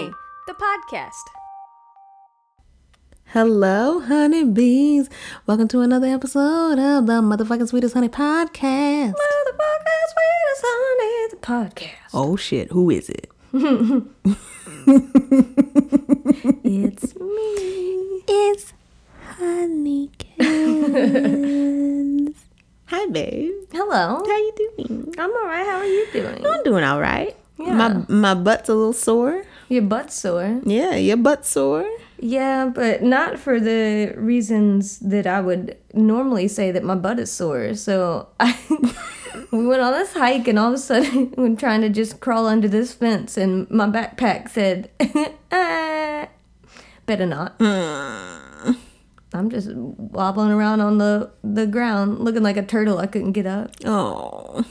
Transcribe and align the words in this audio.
Honey, 0.00 0.14
the 0.46 0.54
podcast. 0.54 1.24
Hello, 3.26 4.00
honeybees. 4.00 5.10
Welcome 5.46 5.68
to 5.68 5.80
another 5.80 6.06
episode 6.06 6.78
of 6.78 7.04
the 7.06 7.20
motherfucking 7.20 7.68
Sweetest 7.68 7.92
Honey 7.92 8.08
podcast. 8.08 9.12
Motherfucking 9.12 10.06
Sweet 10.08 10.44
as 10.52 10.62
Honey, 10.64 11.28
the 11.32 11.36
podcast. 11.42 12.14
Oh 12.14 12.34
shit, 12.36 12.72
who 12.72 12.88
is 12.88 13.10
it? 13.10 13.30
It's 16.64 17.14
me. 17.16 18.22
It's 18.26 18.72
Honeykins. 19.38 20.24
Hi, 22.86 23.06
babe. 23.08 23.52
Hello. 23.70 24.24
How 24.24 24.24
you 24.24 24.52
doing? 24.56 25.14
I'm 25.18 25.30
alright. 25.30 25.66
How 25.66 25.76
are 25.76 25.84
you 25.84 26.06
doing? 26.10 26.46
I'm 26.46 26.62
doing 26.62 26.84
all 26.84 27.00
right. 27.00 27.36
Yeah. 27.58 27.74
My 27.74 28.04
my 28.08 28.32
butt's 28.34 28.70
a 28.70 28.74
little 28.74 28.94
sore. 28.94 29.44
Your 29.70 29.82
butt 29.82 30.12
sore. 30.12 30.60
Yeah, 30.64 30.96
your 30.96 31.16
butt 31.16 31.46
sore. 31.46 31.88
Yeah, 32.18 32.66
but 32.74 33.04
not 33.04 33.38
for 33.38 33.60
the 33.60 34.12
reasons 34.16 34.98
that 34.98 35.28
I 35.28 35.40
would 35.40 35.76
normally 35.94 36.48
say 36.48 36.72
that 36.72 36.82
my 36.82 36.96
butt 36.96 37.20
is 37.20 37.30
sore. 37.30 37.74
So 37.74 38.26
I 38.40 38.58
we 39.52 39.64
went 39.64 39.80
on 39.80 39.92
this 39.92 40.12
hike 40.12 40.48
and 40.48 40.58
all 40.58 40.70
of 40.70 40.74
a 40.74 40.78
sudden 40.78 41.32
we're 41.38 41.54
trying 41.54 41.82
to 41.82 41.88
just 41.88 42.18
crawl 42.18 42.48
under 42.48 42.66
this 42.66 42.92
fence 42.92 43.36
and 43.36 43.70
my 43.70 43.86
backpack 43.86 44.48
said 44.48 44.90
ah, 45.52 46.26
better 47.06 47.26
not. 47.26 47.54
I'm 47.60 49.50
just 49.50 49.70
wobbling 49.72 50.50
around 50.50 50.80
on 50.80 50.98
the 50.98 51.30
the 51.44 51.68
ground 51.68 52.18
looking 52.18 52.42
like 52.42 52.56
a 52.56 52.64
turtle. 52.64 52.98
I 52.98 53.06
couldn't 53.06 53.32
get 53.32 53.46
up. 53.46 53.70
Oh. 53.84 54.64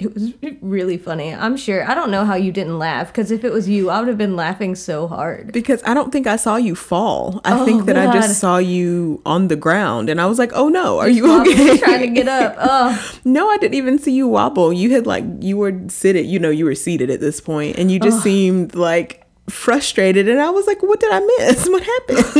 It 0.06 0.14
was 0.14 0.32
really 0.62 0.96
funny. 0.96 1.34
I'm 1.34 1.56
sure. 1.56 1.88
I 1.88 1.94
don't 1.94 2.10
know 2.10 2.24
how 2.24 2.34
you 2.34 2.52
didn't 2.52 2.78
laugh 2.78 3.08
because 3.08 3.30
if 3.30 3.44
it 3.44 3.52
was 3.52 3.68
you, 3.68 3.90
I 3.90 3.98
would 3.98 4.08
have 4.08 4.16
been 4.18 4.34
laughing 4.36 4.74
so 4.74 5.06
hard. 5.06 5.52
Because 5.52 5.82
I 5.84 5.92
don't 5.94 6.10
think 6.10 6.26
I 6.26 6.36
saw 6.36 6.56
you 6.56 6.74
fall. 6.74 7.40
I 7.44 7.60
Oh, 7.60 7.64
think 7.66 7.84
that 7.86 7.96
I 7.98 8.10
just 8.12 8.40
saw 8.40 8.56
you 8.58 9.20
on 9.26 9.48
the 9.48 9.56
ground 9.56 10.08
and 10.08 10.20
I 10.20 10.26
was 10.26 10.38
like, 10.38 10.52
"Oh 10.54 10.68
no, 10.68 10.98
are 10.98 11.08
you 11.08 11.40
okay?" 11.42 11.76
trying 11.78 12.00
to 12.00 12.08
get 12.08 12.28
up. 12.28 12.56
Oh, 12.72 13.18
No, 13.24 13.48
I 13.50 13.58
didn't 13.58 13.74
even 13.74 13.98
see 13.98 14.12
you 14.12 14.26
wobble. 14.28 14.72
You 14.72 14.92
had 14.94 15.06
like 15.06 15.24
you 15.40 15.56
were 15.58 15.74
seated, 15.88 16.24
you 16.26 16.38
know, 16.38 16.50
you 16.50 16.64
were 16.64 16.74
seated 16.74 17.10
at 17.10 17.20
this 17.20 17.40
point 17.40 17.76
and 17.78 17.90
you 17.90 17.98
just 18.00 18.22
seemed 18.22 18.74
like 18.74 19.26
frustrated 19.50 20.28
and 20.28 20.40
I 20.40 20.50
was 20.50 20.66
like, 20.66 20.82
"What 20.82 21.00
did 21.00 21.10
I 21.12 21.20
miss? 21.20 21.68
What 21.70 21.82
happened?" 21.82 22.24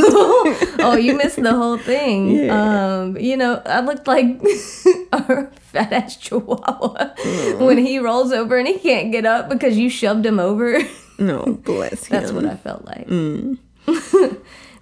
oh, 0.79 0.97
you 0.99 1.15
missed 1.15 1.41
the 1.41 1.53
whole 1.53 1.77
thing. 1.77 2.31
Yeah. 2.31 2.99
Um, 3.01 3.17
you 3.17 3.37
know, 3.37 3.61
I 3.65 3.81
looked 3.81 4.07
like 4.07 4.25
a 5.11 5.47
fat 5.47 5.93
ass 5.93 6.17
chihuahua 6.17 7.15
mm. 7.15 7.65
when 7.65 7.77
he 7.77 7.99
rolls 7.99 8.31
over 8.31 8.57
and 8.57 8.67
he 8.67 8.77
can't 8.79 9.11
get 9.11 9.25
up 9.25 9.49
because 9.49 9.77
you 9.77 9.89
shoved 9.89 10.25
him 10.25 10.39
over. 10.39 10.79
no, 11.19 11.59
bless 11.63 12.05
him. 12.05 12.19
That's 12.19 12.31
what 12.31 12.45
I 12.45 12.55
felt 12.55 12.85
like. 12.85 13.07
Mm. 13.07 13.57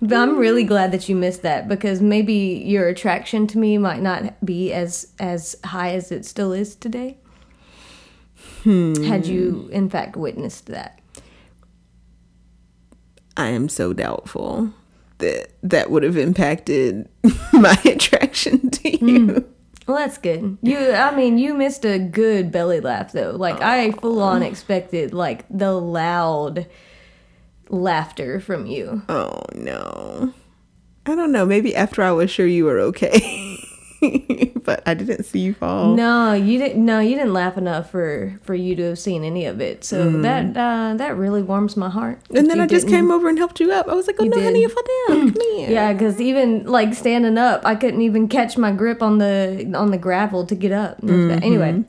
but 0.02 0.14
I'm 0.14 0.38
really 0.38 0.66
mm. 0.66 0.68
glad 0.68 0.92
that 0.92 1.10
you 1.10 1.16
missed 1.16 1.42
that 1.44 1.68
because 1.68 2.02
maybe 2.02 2.64
your 2.66 2.88
attraction 2.88 3.48
to 3.48 3.58
me 3.58 3.78
might 3.78 4.02
not 4.02 4.44
be 4.46 4.72
as 4.74 5.14
as 5.20 5.56
high 5.64 5.92
as 5.92 6.12
it 6.12 6.26
still 6.26 6.54
is 6.54 6.76
today. 6.76 7.18
Hmm. 8.64 9.04
Had 9.04 9.26
you 9.26 9.70
in 9.72 9.90
fact 9.90 10.16
witnessed 10.16 10.68
that? 10.68 10.99
I 13.40 13.48
am 13.48 13.70
so 13.70 13.94
doubtful 13.94 14.74
that 15.20 15.54
that 15.64 15.90
would 15.90 16.04
have 16.04 16.18
impacted 16.18 17.08
my 17.54 17.80
attraction 17.86 18.70
to 18.70 18.98
hmm. 18.98 19.08
you. 19.08 19.46
Well, 19.88 19.98
that's 19.98 20.18
good. 20.18 20.58
You, 20.62 20.92
I 20.92 21.16
mean, 21.16 21.38
you 21.38 21.54
missed 21.54 21.86
a 21.86 22.00
good 22.00 22.52
belly 22.52 22.82
laugh 22.82 23.14
though. 23.14 23.32
Like 23.32 23.62
I 23.62 23.92
full 23.92 24.22
on 24.22 24.44
oh. 24.44 24.46
expected 24.46 25.14
like 25.14 25.46
the 25.50 25.72
loud 25.72 26.68
laughter 27.70 28.42
from 28.42 28.66
you. 28.66 29.04
Oh 29.08 29.42
no. 29.56 30.34
I 31.06 31.16
don't 31.16 31.32
know. 31.32 31.46
Maybe 31.46 31.74
after 31.74 32.04
I 32.04 32.12
was 32.12 32.30
sure 32.30 32.46
you 32.46 32.66
were 32.66 32.80
okay. 32.80 33.58
but 34.64 34.82
I 34.86 34.94
didn't 34.94 35.24
see 35.24 35.40
you 35.40 35.54
fall. 35.54 35.96
No, 35.96 36.34
you 36.34 36.58
didn't. 36.58 36.84
No, 36.86 37.00
you 37.00 37.16
didn't 37.16 37.34
laugh 37.34 37.58
enough 37.58 37.90
for 37.92 38.40
for 38.44 38.54
you 38.56 38.76
to 38.76 38.84
have 38.90 39.00
seen 39.00 39.24
any 39.24 39.46
of 39.46 39.60
it. 39.62 39.84
So 39.84 40.10
that 40.22 40.56
uh, 40.56 40.94
that 40.98 41.18
really 41.18 41.42
warms 41.42 41.76
my 41.78 41.90
heart. 41.90 42.20
And 42.34 42.50
then 42.50 42.60
I 42.60 42.68
just 42.68 42.86
didn't- 42.88 43.00
came 43.00 43.12
over 43.12 43.28
and 43.30 43.38
helped 43.38 43.60
you 43.60 43.72
up. 43.72 43.88
I 43.88 43.94
was 43.96 44.08
like, 44.08 44.16
"Oh 44.20 44.26
no, 44.26 44.38
did. 44.38 44.44
honey, 44.44 44.62
you 44.62 44.70
fall 44.70 44.84
down. 45.10 45.32
Come 45.34 45.42
here." 45.56 45.70
Yeah, 45.70 45.94
because 45.94 46.20
even 46.22 46.66
like 46.66 46.94
standing 46.94 47.38
up, 47.38 47.66
I 47.66 47.76
couldn't 47.76 48.02
even 48.02 48.28
catch 48.28 48.58
my 48.58 48.72
grip 48.72 49.02
on 49.02 49.18
the 49.18 49.72
on 49.76 49.92
the 49.92 49.98
gravel 49.98 50.46
to 50.46 50.56
get 50.56 50.72
up. 50.72 50.98
Bad. 51.02 51.44
Anyway, 51.44 51.84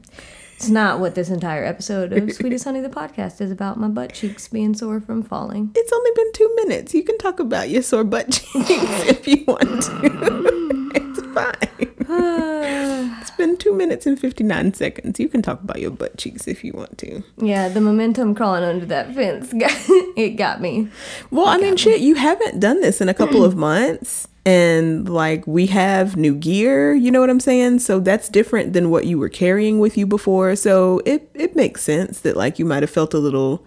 it's 0.56 0.68
not 0.68 1.00
what 1.00 1.14
this 1.14 1.30
entire 1.30 1.64
episode 1.64 2.12
of 2.12 2.32
Sweetest 2.32 2.64
Honey 2.64 2.80
the 2.80 2.88
podcast 2.88 3.40
is 3.40 3.50
about. 3.50 3.78
My 3.78 3.88
butt 3.88 4.12
cheeks 4.14 4.48
being 4.48 4.74
sore 4.74 5.00
from 5.00 5.22
falling. 5.22 5.70
It's 5.74 5.92
only 5.92 6.10
been 6.16 6.32
two 6.32 6.54
minutes. 6.56 6.92
You 6.94 7.02
can 7.02 7.18
talk 7.18 7.40
about 7.40 7.68
your 7.70 7.82
sore 7.82 8.04
butt 8.04 8.30
cheeks 8.32 8.64
if 9.08 9.26
you 9.28 9.44
want 9.46 9.82
to. 9.84 11.06
it's 11.30 11.68
fine. 11.78 11.94
it's 13.20 13.30
been 13.32 13.56
two 13.56 13.74
minutes 13.74 14.06
and 14.06 14.18
59 14.18 14.74
seconds. 14.74 15.20
You 15.20 15.28
can 15.28 15.42
talk 15.42 15.62
about 15.62 15.80
your 15.80 15.90
butt 15.90 16.16
cheeks 16.16 16.46
if 16.48 16.64
you 16.64 16.72
want 16.72 16.98
to. 16.98 17.22
Yeah, 17.38 17.68
the 17.68 17.80
momentum 17.80 18.34
crawling 18.34 18.64
under 18.64 18.86
that 18.86 19.14
fence, 19.14 19.52
got, 19.52 19.72
it 20.16 20.36
got 20.36 20.60
me. 20.60 20.88
Well, 21.30 21.46
I 21.46 21.58
mean, 21.58 21.76
shit, 21.76 22.00
you 22.00 22.14
haven't 22.16 22.60
done 22.60 22.80
this 22.80 23.00
in 23.00 23.08
a 23.08 23.14
couple 23.14 23.44
of 23.44 23.56
months. 23.56 24.26
And 24.46 25.06
like 25.06 25.46
we 25.46 25.66
have 25.66 26.16
new 26.16 26.34
gear, 26.34 26.94
you 26.94 27.10
know 27.10 27.20
what 27.20 27.28
I'm 27.28 27.40
saying? 27.40 27.80
So 27.80 28.00
that's 28.00 28.28
different 28.30 28.72
than 28.72 28.90
what 28.90 29.04
you 29.04 29.18
were 29.18 29.28
carrying 29.28 29.80
with 29.80 29.98
you 29.98 30.06
before. 30.06 30.56
So 30.56 31.02
it, 31.04 31.30
it 31.34 31.54
makes 31.54 31.82
sense 31.82 32.20
that 32.20 32.38
like 32.38 32.58
you 32.58 32.64
might 32.64 32.82
have 32.82 32.90
felt 32.90 33.12
a 33.12 33.18
little 33.18 33.66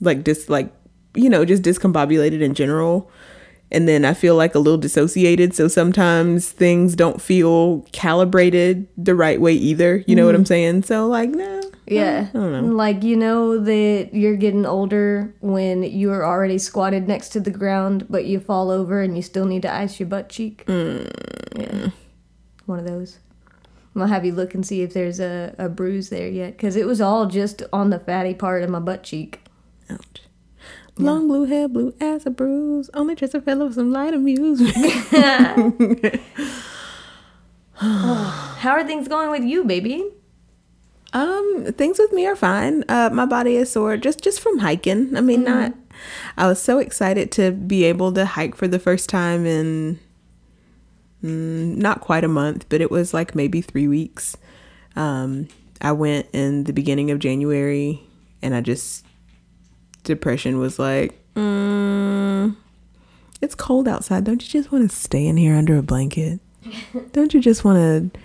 like 0.00 0.22
dis 0.22 0.48
like, 0.48 0.72
you 1.14 1.28
know, 1.28 1.44
just 1.44 1.64
discombobulated 1.64 2.40
in 2.40 2.54
general. 2.54 3.10
And 3.72 3.86
then 3.86 4.04
I 4.04 4.14
feel 4.14 4.34
like 4.36 4.54
a 4.54 4.58
little 4.58 4.78
dissociated. 4.78 5.54
So 5.54 5.68
sometimes 5.68 6.50
things 6.50 6.96
don't 6.96 7.22
feel 7.22 7.86
calibrated 7.92 8.88
the 8.96 9.14
right 9.14 9.40
way 9.40 9.52
either. 9.52 10.02
You 10.06 10.16
know 10.16 10.26
what 10.26 10.34
I'm 10.34 10.42
mm-hmm. 10.42 10.46
saying? 10.46 10.82
So 10.82 11.06
like, 11.06 11.30
no. 11.30 11.60
Yeah, 11.86 12.28
like 12.32 13.02
you 13.02 13.16
know 13.16 13.58
that 13.58 14.10
you're 14.12 14.36
getting 14.36 14.64
older 14.64 15.34
when 15.40 15.82
you 15.82 16.12
are 16.12 16.24
already 16.24 16.56
squatted 16.56 17.08
next 17.08 17.30
to 17.30 17.40
the 17.40 17.50
ground, 17.50 18.06
but 18.08 18.26
you 18.26 18.38
fall 18.38 18.70
over 18.70 19.02
and 19.02 19.16
you 19.16 19.22
still 19.22 19.44
need 19.44 19.62
to 19.62 19.74
ice 19.74 19.98
your 19.98 20.08
butt 20.08 20.28
cheek. 20.28 20.64
Mm. 20.66 21.10
Yeah, 21.56 21.90
one 22.66 22.78
of 22.78 22.86
those. 22.86 23.18
I'm 23.92 24.02
gonna 24.02 24.14
have 24.14 24.24
you 24.24 24.32
look 24.32 24.54
and 24.54 24.64
see 24.64 24.82
if 24.82 24.94
there's 24.94 25.18
a, 25.18 25.52
a 25.58 25.68
bruise 25.68 26.10
there 26.10 26.28
yet, 26.28 26.52
because 26.52 26.76
it 26.76 26.86
was 26.86 27.00
all 27.00 27.26
just 27.26 27.64
on 27.72 27.90
the 27.90 27.98
fatty 27.98 28.34
part 28.34 28.62
of 28.62 28.70
my 28.70 28.78
butt 28.78 29.02
cheek. 29.02 29.40
Long 31.04 31.28
blue 31.28 31.44
hair, 31.44 31.68
blue 31.68 31.94
as 32.00 32.26
a 32.26 32.30
bruise. 32.30 32.90
Only 32.94 33.14
just 33.14 33.34
a 33.34 33.40
fellow 33.40 33.66
with 33.66 33.74
some 33.74 33.92
light 33.92 34.14
amusement. 34.14 34.74
How 37.74 38.72
are 38.72 38.86
things 38.86 39.08
going 39.08 39.30
with 39.30 39.44
you, 39.44 39.64
baby? 39.64 40.10
um, 41.12 41.72
things 41.76 41.98
with 41.98 42.12
me 42.12 42.26
are 42.26 42.36
fine. 42.36 42.84
Uh, 42.88 43.10
my 43.12 43.26
body 43.26 43.56
is 43.56 43.72
sore 43.72 43.96
just 43.96 44.22
just 44.22 44.40
from 44.40 44.58
hiking. 44.58 45.16
I 45.16 45.20
mean, 45.20 45.44
not. 45.44 45.74
I 46.36 46.46
was 46.46 46.62
so 46.62 46.78
excited 46.78 47.32
to 47.32 47.50
be 47.50 47.84
able 47.84 48.12
to 48.12 48.24
hike 48.24 48.54
for 48.54 48.68
the 48.68 48.78
first 48.78 49.08
time 49.08 49.44
in 49.44 49.98
mm, 51.22 51.76
not 51.76 52.00
quite 52.00 52.24
a 52.24 52.28
month, 52.28 52.66
but 52.68 52.80
it 52.80 52.90
was 52.90 53.12
like 53.12 53.34
maybe 53.34 53.60
three 53.60 53.88
weeks. 53.88 54.36
Um, 54.96 55.48
I 55.80 55.92
went 55.92 56.28
in 56.32 56.64
the 56.64 56.72
beginning 56.72 57.10
of 57.10 57.18
January, 57.18 58.02
and 58.40 58.54
I 58.54 58.60
just 58.60 59.04
depression 60.10 60.58
was 60.58 60.78
like, 60.78 61.18
mm, 61.34 62.54
it's 63.40 63.54
cold 63.54 63.88
outside. 63.88 64.24
Don't 64.24 64.42
you 64.42 64.48
just 64.48 64.70
want 64.70 64.90
to 64.90 64.94
stay 64.94 65.26
in 65.26 65.36
here 65.36 65.54
under 65.54 65.76
a 65.76 65.82
blanket? 65.82 66.40
Don't 67.12 67.32
you 67.32 67.40
just 67.40 67.64
want 67.64 67.78
to 67.78 68.20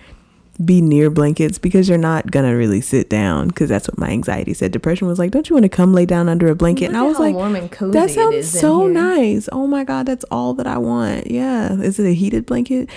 be 0.63 0.81
near 0.81 1.09
blankets 1.09 1.57
because 1.57 1.89
you're 1.89 1.97
not 1.97 2.31
gonna 2.31 2.55
really 2.55 2.79
sit 2.79 3.09
down 3.09 3.49
because 3.49 3.67
that's 3.67 3.89
what 3.89 3.97
my 3.97 4.09
anxiety 4.09 4.53
said. 4.53 4.71
Depression 4.71 5.05
was 5.05 5.19
like, 5.19 5.31
don't 5.31 5.49
you 5.49 5.53
want 5.53 5.63
to 5.63 5.69
come 5.69 5.93
lay 5.93 6.05
down 6.05 6.29
under 6.29 6.47
a 6.47 6.55
blanket? 6.55 6.85
Look 6.85 6.89
and 6.91 6.97
I 6.97 7.01
was 7.01 7.19
like, 7.19 7.35
warm 7.35 7.57
and 7.57 7.69
cozy 7.69 7.91
that 7.91 8.09
sounds 8.09 8.49
so 8.49 8.87
nice. 8.87 9.49
Oh 9.51 9.67
my 9.67 9.83
god, 9.83 10.05
that's 10.05 10.23
all 10.31 10.53
that 10.53 10.67
I 10.67 10.77
want. 10.77 11.29
Yeah, 11.29 11.73
is 11.73 11.99
it 11.99 12.05
a 12.05 12.13
heated 12.13 12.45
blanket? 12.45 12.89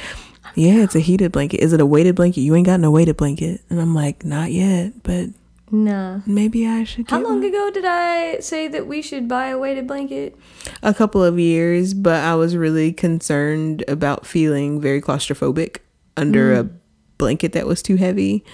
Yeah, 0.54 0.82
it's 0.84 0.94
a 0.94 1.00
heated 1.00 1.32
blanket. 1.32 1.58
Is 1.58 1.72
it 1.72 1.80
a 1.80 1.86
weighted 1.86 2.14
blanket? 2.14 2.42
You 2.42 2.54
ain't 2.54 2.66
got 2.66 2.80
no 2.80 2.90
weighted 2.90 3.16
blanket. 3.16 3.60
And 3.70 3.80
I'm 3.80 3.94
like, 3.94 4.24
not 4.24 4.52
yet, 4.52 4.92
but 5.02 5.30
Nah. 5.70 6.20
maybe 6.26 6.66
I 6.66 6.84
should. 6.84 7.10
How 7.10 7.20
long 7.20 7.40
one. 7.40 7.44
ago 7.44 7.70
did 7.70 7.84
I 7.86 8.38
say 8.40 8.68
that 8.68 8.86
we 8.86 9.02
should 9.02 9.28
buy 9.28 9.48
a 9.48 9.58
weighted 9.58 9.86
blanket? 9.86 10.36
A 10.82 10.94
couple 10.94 11.22
of 11.22 11.38
years, 11.38 11.94
but 11.94 12.22
I 12.22 12.34
was 12.34 12.56
really 12.56 12.92
concerned 12.92 13.84
about 13.88 14.26
feeling 14.26 14.80
very 14.80 15.00
claustrophobic 15.00 15.78
under 16.16 16.54
a 16.54 16.68
blanket 17.18 17.52
that 17.52 17.66
was 17.66 17.82
too 17.82 17.96
heavy. 17.96 18.44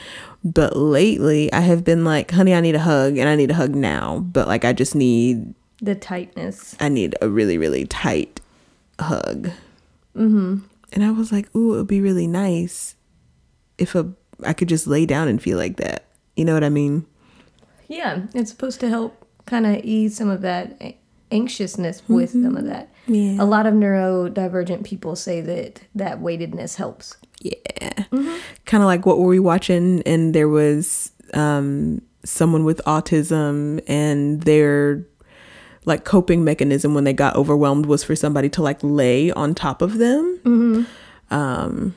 But 0.42 0.76
lately, 0.76 1.52
I 1.52 1.60
have 1.60 1.84
been 1.84 2.04
like, 2.04 2.30
honey, 2.30 2.54
I 2.54 2.60
need 2.60 2.74
a 2.74 2.80
hug 2.80 3.16
and 3.16 3.28
I 3.28 3.36
need 3.36 3.50
a 3.50 3.54
hug 3.54 3.74
now. 3.74 4.18
But 4.18 4.48
like, 4.48 4.64
I 4.64 4.72
just 4.72 4.94
need, 4.94 5.54
The 5.80 5.94
tightness. 5.94 6.76
I 6.80 6.88
need 6.88 7.14
a 7.22 7.28
really, 7.28 7.56
really 7.56 7.86
tight 7.86 8.40
hug. 9.00 9.50
Mm-hmm. 10.16 10.58
And 10.92 11.04
I 11.04 11.10
was 11.10 11.32
like, 11.32 11.54
ooh, 11.56 11.74
it 11.74 11.78
would 11.78 11.86
be 11.86 12.00
really 12.00 12.26
nice 12.26 12.96
if 13.78 13.94
a 13.94 14.12
I 14.44 14.52
could 14.52 14.68
just 14.68 14.86
lay 14.86 15.06
down 15.06 15.28
and 15.28 15.40
feel 15.40 15.58
like 15.58 15.76
that. 15.76 16.04
You 16.36 16.44
know 16.44 16.54
what 16.54 16.64
I 16.64 16.68
mean? 16.68 17.06
Yeah, 17.88 18.22
it's 18.34 18.50
supposed 18.50 18.80
to 18.80 18.88
help 18.88 19.26
kind 19.46 19.66
of 19.66 19.84
ease 19.84 20.16
some 20.16 20.30
of 20.30 20.40
that 20.40 20.96
anxiousness 21.30 22.02
with 22.08 22.30
some 22.30 22.56
of 22.56 22.64
that. 22.64 22.88
Yeah. 23.06 23.42
A 23.42 23.44
lot 23.44 23.66
of 23.66 23.74
neurodivergent 23.74 24.84
people 24.84 25.16
say 25.16 25.40
that 25.42 25.82
that 25.94 26.20
weightedness 26.20 26.76
helps. 26.76 27.16
Yeah. 27.40 27.54
Kind 28.10 28.82
of 28.82 28.84
like 28.84 29.04
what 29.04 29.18
were 29.18 29.26
we 29.26 29.38
watching? 29.38 30.02
And 30.02 30.34
there 30.34 30.48
was 30.48 31.12
um, 31.34 32.00
someone 32.24 32.64
with 32.64 32.80
autism, 32.86 33.82
and 33.86 34.42
their 34.42 35.04
like 35.84 36.04
coping 36.04 36.44
mechanism 36.44 36.94
when 36.94 37.04
they 37.04 37.12
got 37.12 37.36
overwhelmed 37.36 37.84
was 37.86 38.02
for 38.02 38.16
somebody 38.16 38.48
to 38.48 38.62
like 38.62 38.78
lay 38.82 39.30
on 39.32 39.54
top 39.54 39.82
of 39.82 39.98
them. 39.98 40.86
Um, 41.30 41.94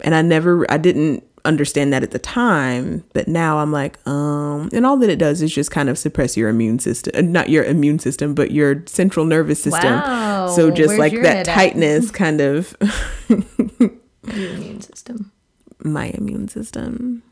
and 0.00 0.14
I 0.14 0.22
never, 0.22 0.64
I 0.70 0.78
didn't 0.78 1.24
understand 1.46 1.92
that 1.92 2.02
at 2.02 2.10
the 2.10 2.18
time, 2.18 3.04
but 3.14 3.28
now 3.28 3.58
I'm 3.58 3.72
like, 3.72 3.98
um, 4.06 4.68
and 4.72 4.84
all 4.84 4.96
that 4.98 5.08
it 5.08 5.18
does 5.18 5.40
is 5.42 5.54
just 5.54 5.70
kind 5.70 5.88
of 5.88 5.96
suppress 5.98 6.36
your 6.36 6.48
immune 6.50 6.78
system, 6.78 7.12
uh, 7.16 7.22
not 7.22 7.48
your 7.48 7.64
immune 7.64 7.98
system, 7.98 8.34
but 8.34 8.50
your 8.50 8.82
central 8.86 9.24
nervous 9.24 9.62
system. 9.62 9.94
Wow. 9.94 10.48
So 10.48 10.70
just 10.70 10.88
Where's 10.88 10.98
like 10.98 11.12
that 11.22 11.24
head 11.24 11.48
at? 11.48 11.54
tightness 11.54 12.10
kind 12.10 12.40
of 12.40 12.76
Your 13.28 14.50
immune 14.50 14.80
system. 14.80 15.32
my 15.82 16.06
immune 16.14 16.48
system. 16.48 17.22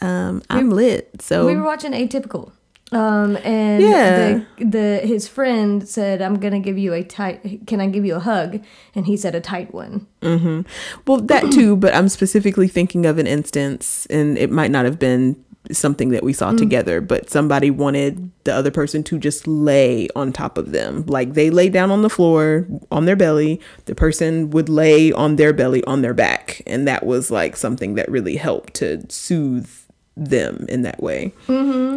Um, 0.00 0.42
I'm 0.50 0.70
lit. 0.70 1.22
So 1.22 1.46
We 1.46 1.56
were 1.56 1.64
watching 1.64 1.92
Atypical. 1.92 2.52
Um, 2.92 3.36
and 3.38 3.82
Yeah. 3.82 4.40
the, 4.58 4.64
the 4.64 5.00
his 5.04 5.26
friend 5.26 5.86
said, 5.88 6.22
"I'm 6.22 6.38
gonna 6.38 6.60
give 6.60 6.78
you 6.78 6.92
a 6.92 7.02
tight. 7.02 7.66
Can 7.66 7.80
I 7.80 7.88
give 7.88 8.04
you 8.04 8.14
a 8.14 8.20
hug?" 8.20 8.60
And 8.94 9.06
he 9.06 9.16
said, 9.16 9.34
"A 9.34 9.40
tight 9.40 9.74
one." 9.74 10.06
well 10.22 11.20
that 11.20 11.50
too, 11.52 11.76
but 11.76 11.94
I'm 11.94 12.08
specifically 12.08 12.68
thinking 12.68 13.04
of 13.04 13.18
an 13.18 13.26
instance, 13.26 14.06
and 14.08 14.38
it 14.38 14.50
might 14.50 14.70
not 14.70 14.84
have 14.84 14.98
been 14.98 15.36
something 15.72 16.10
that 16.10 16.22
we 16.22 16.32
saw 16.32 16.52
together, 16.52 17.00
but 17.00 17.28
somebody 17.28 17.72
wanted 17.72 18.30
the 18.44 18.54
other 18.54 18.70
person 18.70 19.02
to 19.02 19.18
just 19.18 19.48
lay 19.48 20.08
on 20.14 20.32
top 20.32 20.56
of 20.58 20.70
them. 20.70 21.04
Like 21.06 21.34
they 21.34 21.50
lay 21.50 21.68
down 21.68 21.90
on 21.90 22.02
the 22.02 22.10
floor 22.10 22.68
on 22.92 23.04
their 23.04 23.16
belly, 23.16 23.60
the 23.86 23.94
person 23.96 24.50
would 24.50 24.68
lay 24.68 25.10
on 25.10 25.34
their 25.34 25.52
belly 25.52 25.82
on 25.82 26.02
their 26.02 26.14
back, 26.14 26.62
and 26.68 26.86
that 26.86 27.04
was 27.04 27.32
like 27.32 27.56
something 27.56 27.96
that 27.96 28.08
really 28.08 28.36
helped 28.36 28.74
to 28.74 29.04
soothe 29.08 29.68
them 30.16 30.64
in 30.68 30.80
that 30.82 31.02
way 31.02 31.32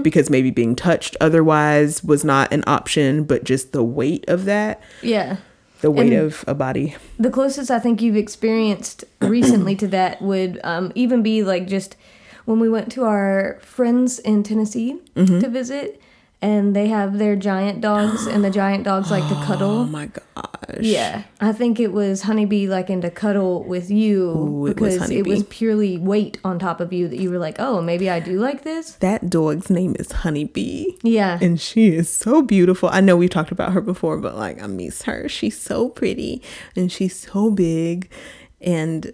because 0.03 0.29
maybe 0.29 0.51
being 0.51 0.75
touched 0.75 1.15
otherwise 1.21 2.03
was 2.03 2.25
not 2.25 2.51
an 2.51 2.63
option 2.67 3.23
but 3.23 3.43
just 3.45 3.71
the 3.71 3.83
weight 3.83 4.25
of 4.27 4.43
that 4.45 4.81
Yeah. 5.01 5.37
the 5.81 5.89
weight 5.89 6.11
And- 6.11 6.21
of 6.23 6.43
a 6.47 6.53
body 6.53 6.95
The 7.17 7.29
closest 7.29 7.71
I 7.71 7.79
think 7.79 8.01
you've 8.01 8.17
experienced 8.17 9.05
recently 9.21 9.75
to 9.77 9.87
that 9.87 10.21
would 10.21 10.59
um, 10.65 10.91
even 10.95 11.23
be 11.23 11.43
like 11.43 11.65
just 11.67 11.95
when 12.43 12.59
we 12.59 12.67
went 12.67 12.91
to 12.93 13.03
our 13.05 13.57
friends 13.61 14.19
in 14.19 14.43
Tennessee 14.43 14.97
Mm-hmm. 15.15 15.39
to 15.39 15.49
visit, 15.49 16.01
and 16.41 16.75
they 16.75 16.87
have 16.87 17.17
their 17.17 17.35
giant 17.35 17.81
dogs, 17.81 18.25
and 18.25 18.43
the 18.43 18.49
giant 18.49 18.83
dogs 18.85 19.11
like 19.11 19.27
to 19.27 19.35
cuddle. 19.45 19.69
oh 19.79 19.85
my 19.85 20.07
gosh. 20.07 20.25
Yeah, 20.79 21.23
I 21.41 21.51
think 21.51 21.79
it 21.79 21.91
was 21.91 22.21
Honeybee 22.21 22.67
like 22.67 22.89
into 22.89 23.09
cuddle 23.09 23.63
with 23.63 23.89
you 23.89 24.29
Ooh, 24.29 24.65
it 24.67 24.79
was 24.79 24.93
because 24.93 25.09
it 25.09 25.25
was 25.25 25.43
purely 25.43 25.97
weight 25.97 26.37
on 26.43 26.59
top 26.59 26.79
of 26.79 26.93
you 26.93 27.07
that 27.07 27.17
you 27.17 27.29
were 27.31 27.39
like, 27.39 27.55
oh, 27.59 27.81
maybe 27.81 28.09
I 28.09 28.19
do 28.19 28.39
like 28.39 28.63
this. 28.63 28.91
that 28.95 29.29
dog's 29.29 29.69
name 29.69 29.95
is 29.99 30.11
honeybee. 30.11 30.85
Yeah, 31.01 31.39
and 31.41 31.59
she 31.59 31.95
is 31.95 32.09
so 32.15 32.41
beautiful. 32.41 32.89
I 32.89 33.01
know 33.01 33.17
we've 33.17 33.29
talked 33.29 33.51
about 33.51 33.73
her 33.73 33.81
before 33.81 34.17
but 34.17 34.35
like 34.35 34.61
i 34.61 34.67
miss 34.67 35.03
her. 35.03 35.27
She's 35.27 35.59
so 35.59 35.89
pretty 35.89 36.41
and 36.75 36.91
she's 36.91 37.15
so 37.15 37.51
big. 37.51 38.09
And 38.61 39.13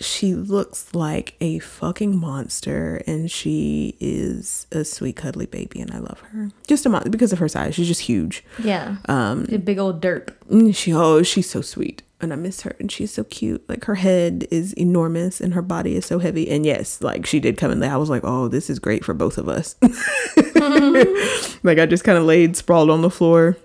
she 0.00 0.34
looks 0.34 0.94
like 0.94 1.34
a 1.40 1.58
fucking 1.58 2.18
monster 2.18 3.02
and 3.06 3.30
she 3.30 3.96
is 4.00 4.66
a 4.72 4.84
sweet 4.84 5.16
cuddly 5.16 5.46
baby 5.46 5.80
and 5.80 5.90
i 5.92 5.98
love 5.98 6.20
her 6.20 6.50
just 6.66 6.86
a 6.86 6.88
mon- 6.88 7.10
because 7.10 7.32
of 7.32 7.38
her 7.38 7.48
size 7.48 7.74
she's 7.74 7.88
just 7.88 8.00
huge 8.02 8.44
yeah, 8.62 8.96
um, 9.08 9.46
a 9.50 9.58
big 9.58 9.78
old 9.78 10.02
derp. 10.02 10.34
She 10.74 10.92
oh 10.92 11.22
she's 11.22 11.48
so 11.48 11.60
sweet 11.60 12.02
and 12.20 12.32
I 12.32 12.36
miss 12.36 12.62
her 12.62 12.76
and 12.78 12.90
she's 12.90 13.12
so 13.12 13.24
cute. 13.24 13.66
Like 13.68 13.84
her 13.84 13.94
head 13.94 14.46
is 14.50 14.72
enormous 14.74 15.40
and 15.40 15.54
her 15.54 15.62
body 15.62 15.96
is 15.96 16.04
so 16.06 16.18
heavy. 16.18 16.50
And 16.50 16.66
yes, 16.66 17.00
like 17.02 17.26
she 17.26 17.40
did 17.40 17.56
come 17.56 17.70
in 17.70 17.80
there. 17.80 17.92
I 17.92 17.96
was 17.96 18.10
like, 18.10 18.22
oh, 18.24 18.48
this 18.48 18.68
is 18.68 18.78
great 18.78 19.04
for 19.04 19.14
both 19.14 19.38
of 19.38 19.48
us. 19.48 19.76
like 21.62 21.78
I 21.78 21.86
just 21.86 22.04
kind 22.04 22.18
of 22.18 22.24
laid 22.24 22.56
sprawled 22.56 22.90
on 22.90 23.02
the 23.02 23.10
floor 23.10 23.56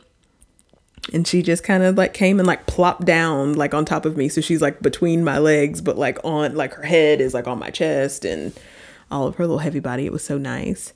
and 1.14 1.28
she 1.28 1.42
just 1.42 1.64
kind 1.64 1.84
of 1.84 1.98
like 1.98 2.14
came 2.14 2.40
and 2.40 2.48
like 2.48 2.66
plopped 2.66 3.06
down 3.06 3.54
like 3.54 3.74
on 3.74 3.86
top 3.86 4.06
of 4.06 4.18
me. 4.18 4.30
So 4.30 4.42
she's 4.42 4.62
like 4.62 4.82
between 4.82 5.24
my 5.24 5.38
legs, 5.38 5.82
but 5.82 5.98
like 5.98 6.18
on 6.24 6.56
like 6.56 6.74
her 6.74 6.84
head 6.84 7.22
is 7.22 7.34
like 7.34 7.48
on 7.48 7.60
my 7.60 7.70
chest 7.70 8.26
and 8.26 8.54
all 9.12 9.28
of 9.28 9.36
her 9.36 9.46
little 9.46 9.60
heavy 9.60 9.80
body. 9.80 10.06
It 10.06 10.12
was 10.12 10.24
so 10.24 10.38
nice. 10.38 10.94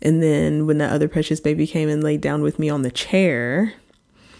And 0.00 0.22
then 0.22 0.66
when 0.66 0.78
that 0.78 0.92
other 0.92 1.08
precious 1.08 1.40
baby 1.40 1.66
came 1.66 1.88
and 1.88 2.04
laid 2.04 2.20
down 2.20 2.42
with 2.42 2.58
me 2.58 2.68
on 2.68 2.82
the 2.82 2.90
chair, 2.90 3.74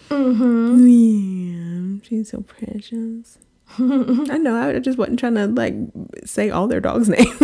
mm-hmm. 0.08 0.86
yeah, 0.86 2.00
she's 2.08 2.30
so 2.30 2.42
precious. 2.42 3.38
I 3.78 4.38
know. 4.38 4.54
I 4.56 4.78
just 4.78 4.98
wasn't 4.98 5.18
trying 5.18 5.34
to 5.34 5.48
like 5.48 5.74
say 6.24 6.48
all 6.50 6.68
their 6.68 6.80
dogs' 6.80 7.08
names. 7.10 7.36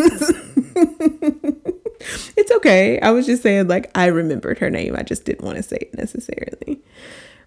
it's 2.37 2.53
okay. 2.53 3.01
I 3.01 3.11
was 3.11 3.27
just 3.27 3.43
saying 3.43 3.67
like 3.67 3.91
I 3.97 4.07
remembered 4.07 4.59
her 4.59 4.71
name. 4.71 4.95
I 4.97 5.03
just 5.03 5.25
didn't 5.25 5.45
want 5.45 5.57
to 5.57 5.63
say 5.63 5.77
it 5.81 5.95
necessarily. 5.95 6.81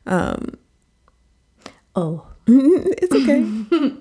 Um, 0.07 0.57
oh, 1.95 2.25
it's 2.47 3.13
okay. 3.13 3.93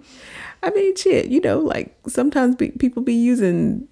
I 0.62 0.70
mean, 0.70 0.97
shit. 0.97 1.26
You 1.26 1.41
know, 1.41 1.58
like 1.58 1.94
sometimes 2.06 2.56
be, 2.56 2.70
people 2.70 3.03
be 3.03 3.14
using 3.14 3.87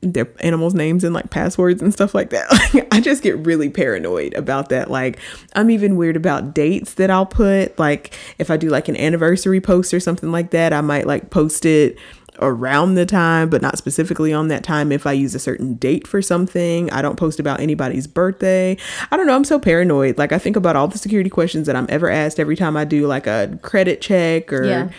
their 0.00 0.28
animals' 0.40 0.74
names 0.74 1.02
and 1.02 1.12
like 1.14 1.30
passwords 1.30 1.82
and 1.82 1.92
stuff 1.92 2.14
like 2.14 2.30
that. 2.30 2.46
Like, 2.74 2.94
I 2.94 3.00
just 3.00 3.22
get 3.22 3.38
really 3.46 3.70
paranoid 3.70 4.34
about 4.34 4.68
that. 4.68 4.90
Like, 4.90 5.18
I'm 5.54 5.70
even 5.70 5.96
weird 5.96 6.16
about 6.16 6.54
dates 6.54 6.94
that 6.94 7.10
I'll 7.10 7.26
put. 7.26 7.78
Like, 7.78 8.12
if 8.38 8.50
I 8.50 8.56
do 8.56 8.68
like 8.68 8.88
an 8.88 8.96
anniversary 8.96 9.60
post 9.60 9.94
or 9.94 10.00
something 10.00 10.30
like 10.30 10.50
that, 10.50 10.72
I 10.72 10.82
might 10.82 11.06
like 11.06 11.30
post 11.30 11.64
it 11.64 11.98
around 12.40 12.94
the 12.94 13.06
time, 13.06 13.48
but 13.48 13.62
not 13.62 13.78
specifically 13.78 14.32
on 14.32 14.48
that 14.48 14.62
time. 14.62 14.92
If 14.92 15.06
I 15.06 15.12
use 15.12 15.34
a 15.34 15.38
certain 15.38 15.74
date 15.74 16.06
for 16.06 16.22
something, 16.22 16.90
I 16.90 17.02
don't 17.02 17.16
post 17.16 17.40
about 17.40 17.60
anybody's 17.60 18.06
birthday. 18.06 18.76
I 19.10 19.16
don't 19.16 19.26
know. 19.26 19.34
I'm 19.34 19.44
so 19.44 19.58
paranoid. 19.58 20.18
Like, 20.18 20.32
I 20.32 20.38
think 20.38 20.56
about 20.56 20.76
all 20.76 20.88
the 20.88 20.98
security 20.98 21.30
questions 21.30 21.66
that 21.66 21.76
I'm 21.76 21.86
ever 21.88 22.10
asked 22.10 22.38
every 22.40 22.56
time 22.56 22.76
I 22.76 22.84
do 22.84 23.06
like 23.06 23.26
a 23.26 23.58
credit 23.62 24.00
check 24.00 24.52
or. 24.52 24.64
Yeah. 24.64 24.90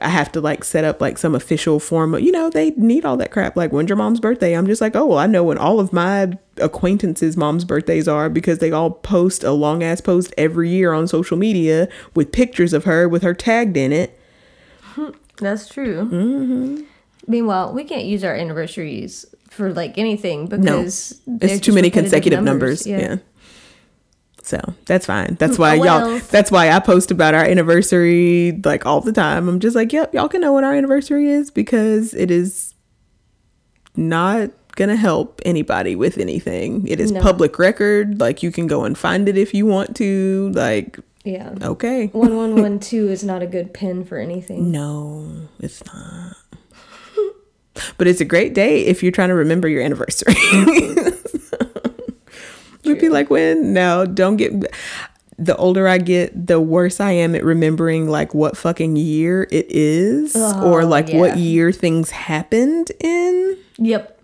I 0.00 0.08
have 0.08 0.32
to 0.32 0.40
like 0.40 0.64
set 0.64 0.84
up 0.84 1.02
like 1.02 1.18
some 1.18 1.34
official 1.34 1.80
form. 1.80 2.14
Of, 2.14 2.22
you 2.22 2.32
know, 2.32 2.48
they 2.48 2.70
need 2.70 3.04
all 3.04 3.18
that 3.18 3.30
crap. 3.30 3.56
Like, 3.56 3.72
when's 3.72 3.90
your 3.90 3.96
mom's 3.96 4.18
birthday? 4.18 4.54
I'm 4.54 4.66
just 4.66 4.80
like, 4.80 4.96
oh, 4.96 5.04
well, 5.04 5.18
I 5.18 5.26
know 5.26 5.44
when 5.44 5.58
all 5.58 5.80
of 5.80 5.92
my 5.92 6.32
acquaintances' 6.56 7.36
mom's 7.36 7.66
birthdays 7.66 8.08
are 8.08 8.30
because 8.30 8.58
they 8.58 8.72
all 8.72 8.90
post 8.90 9.44
a 9.44 9.52
long 9.52 9.82
ass 9.82 10.00
post 10.00 10.32
every 10.38 10.70
year 10.70 10.94
on 10.94 11.06
social 11.06 11.36
media 11.36 11.88
with 12.14 12.32
pictures 12.32 12.72
of 12.72 12.84
her 12.84 13.06
with 13.06 13.22
her 13.22 13.34
tagged 13.34 13.76
in 13.76 13.92
it. 13.92 14.18
Hmm. 14.80 15.10
That's 15.40 15.68
true. 15.68 16.04
Mm-hmm. 16.04 16.82
Meanwhile, 17.26 17.72
we 17.72 17.84
can't 17.84 18.04
use 18.04 18.24
our 18.24 18.34
anniversaries 18.34 19.26
for 19.48 19.72
like 19.72 19.98
anything 19.98 20.46
because 20.46 21.20
they're 21.26 21.50
It's 21.50 21.64
too 21.64 21.72
many 21.72 21.90
consecutive 21.90 22.42
numbers. 22.42 22.86
Yeah. 22.86 23.16
So 24.42 24.74
that's 24.86 25.06
fine. 25.06 25.36
That's 25.38 25.56
hmm. 25.56 25.62
why 25.62 25.78
Oh, 25.78 25.84
y'all. 25.84 26.00
well. 26.08 26.18
That's 26.30 26.50
why 26.50 26.70
I 26.70 26.80
post 26.80 27.10
about 27.10 27.34
our 27.34 27.44
anniversary 27.44 28.58
like 28.64 28.86
all 28.86 29.00
the 29.00 29.12
time. 29.12 29.48
I'm 29.48 29.60
just 29.60 29.76
like, 29.76 29.92
yep, 29.92 30.14
y'all 30.14 30.28
can 30.28 30.40
know 30.40 30.52
what 30.52 30.64
our 30.64 30.74
anniversary 30.74 31.28
is 31.30 31.50
because 31.50 32.14
it 32.14 32.30
is 32.30 32.74
not 33.96 34.50
gonna 34.76 34.96
help 34.96 35.40
anybody 35.44 35.94
with 35.94 36.18
anything. 36.18 36.86
It 36.86 37.00
is 37.00 37.12
No. 37.12 37.20
public 37.20 37.58
record. 37.58 38.18
Like 38.20 38.42
you 38.42 38.50
can 38.50 38.66
go 38.66 38.84
and 38.84 38.96
find 38.96 39.28
it 39.28 39.36
if 39.36 39.52
you 39.54 39.66
want 39.66 39.94
to. 39.96 40.50
Like, 40.54 40.98
Yeah. 41.24 41.54
okay. 41.62 42.06
One 42.08 42.36
one 42.36 42.60
one 42.62 42.78
two 42.80 43.08
is 43.08 43.22
not 43.22 43.42
a 43.42 43.46
good 43.46 43.74
pin 43.74 44.04
for 44.04 44.16
anything. 44.18 44.70
No, 44.70 45.48
it's 45.58 45.84
not. 45.84 46.36
but 47.98 48.06
it's 48.06 48.20
a 48.20 48.24
great 48.24 48.54
day 48.54 48.86
if 48.86 49.02
you're 49.02 49.12
trying 49.12 49.28
to 49.28 49.34
remember 49.34 49.68
your 49.68 49.82
anniversary. 49.82 50.34
Would 52.84 52.98
be 52.98 53.08
like 53.08 53.30
when? 53.30 53.72
No, 53.72 54.06
don't 54.06 54.36
get. 54.36 54.52
The 55.38 55.56
older 55.56 55.88
I 55.88 55.96
get, 55.98 56.46
the 56.48 56.60
worse 56.60 57.00
I 57.00 57.12
am 57.12 57.34
at 57.34 57.42
remembering 57.44 58.08
like 58.10 58.34
what 58.34 58.56
fucking 58.58 58.96
year 58.96 59.46
it 59.50 59.66
is, 59.70 60.36
or 60.36 60.82
Oh, 60.82 60.86
like 60.86 61.10
what 61.12 61.38
year 61.38 61.72
things 61.72 62.10
happened 62.10 62.90
in. 63.00 63.56
Yep. 63.78 64.20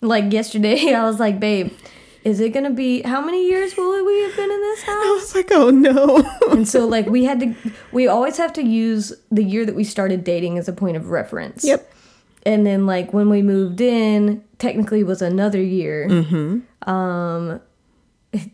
Like 0.00 0.32
yesterday, 0.32 0.94
I 0.94 1.04
was 1.04 1.18
like, 1.18 1.40
babe, 1.40 1.72
is 2.28 2.40
it 2.40 2.50
gonna 2.50 2.70
be 2.70 3.00
how 3.02 3.22
many 3.22 3.48
years 3.48 3.74
will 3.74 4.04
we 4.04 4.22
have 4.24 4.36
been 4.36 4.50
in 4.50 4.60
this 4.60 4.82
house? 4.82 4.96
I 5.06 5.10
was 5.18 5.34
like, 5.34 5.50
oh 5.50 5.70
no. 5.70 6.22
And 6.50 6.68
so 6.68 6.86
like 6.86 7.06
we 7.06 7.24
had 7.24 7.40
to 7.40 7.54
we 7.90 8.06
always 8.06 8.36
have 8.36 8.52
to 8.54 8.62
use 8.62 9.14
the 9.30 9.42
year 9.42 9.64
that 9.64 9.74
we 9.74 9.82
started 9.82 10.24
dating 10.24 10.58
as 10.58 10.68
a 10.68 10.72
point 10.74 10.98
of 10.98 11.08
reference. 11.08 11.64
yep. 11.64 11.90
And 12.44 12.66
then 12.66 12.86
like 12.86 13.14
when 13.14 13.30
we 13.30 13.40
moved 13.40 13.80
in, 13.80 14.44
technically 14.58 15.02
was 15.02 15.22
another 15.22 15.62
year. 15.62 16.06
Mm-hmm. 16.08 16.90
Um 16.90 17.60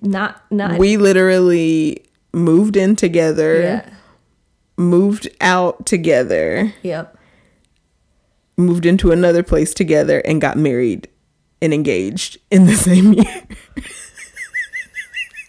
not 0.00 0.40
not 0.52 0.78
We 0.78 0.97
literally 0.97 2.04
moved 2.33 2.76
in 2.76 2.95
together, 2.95 3.61
yeah. 3.61 3.90
moved 4.76 5.28
out 5.40 5.85
together. 5.85 6.73
Yep. 6.83 7.19
moved 8.57 8.87
into 8.87 9.11
another 9.11 9.43
place 9.43 9.75
together 9.75 10.21
and 10.21 10.40
got 10.40 10.57
married 10.57 11.09
and 11.64 11.75
engaged 11.75 12.38
in 12.50 12.66
the 12.66 12.75
same 12.88 13.14
year. 13.14 13.42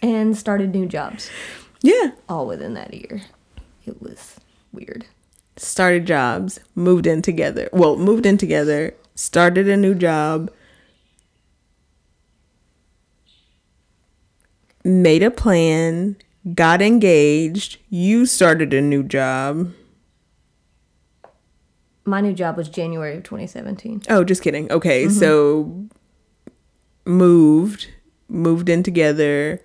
and 0.02 0.36
started 0.36 0.74
new 0.74 0.86
jobs 0.86 1.30
Yeah. 1.82 2.12
all 2.28 2.46
within 2.46 2.74
that 2.74 2.94
year. 2.94 3.22
It 3.86 4.00
was 4.02 4.36
weird. 4.72 5.06
Started 5.56 6.06
jobs, 6.06 6.58
moved 6.74 7.06
in 7.06 7.22
together. 7.22 7.68
Well, 7.72 7.96
moved 7.96 8.26
in 8.26 8.36
together, 8.36 8.94
started 9.14 9.68
a 9.68 9.76
new 9.76 9.94
job, 9.94 10.50
made 14.84 15.22
a 15.22 15.30
plan, 15.30 16.16
got 16.54 16.82
engaged. 16.82 17.78
You 17.88 18.26
started 18.26 18.72
a 18.74 18.80
new 18.80 19.02
job. 19.02 19.72
My 22.04 22.20
new 22.20 22.32
job 22.34 22.56
was 22.56 22.68
January 22.68 23.16
of 23.16 23.24
2017. 23.24 24.02
Oh, 24.08 24.22
just 24.22 24.42
kidding. 24.42 24.70
Okay, 24.70 25.04
mm-hmm. 25.06 25.14
so 25.18 25.88
moved, 27.06 27.88
moved 28.28 28.68
in 28.68 28.82
together, 28.82 29.62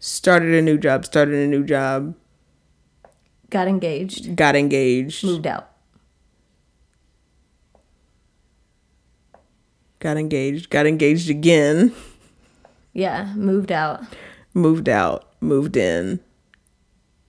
started 0.00 0.54
a 0.54 0.62
new 0.62 0.78
job, 0.78 1.04
started 1.04 1.34
a 1.34 1.46
new 1.46 1.62
job, 1.64 2.14
Got 3.50 3.66
engaged, 3.68 4.36
got 4.36 4.56
engaged, 4.56 5.24
moved 5.24 5.46
out. 5.46 5.70
got 10.00 10.16
engaged, 10.16 10.68
got 10.70 10.86
engaged 10.86 11.30
again, 11.30 11.92
Yeah, 12.92 13.32
moved 13.36 13.72
out. 13.72 14.02
moved 14.54 14.88
out, 14.88 15.28
moved 15.40 15.76
in, 15.76 16.20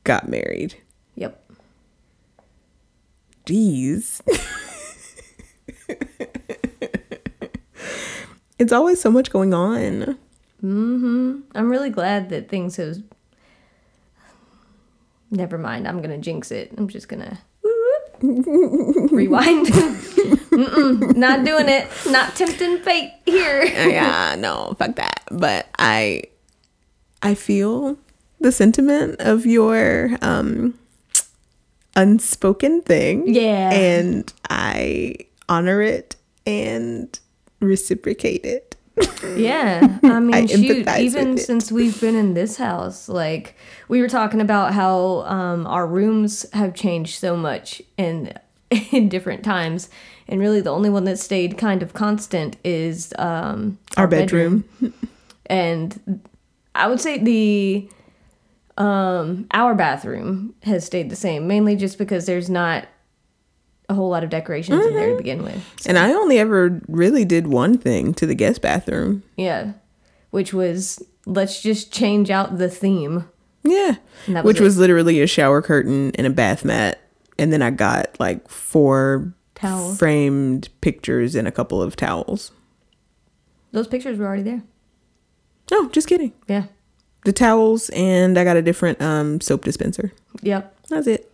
got 0.04 0.28
married. 0.28 0.76
Yep. 1.16 1.52
Jeez. 3.46 4.22
it's 8.60 8.74
always 8.74 9.02
so 9.02 9.10
much 9.10 9.32
going 9.32 9.54
on. 9.54 10.18
Mm-hmm. 10.64 11.40
I'm 11.56 11.70
really 11.70 11.90
glad 11.90 12.30
that 12.30 12.50
things 12.50 12.76
have. 12.76 12.98
Never 15.32 15.58
mind. 15.58 15.88
I'm 15.88 16.02
gonna 16.02 16.18
jinx 16.18 16.52
it. 16.52 16.74
I'm 16.78 16.88
just 16.88 17.08
gonna 17.08 17.40
rewind. 18.22 19.68
Mm-mm, 19.68 21.16
not 21.16 21.46
doing 21.46 21.70
it. 21.70 21.88
Not 22.08 22.36
tempting 22.36 22.80
fate 22.80 23.14
here. 23.26 23.64
yeah, 23.66 24.36
no, 24.38 24.76
fuck 24.78 24.96
that. 24.98 25.24
But 25.32 25.68
I 25.78 26.24
I 27.22 27.36
feel 27.36 27.98
the 28.40 28.52
sentiment 28.52 29.22
of 29.22 29.46
your 29.46 30.18
um 30.22 30.78
unspoken 31.96 32.82
thing. 32.82 33.34
Yeah. 33.34 33.72
And 33.72 34.32
I 34.50 35.16
honor 35.48 35.82
it 35.82 36.16
and 36.46 37.18
reciprocate 37.60 38.46
it. 38.46 38.76
Yeah, 39.36 40.00
I 40.04 40.20
mean, 40.20 40.34
I 40.34 40.46
shoot. 40.46 40.88
Even 40.98 41.38
since 41.38 41.72
we've 41.72 42.00
been 42.00 42.16
in 42.16 42.34
this 42.34 42.58
house, 42.58 43.08
like 43.08 43.56
we 43.88 44.02
were 44.02 44.10
talking 44.10 44.42
about 44.42 44.74
how 44.74 45.22
um, 45.22 45.66
our 45.68 45.88
rooms 45.88 46.46
have 46.54 46.74
changed 46.74 47.20
so 47.20 47.36
much 47.38 47.82
in 47.98 48.34
in 48.92 49.10
different 49.10 49.44
times, 49.44 49.90
and 50.28 50.40
really 50.40 50.62
the 50.62 50.72
only 50.72 50.90
one 50.90 51.06
that 51.06 51.20
stayed 51.20 51.58
kind 51.58 51.82
of 51.82 51.94
constant 51.94 52.58
is 52.64 53.14
um, 53.18 53.78
Our 53.98 54.08
bedroom. 54.08 54.66
and 55.46 56.22
I 56.76 56.88
would 56.88 57.00
say 57.00 57.18
the 57.18 57.90
um, 58.78 59.48
our 59.52 59.76
bathroom 59.76 60.56
has 60.64 60.86
stayed 60.86 61.10
the 61.10 61.16
same, 61.16 61.48
mainly 61.48 61.76
just 61.76 61.98
because 61.98 62.26
there's 62.26 62.50
not 62.50 62.88
a 63.90 63.94
whole 63.96 64.10
lot 64.10 64.24
of 64.24 64.30
decorations 64.30 64.80
in 64.80 64.88
Mm-hmm. 64.88 64.96
there 64.96 65.10
to 65.12 65.18
begin 65.18 65.44
with. 65.44 65.62
And 65.88 65.98
I 65.98 66.14
only 66.14 66.38
ever 66.40 66.80
really 66.88 67.26
did 67.26 67.48
one 67.48 67.78
thing 67.78 68.14
to 68.16 68.26
the 68.26 68.36
guest 68.36 68.62
bathroom. 68.62 69.24
Yeah, 69.36 69.74
which 70.30 70.54
was 70.54 71.04
let's 71.26 71.62
just 71.62 71.92
change 71.92 72.30
out 72.30 72.58
the 72.58 72.70
theme. 72.70 73.28
Yeah. 73.64 73.96
Was 74.28 74.44
Which 74.46 74.58
it. 74.60 74.64
was 74.64 74.78
literally 74.78 75.20
a 75.22 75.28
shower 75.28 75.62
curtain 75.62 76.12
and 76.16 76.26
a 76.26 76.30
bath 76.30 76.64
mat. 76.64 77.02
And 77.38 77.52
then 77.52 77.62
I 77.62 77.72
got 77.72 78.18
like 78.20 78.48
four 78.50 79.34
Towel. 79.56 79.94
framed 79.96 80.70
pictures 80.82 81.36
and 81.36 81.48
a 81.48 81.52
couple 81.52 81.82
of 81.82 81.96
towels. 81.98 82.52
Those 83.72 83.88
pictures 83.88 84.18
were 84.18 84.26
already 84.26 84.44
there. 84.44 84.64
No, 85.72 85.90
just 85.90 86.08
kidding. 86.08 86.34
Yeah. 86.48 86.66
The 87.26 87.34
towels 87.34 87.90
and 87.90 88.38
I 88.38 88.44
got 88.44 88.56
a 88.58 88.62
different 88.62 89.02
um 89.02 89.42
soap 89.42 89.66
dispenser. 89.66 90.14
Yep. 90.42 90.76
That's 90.90 91.08
it. 91.08 91.29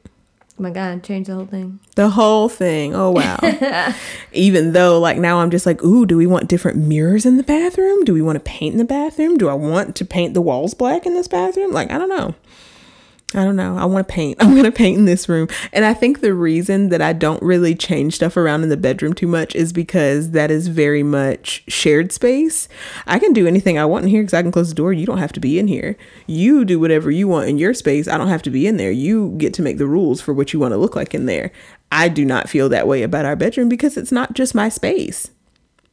Oh 0.58 0.64
my 0.64 0.70
God, 0.70 1.04
change 1.04 1.28
the 1.28 1.36
whole 1.36 1.46
thing. 1.46 1.82
The 1.96 2.10
whole 2.10 2.48
thing. 2.48 2.96
Oh 2.96 3.12
wow. 3.12 3.38
Even 4.32 4.72
though 4.72 5.00
like 5.00 5.18
now 5.18 5.40
I'm 5.40 5.52
just 5.52 5.66
like, 5.66 5.84
ooh, 5.84 6.06
do 6.06 6.16
we 6.16 6.26
want 6.26 6.48
different 6.48 6.78
mirrors 6.78 7.26
in 7.26 7.36
the 7.36 7.44
bathroom? 7.44 8.06
Do 8.06 8.14
we 8.14 8.22
want 8.22 8.38
to 8.38 8.40
paint 8.40 8.72
in 8.72 8.78
the 8.78 8.86
bathroom? 8.86 9.38
Do 9.38 9.50
I 9.50 9.54
want 9.54 9.98
to 9.98 10.06
paint 10.06 10.34
the 10.34 10.42
walls 10.42 10.74
black 10.74 11.06
in 11.06 11.14
this 11.14 11.28
bathroom? 11.28 11.72
Like, 11.74 11.92
I 11.92 11.98
don't 11.98 12.08
know. 12.08 12.36
I 13.36 13.44
don't 13.44 13.58
know. 13.58 13.78
I 13.78 13.84
want 13.84 14.08
to 14.08 14.14
paint. 14.14 14.38
I'm 14.42 14.52
going 14.52 14.64
to 14.64 14.72
paint 14.72 14.98
in 14.98 15.06
this 15.06 15.28
room. 15.28 15.50
And 15.74 15.84
I 15.84 15.94
think 15.94 16.22
the 16.22 16.34
reason 16.34 16.90
that 16.90 17.02
I 17.02 17.14
don't 17.14 17.42
really 17.42 17.76
change 17.76 18.16
stuff 18.16 18.38
around 18.38 18.64
in 18.64 18.70
the 18.70 18.78
bedroom 18.78 19.14
too 19.14 19.28
much 19.28 19.56
is 19.56 19.74
because 19.74 20.32
that 20.32 20.50
is 20.50 20.70
very 20.70 21.04
much 21.04 21.64
shared 21.68 22.12
space. 22.12 22.68
I 23.06 23.20
can 23.20 23.34
do 23.34 23.46
anything 23.46 23.78
I 23.78 23.86
want 23.86 24.06
in 24.06 24.10
here 24.10 24.24
because 24.24 24.34
I 24.34 24.42
can 24.42 24.52
close 24.52 24.70
the 24.70 24.76
door. 24.76 24.94
You 24.94 25.06
don't 25.06 25.18
have 25.18 25.34
to 25.34 25.40
be 25.40 25.60
in 25.60 25.68
here. 25.68 25.98
You 26.28 26.64
do 26.64 26.80
whatever 26.80 27.12
you 27.12 27.28
want 27.28 27.50
in 27.50 27.58
your 27.58 27.74
space. 27.74 28.08
I 28.08 28.18
don't 28.18 28.30
have 28.30 28.44
to 28.44 28.50
be 28.50 28.68
in 28.68 28.78
there. 28.78 28.92
You 28.92 29.36
get 29.38 29.54
to 29.56 29.62
make 29.62 29.78
the 29.78 29.88
rules 29.88 30.22
for 30.22 30.34
what 30.34 30.54
you 30.54 30.60
want 30.60 30.72
to 30.72 30.78
look 30.78 30.96
like 30.96 31.14
in 31.14 31.26
there. 31.26 31.52
I 31.92 32.08
do 32.08 32.26
not 32.26 32.50
feel 32.50 32.70
that 32.70 32.88
way 32.88 33.04
about 33.04 33.26
our 33.26 33.36
bedroom 33.36 33.70
because 33.70 33.98
it's 33.98 34.12
not 34.12 34.34
just 34.34 34.56
my 34.56 34.70
space. 34.70 35.30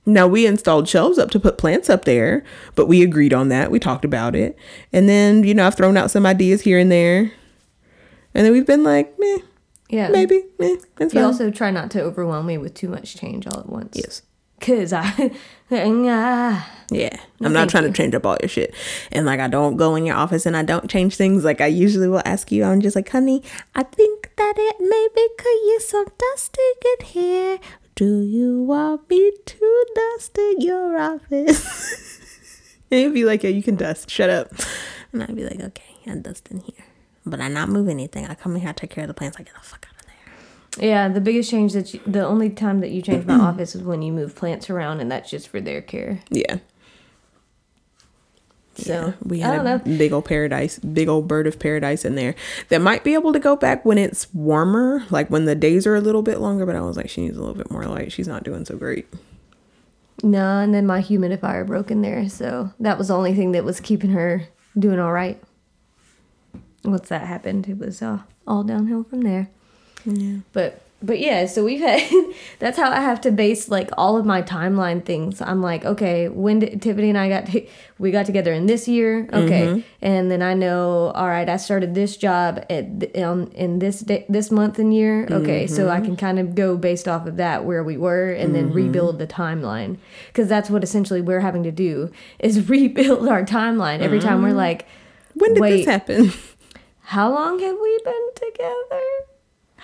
Now 0.04 0.26
we 0.26 0.47
installed 0.47 0.88
shelves 0.88 1.18
up 1.18 1.30
to 1.30 1.38
put 1.40 1.59
plants 1.59 1.88
up 1.88 2.04
there, 2.04 2.42
but 2.75 2.87
we 2.87 3.02
agreed 3.02 3.32
on 3.32 3.49
that. 3.50 3.71
We 3.71 3.78
talked 3.78 4.04
about 4.04 4.35
it. 4.35 4.56
And 4.92 5.09
then, 5.09 5.44
you 5.44 5.54
know, 5.54 5.66
I've 5.66 5.76
thrown 5.76 5.97
out 5.97 6.11
some 6.11 6.26
ideas 6.26 6.62
here 6.62 6.78
and 6.78 6.90
there. 6.90 7.30
And 8.35 8.44
then 8.47 8.52
we've 8.52 8.66
been 8.66 8.82
like, 8.82 9.16
meh, 9.21 9.38
Yeah. 9.90 10.09
maybe, 10.09 10.42
meh, 10.59 10.76
it's 10.99 11.14
You 11.14 11.21
fine. 11.21 11.25
also 11.25 11.50
try 11.50 11.71
not 11.71 11.90
to 11.92 12.02
overwhelm 12.02 12.47
me 12.47 12.59
with 12.59 12.75
too 12.75 12.88
much 12.88 13.14
change 13.16 13.47
all 13.47 13.61
at 13.61 13.68
once. 13.68 13.92
yes. 13.94 14.23
Cause 14.61 14.92
I, 14.92 15.32
ah, 15.73 16.71
Yeah. 16.90 17.16
I'm 17.40 17.52
not 17.52 17.61
thank 17.61 17.71
trying 17.71 17.82
you. 17.85 17.90
to 17.90 17.97
change 17.97 18.14
up 18.14 18.25
all 18.25 18.37
your 18.40 18.49
shit. 18.49 18.75
And 19.11 19.26
like 19.26 19.40
I 19.40 19.49
don't 19.49 19.76
go 19.76 19.94
in 19.97 20.06
your 20.06 20.14
office 20.16 20.47
and 20.47 20.56
I 20.56 20.62
don't 20.62 20.88
change 20.90 21.16
things 21.16 21.44
like 21.44 21.61
I 21.61 21.66
usually 21.66 22.06
will 22.09 22.23
ask 22.25 22.50
you. 22.52 22.64
I'm 22.64 22.80
just 22.80 22.94
like, 22.97 23.09
honey, 23.09 23.42
I 23.75 23.82
think 23.82 24.30
that 24.37 24.54
it 24.56 24.76
maybe 24.80 25.28
could 25.37 25.49
use 25.73 25.88
some 25.88 26.06
dusting 26.18 26.73
in 27.00 27.06
here. 27.06 27.59
Do 28.02 28.21
you 28.21 28.64
want 28.64 29.09
me 29.09 29.30
to 29.47 29.87
dust 29.94 30.37
in 30.37 30.61
your 30.61 30.99
office? 30.99 32.76
and 32.90 33.00
you'd 33.00 33.14
be 33.14 33.25
like, 33.25 33.44
Yeah, 33.44 33.50
you 33.50 33.62
can 33.62 33.76
dust. 33.76 34.11
Shut 34.11 34.28
up. 34.28 34.49
And 35.12 35.23
I'd 35.23 35.37
be 35.37 35.44
like, 35.44 35.61
Okay, 35.61 35.94
I 36.09 36.16
dust 36.16 36.49
in 36.50 36.59
here. 36.59 36.85
But 37.25 37.40
I 37.40 37.47
not 37.47 37.68
move 37.68 37.88
anything. 37.88 38.26
I 38.26 38.35
come 38.35 38.56
in 38.56 38.62
here, 38.62 38.71
I 38.71 38.73
take 38.73 38.90
care 38.90 39.04
of 39.04 39.09
the 39.09 39.14
plants, 39.14 39.37
I 39.38 39.44
get 39.44 39.54
the 39.54 39.61
fuck 39.61 39.87
out 39.88 40.00
of 40.00 40.06
there. 40.06 40.85
yeah. 40.85 41.06
The 41.11 41.21
biggest 41.21 41.49
change 41.49 41.75
that 41.75 41.94
you, 41.94 42.00
the 42.04 42.26
only 42.26 42.50
time 42.50 42.80
that 42.80 42.90
you 42.90 43.02
change 43.02 43.25
my 43.25 43.35
office 43.50 43.76
is 43.76 43.82
when 43.85 44.02
you 44.02 44.12
move 44.12 44.35
plants 44.35 44.68
around, 44.68 44.99
and 44.99 45.09
that's 45.09 45.30
just 45.30 45.47
for 45.47 45.61
their 45.61 45.80
care. 45.80 46.18
Yeah. 46.28 46.59
So 48.75 49.12
We 49.23 49.43
I 49.43 49.49
had 49.49 49.61
a 49.61 49.64
know. 49.64 49.79
big 49.99 50.12
old 50.12 50.25
paradise, 50.25 50.79
big 50.79 51.09
old 51.09 51.29
bird 51.29 51.47
of 51.47 51.59
paradise 51.59 52.05
in 52.05 52.14
there 52.14 52.35
that 52.71 52.81
might 52.81 53.05
be 53.05 53.14
able 53.14 53.33
to 53.35 53.38
go 53.38 53.55
back 53.55 53.85
when 53.85 53.99
it's 53.99 54.33
warmer, 54.33 55.05
like 55.11 55.29
when 55.29 55.45
the 55.45 55.55
days 55.55 55.87
are 55.87 55.95
a 55.95 56.00
little 56.00 56.23
bit 56.23 56.41
longer. 56.41 56.64
But 56.64 56.76
I 56.76 56.81
was 56.81 56.97
like, 56.97 57.11
she 57.11 57.21
needs 57.21 57.37
a 57.37 57.41
little 57.41 57.55
bit 57.55 57.71
more 57.71 57.85
light. 57.85 58.12
She's 58.12 58.29
not 58.29 58.45
doing 58.45 58.64
so 58.64 58.76
great. 58.76 59.07
No, 60.23 60.59
and 60.61 60.73
then 60.73 60.87
my 60.87 61.00
humidifier 61.02 61.67
broke 61.67 61.91
in 61.91 62.00
there, 62.02 62.29
so 62.29 62.73
that 62.81 62.97
was 62.97 63.09
the 63.09 63.14
only 63.17 63.35
thing 63.35 63.52
that 63.52 63.64
was 63.64 63.81
keeping 63.81 64.11
her 64.11 64.45
doing 64.79 64.99
all 65.00 65.12
right. 65.12 65.43
Once 66.85 67.09
that 67.09 67.26
happened, 67.26 67.69
it 67.69 67.79
was 67.79 68.02
uh, 68.02 68.21
all 68.47 68.62
downhill 68.62 69.05
from 69.05 69.23
there. 69.23 69.49
Yeah. 70.05 70.38
But 70.52 70.83
but 71.02 71.18
yeah, 71.18 71.47
so 71.47 71.64
we've 71.64 71.80
had 71.80 72.02
that's 72.59 72.78
how 72.78 72.90
I 72.90 73.00
have 73.00 73.21
to 73.23 73.32
base 73.32 73.68
like 73.68 73.90
all 73.99 74.16
of 74.16 74.25
my 74.25 74.42
timeline 74.42 75.04
things. 75.04 75.40
I'm 75.40 75.61
like, 75.61 75.85
okay, 75.85 76.28
when 76.28 76.61
did 76.61 76.80
Tiffany 76.80 77.09
and 77.09 77.18
I 77.18 77.28
got 77.28 77.47
to, 77.47 77.66
we 77.99 78.11
got 78.11 78.26
together 78.26 78.52
in 78.52 78.66
this 78.66 78.87
year, 78.87 79.28
okay, 79.32 79.66
mm-hmm. 79.66 79.80
and 80.00 80.30
then 80.30 80.42
I 80.42 80.54
know, 80.54 81.12
all 81.14 81.28
right, 81.28 81.49
I 81.49 81.56
started 81.56 81.94
this 81.94 82.16
job 82.16 82.64
at 82.71 83.16
um, 83.18 83.50
in 83.54 83.80
this 83.80 84.00
day, 84.00 84.25
this 84.28 84.50
month 84.50 84.78
and 84.78 84.94
year, 84.94 85.26
okay, 85.30 85.66
so 85.66 85.88
I 85.88 85.97
mm-hmm. 85.97 86.06
can 86.06 86.16
kind 86.16 86.38
of 86.38 86.54
go 86.54 86.76
based 86.76 87.09
off 87.09 87.26
of 87.26 87.37
that 87.37 87.64
where 87.64 87.82
we 87.82 87.97
were 87.97 88.32
and 88.32 88.54
then 88.54 88.66
mm-hmm. 88.66 88.76
rebuild 88.76 89.18
the 89.18 89.26
timeline. 89.26 89.99
Because 90.28 90.49
that's 90.49 90.71
what 90.71 90.85
essentially 90.85 91.21
we're 91.21 91.40
having 91.40 91.62
to 91.64 91.73
do 91.73 92.12
is 92.38 92.68
rebuild 92.68 93.28
our 93.28 93.44
timeline. 93.44 94.00
Every 94.00 94.21
time 94.21 94.42
we're 94.42 94.52
like, 94.52 94.87
When 95.35 95.54
did 95.54 95.62
this 95.62 95.87
happen? 95.87 96.32
how 97.00 97.32
long 97.32 97.59
have 97.59 97.76
we 97.80 98.00
been 98.04 98.30
together? 98.35 99.32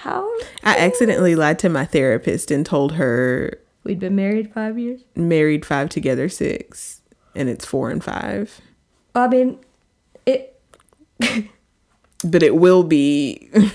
How 0.02 0.28
I 0.62 0.76
accidentally 0.78 1.35
lied 1.35 1.59
to 1.61 1.69
my 1.69 1.85
therapist 1.85 2.50
and 2.50 2.64
told 2.64 2.93
her 2.93 3.59
we'd 3.85 3.99
been 3.99 4.14
married 4.14 4.52
five 4.52 4.78
years. 4.78 5.00
married 5.17 5.67
five 5.67 5.88
together 5.88 6.28
six, 6.28 7.00
and 7.35 7.49
it's 7.49 7.64
four 7.64 7.90
and 7.90 8.02
five. 8.02 8.61
I 9.14 9.28
mean, 9.28 9.59
it. 10.26 10.61
But 12.25 12.43
it 12.43 12.57
will 12.57 12.83
be. 12.83 13.50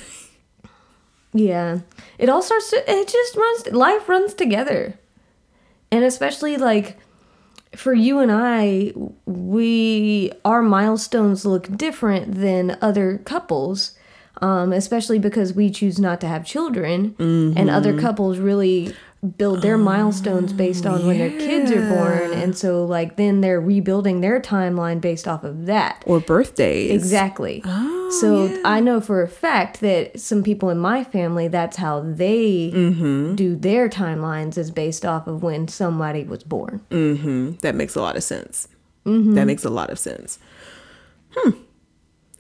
Yeah, 1.36 1.80
it 2.20 2.30
all 2.30 2.44
starts 2.44 2.70
to. 2.70 2.84
It 2.88 3.08
just 3.08 3.36
runs. 3.36 3.72
Life 3.72 4.08
runs 4.08 4.36
together, 4.36 5.00
and 5.92 6.04
especially 6.04 6.58
like 6.58 6.98
for 7.76 7.92
you 7.92 8.20
and 8.20 8.32
I, 8.32 8.94
we 9.26 10.32
our 10.46 10.62
milestones 10.62 11.44
look 11.44 11.76
different 11.76 12.36
than 12.36 12.78
other 12.82 13.18
couples, 13.18 13.98
um, 14.44 14.74
especially 14.74 15.20
because 15.20 15.54
we 15.54 15.70
choose 15.70 15.98
not 16.00 16.20
to 16.22 16.28
have 16.28 16.46
children, 16.46 17.16
and 17.20 17.70
other 17.70 17.94
couples 18.00 18.38
really 18.38 18.94
build 19.38 19.62
their 19.62 19.78
milestones 19.78 20.52
based 20.52 20.86
on 20.86 21.08
when 21.08 21.18
their 21.18 21.30
kids 21.30 21.72
are 21.72 21.88
born, 21.96 22.34
and 22.34 22.58
so 22.58 22.84
like 22.84 23.16
then 23.16 23.40
they're 23.40 23.62
rebuilding 23.62 24.20
their 24.20 24.42
timeline 24.42 25.00
based 25.00 25.28
off 25.30 25.46
of 25.46 25.66
that. 25.66 26.04
Or 26.06 26.20
birthdays. 26.20 26.92
Exactly. 26.92 27.62
Oh, 27.64 28.10
so 28.20 28.46
yeah. 28.48 28.58
I 28.66 28.82
know 28.82 29.00
for 29.00 29.22
a 29.22 29.28
fact 29.30 29.80
that 29.80 30.20
some 30.20 30.44
people 30.44 30.70
in 30.70 30.78
my 30.78 31.06
family, 31.06 31.48
that's 31.48 31.78
how 31.78 32.02
they 32.02 32.72
Mm-hmm. 32.74 33.36
do 33.36 33.56
their 33.56 33.88
timelines 33.88 34.58
is 34.58 34.72
based 34.72 35.06
off 35.06 35.26
of 35.26 35.42
when 35.42 35.70
somebody 35.70 36.26
was 36.26 36.44
born. 36.44 36.82
Mm-hmm. 36.90 37.54
That 37.62 37.76
makes 37.76 37.96
a 37.96 38.02
lot 38.02 38.18
of 38.18 38.24
sense. 38.24 38.68
Mm-hmm. 39.06 39.36
That 39.36 39.46
makes 39.46 39.64
a 39.64 39.70
lot 39.70 39.90
of 39.90 39.98
sense. 40.00 40.38
Hmm. 41.36 41.52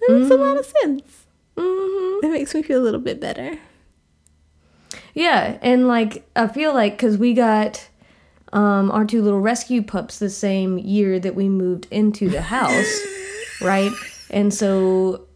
That 0.01 0.09
makes 0.19 0.31
a 0.31 0.35
lot 0.37 0.57
of 0.57 0.65
sense. 0.65 1.22
Mm-hmm. 1.57 2.21
That 2.21 2.31
makes 2.31 2.53
me 2.53 2.63
feel 2.63 2.81
a 2.81 2.83
little 2.83 2.99
bit 2.99 3.19
better. 3.19 3.57
Yeah, 5.13 5.57
and 5.61 5.87
like 5.87 6.27
I 6.35 6.47
feel 6.47 6.73
like 6.73 6.93
because 6.93 7.17
we 7.17 7.33
got 7.33 7.87
um, 8.51 8.91
our 8.91 9.05
two 9.05 9.21
little 9.21 9.39
rescue 9.39 9.81
pups 9.81 10.19
the 10.19 10.29
same 10.29 10.77
year 10.77 11.19
that 11.19 11.35
we 11.35 11.49
moved 11.49 11.87
into 11.91 12.29
the 12.29 12.41
house, 12.41 13.01
right? 13.61 13.91
And 14.29 14.53
so, 14.53 15.27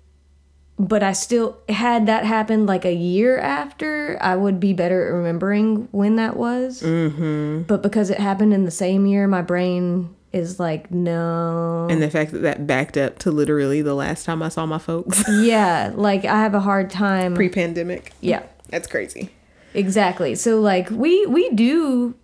but 0.80 1.04
I 1.04 1.14
still 1.14 1.58
had 1.70 2.08
that 2.08 2.26
happen 2.26 2.66
like 2.66 2.86
a 2.86 2.94
year 2.94 3.38
after. 3.40 4.18
I 4.22 4.36
would 4.36 4.60
be 4.60 4.74
better 4.74 5.08
at 5.08 5.14
remembering 5.14 5.88
when 5.92 6.16
that 6.16 6.38
was. 6.38 6.82
Mm-hmm. 6.82 7.64
But 7.64 7.84
because 7.84 8.10
it 8.10 8.20
happened 8.20 8.54
in 8.54 8.66
the 8.66 8.72
same 8.72 9.06
year, 9.06 9.28
my 9.28 9.42
brain 9.42 10.16
is 10.38 10.60
like, 10.60 10.90
no. 10.92 11.88
And 11.90 12.02
the 12.02 12.10
fact 12.10 12.32
that 12.32 12.40
that 12.44 12.66
backed 12.68 12.96
up 12.98 13.20
to 13.20 13.32
literally 13.32 13.82
the 13.82 13.94
last 13.96 14.26
time 14.26 14.42
I 14.42 14.50
saw 14.50 14.66
my 14.66 14.78
folks 14.80 15.24
yeah, 15.42 15.92
like 15.96 16.24
I 16.26 16.40
have 16.42 16.54
a 16.54 16.60
hard 16.62 16.90
time. 16.90 17.36
pre 17.36 17.50
pandemic. 17.50 18.14
yeah. 18.22 18.44
That's 18.70 18.88
crazy. 18.88 19.30
Exactly. 19.74 20.36
So 20.36 20.60
like 20.62 20.90
we 20.90 21.26
we 21.26 21.50
do 21.52 22.16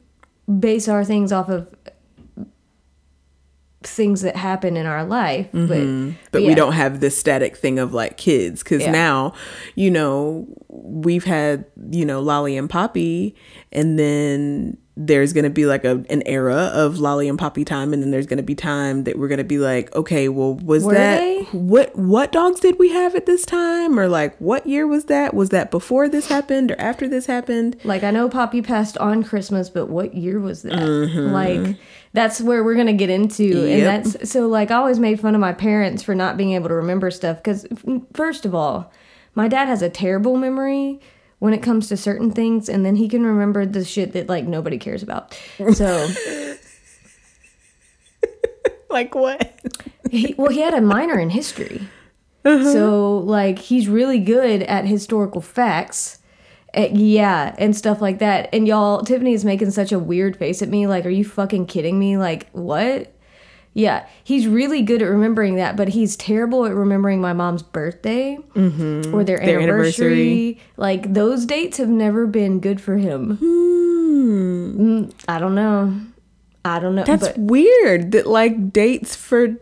base 0.60 0.88
our 0.88 1.03
things 1.05 1.32
off 1.32 1.50
of 1.50 1.67
things 3.84 4.22
that 4.22 4.36
happen 4.38 4.77
in 4.77 4.86
our 4.86 5.03
life, 5.03 5.48
but 5.51 5.60
Mm-hmm. 5.70 6.12
But 6.32 6.41
we 6.43 6.50
yeah. 6.50 6.55
don't 6.55 6.72
have 6.74 7.00
this 7.01 7.17
static 7.17 7.58
thing 7.58 7.79
of 7.79 7.93
like 7.93 8.15
kids 8.17 8.63
because 8.63 8.82
Yeah. 8.82 8.91
now, 8.91 9.34
you 9.75 9.91
know, 9.91 10.48
we've 10.70 11.25
had, 11.25 11.65
you 11.91 12.05
know, 12.05 12.22
Lolly 12.22 12.55
and 12.58 12.70
Poppy, 12.70 13.36
and 13.74 14.00
then 14.00 14.77
there's 14.95 15.33
going 15.33 15.43
to 15.43 15.50
be 15.50 15.65
like 15.65 15.85
a, 15.85 16.05
an 16.09 16.21
era 16.27 16.69
of 16.71 17.00
Lolly 17.00 17.27
and 17.27 17.39
Poppy 17.39 17.65
time, 17.65 17.93
and 17.93 18.03
then 18.03 18.12
there's 18.12 18.27
going 18.27 18.38
to 18.38 18.43
be 18.43 18.53
time 18.53 19.05
that 19.05 19.17
we're 19.17 19.27
going 19.27 19.39
to 19.39 19.43
be 19.43 19.57
like, 19.57 19.93
okay, 19.95 20.29
well, 20.29 20.53
was 20.53 20.83
Were 20.83 20.93
that 20.93 21.19
they? 21.19 21.43
what 21.51 21.95
what 21.95 22.31
dogs 22.31 22.59
did 22.59 22.77
we 22.77 22.89
have 22.89 23.15
at 23.15 23.25
this 23.25 23.43
time, 23.45 24.00
or 24.00 24.07
like 24.07 24.38
what 24.38 24.67
year 24.67 24.85
was 24.85 25.05
that? 25.05 25.33
Was 25.33 25.50
that 25.50 25.71
before 25.71 26.07
this 26.07 26.27
happened 26.27 26.71
or 26.71 26.79
after 26.79 27.07
this 27.07 27.25
happened? 27.25 27.75
Like 27.83 28.03
I 28.03 28.12
know 28.12 28.29
Poppy 28.29 28.62
passed 28.62 28.97
on 29.00 29.23
Christmas, 29.23 29.69
but 29.69 29.88
what 29.88 30.13
year 30.13 30.39
was 30.39 30.62
that? 30.62 30.73
Mm-hmm. 30.73 31.31
Like 31.33 31.77
that's 32.13 32.39
where 32.39 32.63
we're 32.63 32.75
gonna 32.75 32.93
get 32.93 33.09
into, 33.09 33.43
Yep. 33.45 33.65
and 33.65 34.05
that's 34.05 34.29
so 34.29 34.47
like 34.47 34.69
I 34.69 34.75
always 34.75 35.00
made 35.00 35.19
fun 35.19 35.33
of 35.33 35.41
my 35.41 35.53
parents 35.53 36.03
for 36.03 36.13
not 36.13 36.38
being 36.38 36.51
able 36.53 36.70
to 36.70 36.75
remember 36.75 37.09
stuff 37.09 37.37
because 37.37 37.63
mm, 37.65 38.05
first 38.13 38.46
of 38.46 38.53
all, 38.53 38.91
my 39.33 39.48
dad 39.48 39.68
has 39.68 39.81
a 39.81 39.89
terrible 39.89 40.37
memory 40.37 41.00
when 41.44 41.53
it 41.53 41.62
comes 41.62 41.90
to 41.90 41.98
certain 41.98 42.32
things, 42.32 42.70
and 42.70 42.86
then 42.86 42.96
he 42.96 43.10
can 43.10 43.25
remember 43.25 43.66
the 43.66 43.84
shit 43.84 44.14
that 44.14 44.29
like 44.29 44.46
nobody 44.46 44.77
cares 44.77 45.03
about. 45.03 45.38
So. 45.74 46.08
Like 48.90 49.16
what? 49.16 49.60
he, 50.12 50.36
well, 50.38 50.51
he 50.51 50.62
had 50.62 50.75
a 50.75 50.82
minor 50.82 51.18
in 51.20 51.32
history. 51.32 51.88
So, 52.44 53.18
like, 53.18 53.58
he's 53.58 53.88
really 53.88 54.20
good 54.20 54.62
at 54.62 54.86
historical 54.86 55.42
facts. 55.42 56.20
Uh, 56.77 56.90
yeah, 56.92 57.56
and 57.58 57.75
stuff 57.75 58.01
like 58.01 58.20
that. 58.20 58.50
And 58.53 58.68
y'all, 58.68 59.01
Tiffany 59.01 59.34
is 59.34 59.44
making 59.44 59.72
such 59.72 59.92
a 59.92 59.98
weird 59.98 60.38
face 60.38 60.62
at 60.62 60.70
me. 60.70 60.86
Like, 60.86 61.08
are 61.08 61.10
you 61.10 61.25
fucking 61.25 61.66
kidding 61.66 61.98
me? 61.98 62.18
Like, 62.18 62.51
what? 62.51 63.12
Yeah, 63.74 64.05
he's 64.24 64.48
really 64.48 64.83
good 64.83 65.01
at 65.01 65.05
remembering 65.09 65.55
that, 65.55 65.75
but 65.75 65.90
he's 65.90 66.16
terrible 66.16 66.66
at 66.66 66.74
remembering 66.74 67.22
my 67.22 67.33
mom's 67.33 67.64
birthday 67.64 68.38
or 68.55 69.24
their, 69.24 69.40
Their 69.40 69.59
anniversary. 69.59 70.59
Like, 70.77 71.14
those 71.14 71.46
dates 71.46 71.77
have 71.77 71.90
never 71.90 72.27
been 72.27 72.59
good 72.59 72.79
for 72.79 72.98
him. 72.98 73.38
Hmm. 73.38 73.74
Mm, 74.24 75.14
I 75.27 75.40
don't 75.40 75.55
know. 75.55 76.00
I 76.66 76.79
don't 76.79 76.96
know. 76.96 77.03
That's 77.03 77.27
but 77.29 77.38
weird 77.38 78.12
that 78.14 78.25
like 78.25 78.72
dates 78.72 79.16
for 79.16 79.57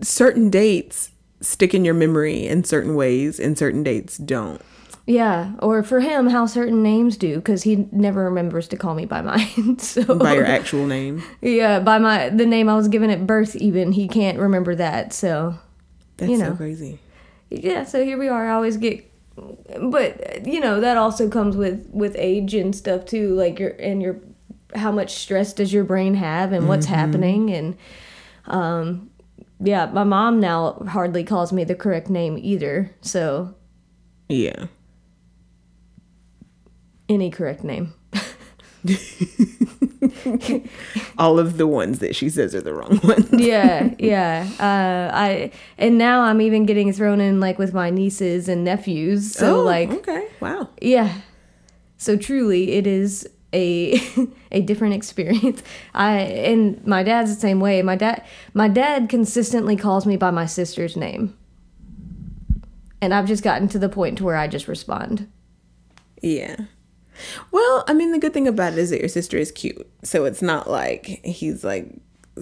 certain 0.00 0.50
dates 0.50 1.10
stick 1.40 1.74
in 1.74 1.84
your 1.84 1.94
memory 1.94 2.46
in 2.46 2.64
certain 2.64 2.94
ways 2.94 3.40
and 3.40 3.58
certain 3.58 3.82
dates 3.82 4.16
don't. 4.18 4.62
Yeah, 5.10 5.52
or 5.60 5.82
for 5.82 6.00
him, 6.00 6.26
how 6.28 6.44
certain 6.44 6.82
names 6.82 7.16
do, 7.16 7.36
because 7.36 7.62
he 7.62 7.88
never 7.92 8.24
remembers 8.24 8.68
to 8.68 8.76
call 8.76 8.94
me 8.94 9.06
by 9.06 9.22
mine. 9.22 9.78
so 9.78 10.04
By 10.14 10.34
your 10.34 10.44
actual 10.44 10.86
name. 10.86 11.22
yeah, 11.40 11.80
by 11.80 11.96
my 11.98 12.28
the 12.28 12.44
name 12.44 12.68
I 12.68 12.76
was 12.76 12.88
given 12.88 13.08
at 13.08 13.26
birth, 13.26 13.56
even 13.56 13.92
he 13.92 14.06
can't 14.06 14.38
remember 14.38 14.74
that. 14.74 15.14
So 15.14 15.54
That's 16.18 16.30
You 16.30 16.36
so 16.36 16.50
know. 16.50 16.56
crazy. 16.56 16.98
yeah, 17.48 17.84
so 17.84 18.04
here 18.04 18.18
we 18.18 18.28
are. 18.28 18.50
I 18.50 18.52
always 18.52 18.76
get, 18.76 19.10
but 19.80 20.46
you 20.46 20.60
know 20.60 20.78
that 20.80 20.98
also 20.98 21.30
comes 21.30 21.56
with 21.56 21.88
with 21.90 22.14
age 22.18 22.52
and 22.52 22.76
stuff 22.76 23.06
too. 23.06 23.34
Like 23.34 23.58
your 23.58 23.70
and 23.80 24.02
your 24.02 24.20
how 24.74 24.92
much 24.92 25.14
stress 25.14 25.54
does 25.54 25.72
your 25.72 25.84
brain 25.84 26.12
have 26.16 26.52
and 26.52 26.68
what's 26.68 26.84
happening 26.84 27.50
and 27.50 27.78
um 28.48 29.08
yeah, 29.58 29.86
my 29.86 30.04
mom 30.04 30.38
now 30.38 30.74
hardly 30.86 31.24
calls 31.24 31.50
me 31.50 31.64
the 31.64 31.74
correct 31.74 32.10
name 32.10 32.36
either. 32.38 32.94
So 33.00 33.54
Yeah. 34.28 34.66
Any 37.08 37.30
correct 37.30 37.64
name. 37.64 37.94
All 41.18 41.38
of 41.38 41.58
the 41.58 41.66
ones 41.66 41.98
that 41.98 42.14
she 42.14 42.28
says 42.30 42.54
are 42.54 42.60
the 42.60 42.72
wrong 42.72 43.00
ones. 43.02 43.28
yeah, 43.32 43.92
yeah. 43.98 44.48
Uh, 44.60 45.14
I 45.14 45.50
and 45.76 45.98
now 45.98 46.22
I'm 46.22 46.40
even 46.40 46.64
getting 46.66 46.92
thrown 46.92 47.20
in 47.20 47.40
like 47.40 47.58
with 47.58 47.74
my 47.74 47.90
nieces 47.90 48.48
and 48.48 48.64
nephews. 48.64 49.32
So 49.32 49.60
Oh, 49.60 49.64
like, 49.64 49.90
okay. 49.90 50.28
Wow. 50.40 50.68
yeah. 50.80 51.20
So 51.96 52.16
truly, 52.16 52.72
it 52.72 52.86
is 52.86 53.28
a 53.52 54.00
a 54.52 54.60
different 54.62 54.94
experience. 54.94 55.62
I 55.94 56.18
and 56.20 56.84
my 56.86 57.02
dad's 57.02 57.34
the 57.34 57.40
same 57.40 57.58
way. 57.60 57.82
My 57.82 57.96
dad, 57.96 58.24
my 58.54 58.68
dad 58.68 59.08
consistently 59.08 59.74
calls 59.76 60.06
me 60.06 60.16
by 60.16 60.30
my 60.30 60.46
sister's 60.46 60.96
name, 60.96 61.36
and 63.00 63.12
I've 63.12 63.26
just 63.26 63.42
gotten 63.42 63.66
to 63.68 63.78
the 63.78 63.88
point 63.88 64.18
to 64.18 64.24
where 64.24 64.36
I 64.36 64.46
just 64.46 64.68
respond. 64.68 65.28
Yeah. 66.22 66.56
Well, 67.52 67.84
I 67.88 67.94
mean 67.94 68.12
the 68.12 68.18
good 68.18 68.32
thing 68.34 68.48
about 68.48 68.72
it 68.74 68.78
is 68.78 68.90
that 68.90 69.00
your 69.00 69.08
sister 69.08 69.36
is 69.36 69.50
cute. 69.52 69.88
So 70.02 70.24
it's 70.24 70.42
not 70.42 70.68
like 70.70 71.06
he's 71.24 71.64
like 71.64 71.88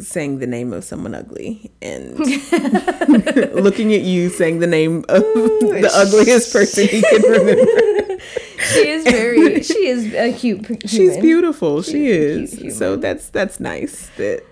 saying 0.01 0.39
the 0.41 0.47
name 0.47 0.73
of 0.75 0.85
someone 0.85 1.15
ugly 1.15 1.71
and 1.81 2.19
looking 3.55 3.95
at 3.95 4.03
you 4.03 4.29
saying 4.29 4.59
the 4.59 4.67
name 4.67 4.99
of 5.09 5.23
the 5.23 5.91
ugliest 5.95 6.53
person 6.53 6.87
he 6.89 7.01
can 7.03 7.23
remember. 7.23 7.65
She 8.73 8.89
is 8.89 9.05
very. 9.05 9.63
she 9.63 9.87
is 9.87 10.13
a 10.15 10.33
cute. 10.33 10.67
p- 10.67 10.89
She's 10.89 11.17
beautiful. 11.19 11.83
She 11.83 11.93
She's 11.93 12.61
a 12.63 12.67
is. 12.67 12.79
So 12.79 12.97
that's 12.97 13.29
that's 13.29 13.61
nice 13.61 14.09
that 14.17 14.43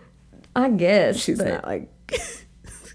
I 0.54 0.68
guess 0.70 1.16
she's 1.16 1.40
not 1.40 1.64
like 1.64 1.90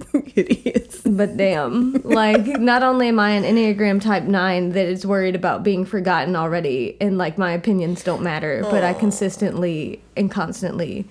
hideous. 0.25 1.01
But 1.01 1.37
damn, 1.37 1.93
like 2.03 2.45
not 2.59 2.83
only 2.83 3.07
am 3.07 3.19
I 3.19 3.31
an 3.31 3.43
Enneagram 3.43 4.01
type 4.01 4.23
9 4.23 4.69
that 4.71 4.85
is 4.87 5.05
worried 5.05 5.35
about 5.35 5.63
being 5.63 5.85
forgotten 5.85 6.35
already 6.35 6.97
and 7.01 7.17
like 7.17 7.37
my 7.37 7.51
opinions 7.51 8.03
don't 8.03 8.21
matter, 8.21 8.61
but 8.69 8.83
I 8.83 8.93
consistently 8.93 10.01
and 10.15 10.31
constantly 10.31 11.07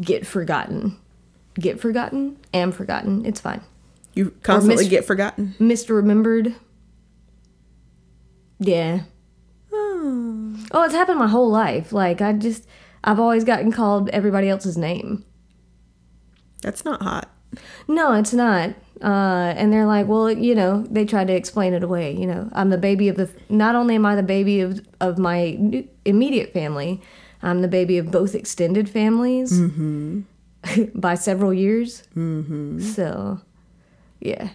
get 0.00 0.26
forgotten. 0.26 0.96
Get 1.54 1.80
forgotten? 1.80 2.36
Am 2.52 2.70
forgotten. 2.72 3.24
It's 3.24 3.40
fine. 3.40 3.62
You 4.14 4.34
constantly 4.42 4.84
mis- 4.84 4.90
get 4.90 5.04
forgotten. 5.04 5.54
Misremembered. 5.58 6.54
Yeah. 8.58 9.00
Oh. 9.72 10.56
Oh, 10.72 10.82
it's 10.84 10.94
happened 10.94 11.18
my 11.18 11.28
whole 11.28 11.50
life. 11.50 11.92
Like 11.92 12.20
I 12.20 12.32
just 12.32 12.66
I've 13.04 13.20
always 13.20 13.44
gotten 13.44 13.72
called 13.72 14.08
everybody 14.10 14.48
else's 14.48 14.76
name. 14.76 15.24
That's 16.62 16.84
not 16.84 17.02
hot. 17.02 17.30
No, 17.88 18.12
it's 18.14 18.32
not. 18.32 18.70
Uh, 19.02 19.54
and 19.56 19.72
they're 19.72 19.86
like, 19.86 20.06
well, 20.06 20.30
you 20.30 20.54
know, 20.54 20.84
they 20.90 21.04
tried 21.04 21.28
to 21.28 21.34
explain 21.34 21.74
it 21.74 21.82
away. 21.82 22.12
You 22.12 22.26
know, 22.26 22.48
I'm 22.52 22.70
the 22.70 22.78
baby 22.78 23.08
of 23.08 23.16
the. 23.16 23.30
Not 23.48 23.74
only 23.74 23.94
am 23.94 24.06
I 24.06 24.16
the 24.16 24.22
baby 24.22 24.60
of 24.60 24.80
of 25.00 25.18
my 25.18 25.82
immediate 26.04 26.52
family, 26.52 27.02
I'm 27.42 27.62
the 27.62 27.68
baby 27.68 27.98
of 27.98 28.10
both 28.10 28.34
extended 28.34 28.88
families 28.88 29.58
by 30.94 31.14
several 31.14 31.52
years. 31.52 32.04
Mm-hmm. 32.16 32.80
So, 32.80 33.40
yeah, 34.20 34.50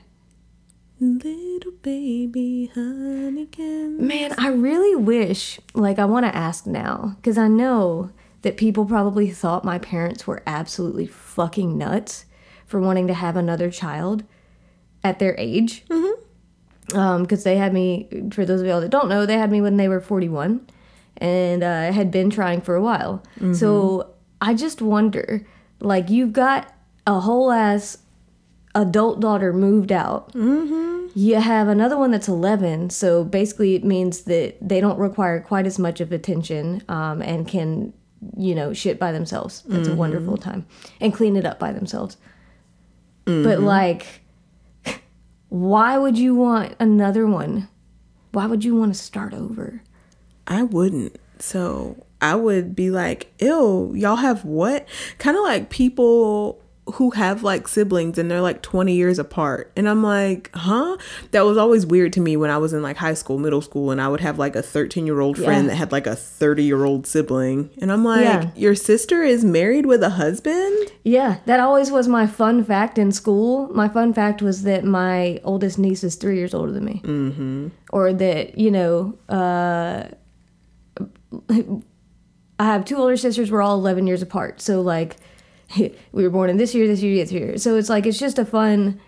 Little 1.04 1.72
baby 1.82 2.70
honey 2.76 3.48
can 3.48 4.06
man, 4.06 4.36
I 4.38 4.50
really 4.50 4.96
wish. 4.96 5.60
Like, 5.74 5.98
I 5.98 6.06
want 6.06 6.28
to 6.28 6.36
ask 6.36 6.68
now 6.68 7.16
because 7.16 7.40
I 7.40 7.48
know 7.48 8.12
that 8.42 8.58
people 8.58 8.86
probably 8.86 9.30
thought 9.30 9.64
my 9.64 9.78
parents 9.78 10.26
were 10.26 10.42
absolutely 10.48 11.08
fucking 11.08 11.78
nuts 11.78 12.26
for 12.66 12.80
wanting 12.80 13.08
to 13.08 13.14
have 13.14 13.36
another 13.36 13.70
child 13.70 14.24
at 15.04 15.20
their 15.20 15.36
age. 15.38 15.84
Because 16.88 17.44
they 17.44 17.58
had 17.58 17.74
me, 17.74 18.10
for 18.32 18.46
those 18.46 18.62
of 18.62 18.68
y'all 18.68 18.82
that 18.82 18.90
don't 18.90 19.10
know, 19.10 19.26
they 19.26 19.38
had 19.38 19.52
me 19.52 19.62
when 19.62 19.78
they 19.78 19.88
were 19.88 20.02
41 20.02 20.66
and 21.18 21.64
uh, 21.64 21.92
had 21.92 22.12
been 22.12 22.30
trying 22.30 22.62
for 22.62 22.76
a 22.76 22.82
while. 22.82 23.24
So 23.54 24.14
I 24.42 24.54
just 24.54 24.82
wonder 24.82 25.46
like, 25.80 26.10
you've 26.10 26.34
got 26.34 26.74
a 27.08 27.20
whole 27.20 27.52
ass 27.52 27.98
adult 28.76 29.20
daughter 29.20 29.52
moved 29.52 29.92
out. 29.92 30.32
Mm-hmm. 30.34 31.08
You 31.14 31.36
have 31.36 31.68
another 31.68 31.98
one 31.98 32.12
that's 32.12 32.28
11, 32.28 32.92
so 32.92 33.24
basically 33.26 33.76
it 33.76 33.84
means 33.84 34.22
that 34.22 34.56
they 34.62 34.80
don't 34.80 34.98
require 34.98 35.42
quite 35.42 35.66
as 35.66 35.78
much 35.78 36.00
of 36.00 36.12
attention 36.12 36.84
um, 36.88 37.22
and 37.22 37.48
can, 37.48 37.94
you 38.38 38.56
know, 38.56 38.74
shit 38.74 39.00
by 39.00 39.12
themselves. 39.12 39.64
It's 39.68 39.88
a 39.88 39.92
mm-hmm. 39.92 39.98
wonderful 39.98 40.38
time. 40.38 40.66
And 41.00 41.14
clean 41.14 41.36
it 41.36 41.46
up 41.46 41.60
by 41.60 41.72
themselves. 41.72 42.18
But, 43.26 43.32
mm-hmm. 43.34 43.66
like, 43.66 44.22
why 45.50 45.98
would 45.98 46.18
you 46.18 46.36
want 46.36 46.76
another 46.80 47.26
one? 47.26 47.68
Why 48.32 48.46
would 48.46 48.64
you 48.64 48.76
want 48.76 48.94
to 48.94 49.00
start 49.00 49.34
over? 49.34 49.84
I 50.48 50.64
wouldn't. 50.64 51.18
So 51.40 52.06
I 52.22 52.36
would 52.36 52.76
be 52.76 52.92
like, 52.92 53.34
ew, 53.40 53.94
y'all 53.96 54.18
have 54.18 54.46
what? 54.46 54.88
Kind 55.18 55.38
of 55.38 55.44
like 55.44 55.70
people 55.70 56.61
who 56.92 57.12
have 57.12 57.44
like 57.44 57.68
siblings 57.68 58.18
and 58.18 58.30
they're 58.30 58.42
like 58.42 58.62
20 58.62 58.94
years 58.94 59.20
apart. 59.20 59.72
And 59.76 59.88
I'm 59.90 60.04
like, 60.04 60.50
huh? 60.54 60.98
That 61.32 61.42
was 61.46 61.58
always 61.58 61.86
weird 61.86 62.14
to 62.14 62.22
me 62.22 62.38
when 62.38 62.50
I 62.50 62.58
was 62.58 62.74
in 62.74 62.82
like 62.82 62.98
high 62.98 63.14
school, 63.14 63.38
middle 63.38 63.62
school, 63.62 63.92
and 63.92 64.02
I 64.02 64.08
would 64.08 64.22
have 64.22 64.38
like 64.40 64.56
a 64.56 64.62
13 64.62 65.06
year 65.06 65.20
old 65.20 65.38
friend 65.38 65.66
Yeah. 65.66 65.70
that 65.72 65.76
had 65.76 65.92
like 65.92 66.08
a 66.08 66.16
30 66.16 66.64
year 66.64 66.84
old 66.86 67.08
sibling. 67.08 67.70
And 67.82 67.92
I'm 67.92 68.04
like, 68.04 68.24
Yeah. 68.26 68.52
your 68.56 68.76
sister 68.76 69.24
is 69.24 69.44
married 69.44 69.86
with 69.86 70.04
a 70.04 70.12
husband? 70.12 70.92
Yeah, 71.04 71.38
that 71.46 71.60
always 71.60 71.90
was 71.92 72.08
my 72.08 72.28
fun 72.28 72.64
fact 72.64 72.98
in 72.98 73.12
school. 73.12 73.70
My 73.74 73.88
fun 73.88 74.14
fact 74.14 74.42
was 74.42 74.64
that 74.64 74.84
my 74.84 75.40
oldest 75.44 75.80
niece 75.80 76.04
is 76.04 76.16
three 76.16 76.38
years 76.38 76.54
older 76.54 76.72
than 76.72 76.86
me. 76.86 77.02
Mm-hmm. 77.04 77.68
Or 77.92 78.14
that, 78.14 78.58
you 78.58 78.72
know, 78.72 79.18
uh, 79.30 80.04
I 82.60 82.66
have 82.66 82.86
two 82.86 82.98
older 82.98 83.18
sisters. 83.18 83.52
We're 83.52 83.62
all 83.62 83.76
11 83.80 84.06
years 84.08 84.22
apart. 84.22 84.62
So, 84.62 84.82
like, 84.82 85.18
we 86.12 86.24
were 86.24 86.30
born 86.30 86.50
in 86.50 86.58
this 86.58 86.74
year, 86.76 86.88
this 86.88 87.02
year, 87.02 87.16
this 87.24 87.32
year. 87.32 87.58
So 87.58 87.76
it's 87.76 87.90
like, 87.90 88.06
it's 88.06 88.20
just 88.20 88.38
a 88.40 88.46
fun, 88.46 89.00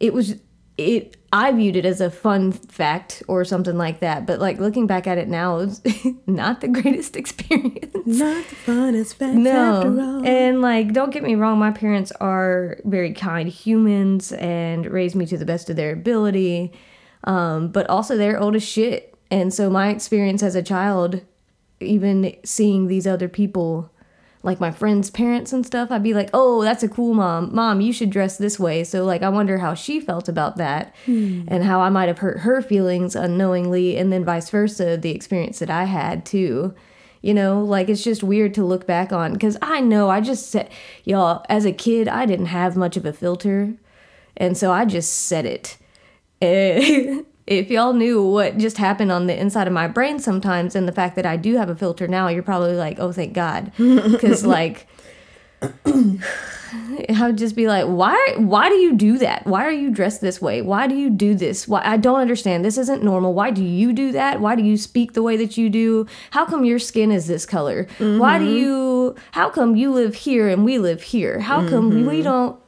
it 0.00 0.12
was, 0.12 0.36
it, 0.78 1.16
I 1.32 1.52
viewed 1.52 1.76
it 1.76 1.84
as 1.84 2.00
a 2.00 2.10
fun 2.10 2.52
fact 2.52 3.22
or 3.28 3.44
something 3.44 3.76
like 3.76 4.00
that. 4.00 4.26
But, 4.26 4.38
like, 4.40 4.58
looking 4.58 4.86
back 4.86 5.06
at 5.06 5.16
it 5.18 5.28
now, 5.28 5.58
it's 5.58 5.80
not 6.26 6.60
the 6.60 6.68
greatest 6.68 7.16
experience. 7.22 7.94
Not 8.06 8.44
the 8.48 8.56
funnest 8.66 9.12
after 9.22 9.34
No. 9.38 9.82
all. 10.00 10.26
And 10.26 10.60
like, 10.60 10.92
don't 10.92 11.10
get 11.10 11.22
me 11.22 11.34
wrong, 11.34 11.58
my 11.58 11.70
parents 11.70 12.10
are 12.20 12.78
very 12.84 13.12
kind 13.12 13.48
humans 13.48 14.32
and 14.32 14.86
raised 14.86 15.14
me 15.14 15.24
to 15.26 15.38
the 15.38 15.44
best 15.46 15.70
of 15.70 15.76
their 15.76 15.92
ability. 15.92 16.72
Um, 17.24 17.68
but 17.68 17.88
also 17.88 18.16
they're 18.16 18.40
old 18.40 18.56
as 18.56 18.62
shit. 18.62 19.14
And 19.30 19.54
so 19.54 19.70
my 19.70 19.88
experience 19.90 20.42
as 20.42 20.54
a 20.54 20.62
child, 20.62 21.22
even 21.80 22.36
seeing 22.44 22.88
these 22.88 23.06
other 23.06 23.28
people, 23.28 23.90
like 24.42 24.58
my 24.58 24.72
friends' 24.72 25.10
parents 25.10 25.52
and 25.52 25.64
stuff, 25.64 25.90
I'd 25.90 26.02
be 26.02 26.14
like, 26.14 26.30
oh, 26.34 26.62
that's 26.62 26.82
a 26.82 26.88
cool 26.88 27.14
mom. 27.14 27.54
Mom, 27.54 27.80
you 27.80 27.92
should 27.92 28.10
dress 28.10 28.38
this 28.38 28.58
way. 28.58 28.82
So 28.84 29.04
like 29.04 29.22
I 29.22 29.28
wonder 29.28 29.58
how 29.58 29.74
she 29.74 30.00
felt 30.00 30.28
about 30.28 30.56
that 30.56 30.94
hmm. 31.06 31.42
and 31.48 31.64
how 31.64 31.80
I 31.80 31.90
might 31.90 32.08
have 32.08 32.18
hurt 32.18 32.40
her 32.40 32.60
feelings 32.60 33.14
unknowingly 33.14 33.96
and 33.96 34.12
then 34.12 34.24
vice 34.24 34.50
versa, 34.50 34.96
the 34.96 35.10
experience 35.10 35.60
that 35.60 35.70
I 35.70 35.84
had 35.84 36.26
too. 36.26 36.74
You 37.20 37.34
know, 37.34 37.62
like 37.62 37.88
it's 37.88 38.02
just 38.02 38.24
weird 38.24 38.52
to 38.54 38.64
look 38.64 38.84
back 38.84 39.12
on 39.12 39.32
because 39.32 39.56
I 39.62 39.80
know 39.80 40.10
I 40.10 40.20
just 40.20 40.50
said, 40.50 40.68
y'all, 41.04 41.44
as 41.48 41.64
a 41.64 41.72
kid, 41.72 42.08
I 42.08 42.26
didn't 42.26 42.46
have 42.46 42.76
much 42.76 42.96
of 42.96 43.06
a 43.06 43.12
filter. 43.12 43.74
And 44.36 44.56
so 44.56 44.72
I 44.72 44.84
just 44.84 45.12
said 45.12 45.46
it. 46.40 47.24
If 47.46 47.70
y'all 47.70 47.92
knew 47.92 48.22
what 48.22 48.58
just 48.58 48.78
happened 48.78 49.10
on 49.10 49.26
the 49.26 49.38
inside 49.38 49.66
of 49.66 49.72
my 49.72 49.88
brain 49.88 50.18
sometimes 50.18 50.76
and 50.76 50.86
the 50.86 50.92
fact 50.92 51.16
that 51.16 51.26
I 51.26 51.36
do 51.36 51.56
have 51.56 51.68
a 51.68 51.74
filter 51.74 52.06
now, 52.06 52.28
you're 52.28 52.42
probably 52.42 52.74
like, 52.74 53.00
oh, 53.00 53.12
thank 53.12 53.32
God. 53.32 53.72
Because, 53.78 54.44
like, 54.46 54.86
I 55.84 57.26
would 57.26 57.38
just 57.38 57.54
be 57.54 57.66
like, 57.66 57.86
why 57.86 58.34
why 58.36 58.68
do 58.68 58.76
you 58.76 58.94
do 58.94 59.18
that? 59.18 59.46
Why 59.46 59.64
are 59.64 59.72
you 59.72 59.90
dressed 59.90 60.20
this 60.20 60.40
way? 60.40 60.62
Why 60.62 60.86
do 60.86 60.94
you 60.94 61.10
do 61.10 61.34
this? 61.34 61.68
Why 61.68 61.82
I 61.84 61.96
don't 61.96 62.20
understand. 62.20 62.64
This 62.64 62.78
isn't 62.78 63.02
normal. 63.02 63.34
Why 63.34 63.50
do 63.50 63.62
you 63.62 63.92
do 63.92 64.12
that? 64.12 64.40
Why 64.40 64.54
do 64.54 64.62
you 64.62 64.76
speak 64.76 65.12
the 65.12 65.22
way 65.22 65.36
that 65.36 65.56
you 65.56 65.68
do? 65.68 66.06
How 66.30 66.46
come 66.46 66.64
your 66.64 66.78
skin 66.78 67.12
is 67.12 67.26
this 67.26 67.44
color? 67.44 67.86
Why 67.98 68.38
do 68.38 68.46
mm-hmm. 68.46 68.56
you 68.56 69.16
how 69.32 69.50
come 69.50 69.76
you 69.76 69.92
live 69.92 70.14
here 70.14 70.48
and 70.48 70.64
we 70.64 70.78
live 70.78 71.02
here? 71.02 71.40
How 71.40 71.68
come 71.68 71.90
we 71.90 72.14
mm-hmm. 72.14 72.22
don't 72.22 72.60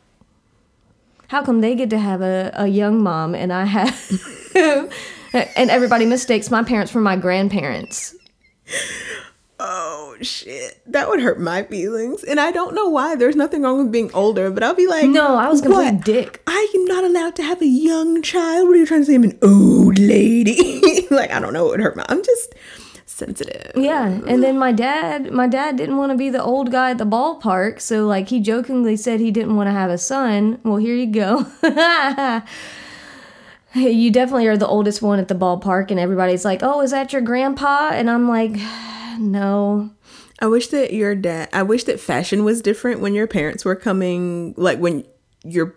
how 1.28 1.42
come 1.42 1.62
they 1.62 1.74
get 1.74 1.90
to 1.90 1.98
have 1.98 2.20
a, 2.20 2.52
a 2.54 2.66
young 2.66 3.02
mom 3.02 3.34
and 3.34 3.52
I 3.52 3.64
have 3.64 3.94
and 4.55 5.71
everybody 5.71 6.07
mistakes 6.07 6.51
my 6.51 6.62
parents 6.62 6.93
for 6.93 7.01
my 7.01 7.17
grandparents. 7.17 8.14
Oh 9.61 10.17
shit. 10.21 10.81
That 10.87 11.09
would 11.09 11.21
hurt 11.21 11.40
my 11.40 11.62
feelings. 11.62 12.25
And 12.25 12.40
I 12.40 12.51
don't 12.51 12.75
know 12.75 12.88
why. 12.88 13.14
There's 13.14 13.37
nothing 13.37 13.62
wrong 13.62 13.79
with 13.79 13.93
being 13.93 14.11
older, 14.12 14.51
but 14.51 14.62
I'll 14.62 14.75
be 14.75 14.87
like, 14.87 15.07
No, 15.07 15.37
I 15.37 15.49
was 15.49 15.61
complete 15.61 15.93
"What? 15.93 16.05
dick. 16.05 16.43
I 16.47 16.73
am 16.75 16.85
not 16.87 17.05
allowed 17.05 17.37
to 17.37 17.43
have 17.43 17.62
a 17.62 17.67
young 17.67 18.21
child. 18.23 18.67
What 18.69 18.75
are 18.75 18.81
you 18.81 18.87
trying 18.87 19.01
to 19.03 19.07
say? 19.07 19.14
I'm 19.14 19.25
an 19.25 19.38
old 19.43 19.99
lady. 19.99 21.07
like, 21.11 21.31
I 21.31 21.40
don't 21.40 21.53
know. 21.53 21.67
It 21.69 21.71
would 21.71 21.81
hurt 21.81 21.97
my. 21.97 22.05
I'm 22.09 22.23
just 22.23 22.55
sensitive. 23.07 23.71
Yeah, 23.77 24.07
and 24.27 24.43
then 24.43 24.59
my 24.59 24.73
dad, 24.73 25.31
my 25.31 25.47
dad 25.47 25.77
didn't 25.77 25.97
want 25.97 26.11
to 26.11 26.19
be 26.19 26.31
the 26.31 26.43
old 26.43 26.73
guy 26.73 26.90
at 26.90 26.99
the 26.99 27.07
ballpark, 27.07 27.81
so 27.81 28.07
like 28.07 28.29
he 28.29 28.40
jokingly 28.40 28.97
said 28.97 29.21
he 29.21 29.31
didn't 29.31 29.55
want 29.55 29.69
to 29.69 29.73
have 29.73 29.90
a 29.90 29.99
son. 29.99 30.59
Well, 30.64 30.77
here 30.79 30.97
you 30.97 31.07
go. 31.07 31.47
you 33.80 34.10
definitely 34.10 34.46
are 34.46 34.56
the 34.56 34.66
oldest 34.66 35.02
one 35.02 35.18
at 35.18 35.28
the 35.28 35.34
ballpark, 35.34 35.90
and 35.90 35.98
everybody's 36.00 36.44
like, 36.44 36.60
"Oh, 36.62 36.80
is 36.80 36.90
that 36.92 37.12
your 37.12 37.22
grandpa?" 37.22 37.90
And 37.92 38.08
I'm 38.10 38.28
like, 38.28 38.52
"No." 39.18 39.90
I 40.40 40.46
wish 40.46 40.68
that 40.68 40.92
your 40.92 41.14
dad. 41.14 41.48
I 41.52 41.62
wish 41.62 41.84
that 41.84 42.00
fashion 42.00 42.44
was 42.44 42.60
different 42.60 43.00
when 43.00 43.14
your 43.14 43.26
parents 43.26 43.64
were 43.64 43.76
coming. 43.76 44.54
Like 44.56 44.78
when 44.78 45.04
your 45.44 45.76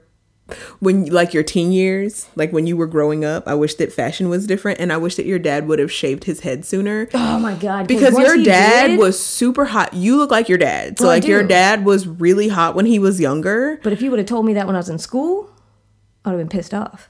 when 0.80 1.06
like 1.06 1.34
your 1.34 1.44
teen 1.44 1.72
years, 1.72 2.28
like 2.36 2.52
when 2.52 2.66
you 2.68 2.76
were 2.78 2.88
growing 2.88 3.24
up. 3.26 3.48
I 3.48 3.54
wish 3.54 3.76
that 3.76 3.92
fashion 3.94 4.30
was 4.30 4.48
different, 4.48 4.80
and 4.80 4.92
I 4.92 4.98
wish 4.98 5.16
that 5.16 5.26
your 5.26 5.40
dad 5.40 5.68
would 5.68 5.80
have 5.80 5.92
shaved 5.92 6.24
his 6.24 6.42
head 6.42 6.66
sooner. 6.66 7.08
Oh 7.14 7.40
my 7.40 7.54
god! 7.56 7.88
because 7.88 8.18
your 8.18 8.44
dad 8.44 8.88
did- 8.88 9.00
was 9.00 9.20
super 9.24 9.66
hot. 9.66 9.94
You 9.94 10.18
look 10.18 10.32
like 10.32 10.50
your 10.50 10.58
dad. 10.58 10.98
So 10.98 11.06
Well, 11.06 11.16
like 11.16 11.28
your 11.28 11.44
dad 11.44 11.86
was 11.86 12.08
really 12.08 12.48
hot 12.48 12.76
when 12.76 12.86
he 12.86 13.00
was 13.00 13.20
younger. 13.20 13.80
But 13.84 13.94
if 13.94 14.02
you 14.02 14.10
would 14.10 14.20
have 14.20 14.28
told 14.28 14.46
me 14.46 14.54
that 14.54 14.66
when 14.66 14.76
I 14.76 14.80
was 14.80 14.90
in 14.90 15.00
school, 15.00 15.50
I'd 16.26 16.32
have 16.32 16.40
been 16.40 16.50
pissed 16.50 16.74
off. 16.74 17.10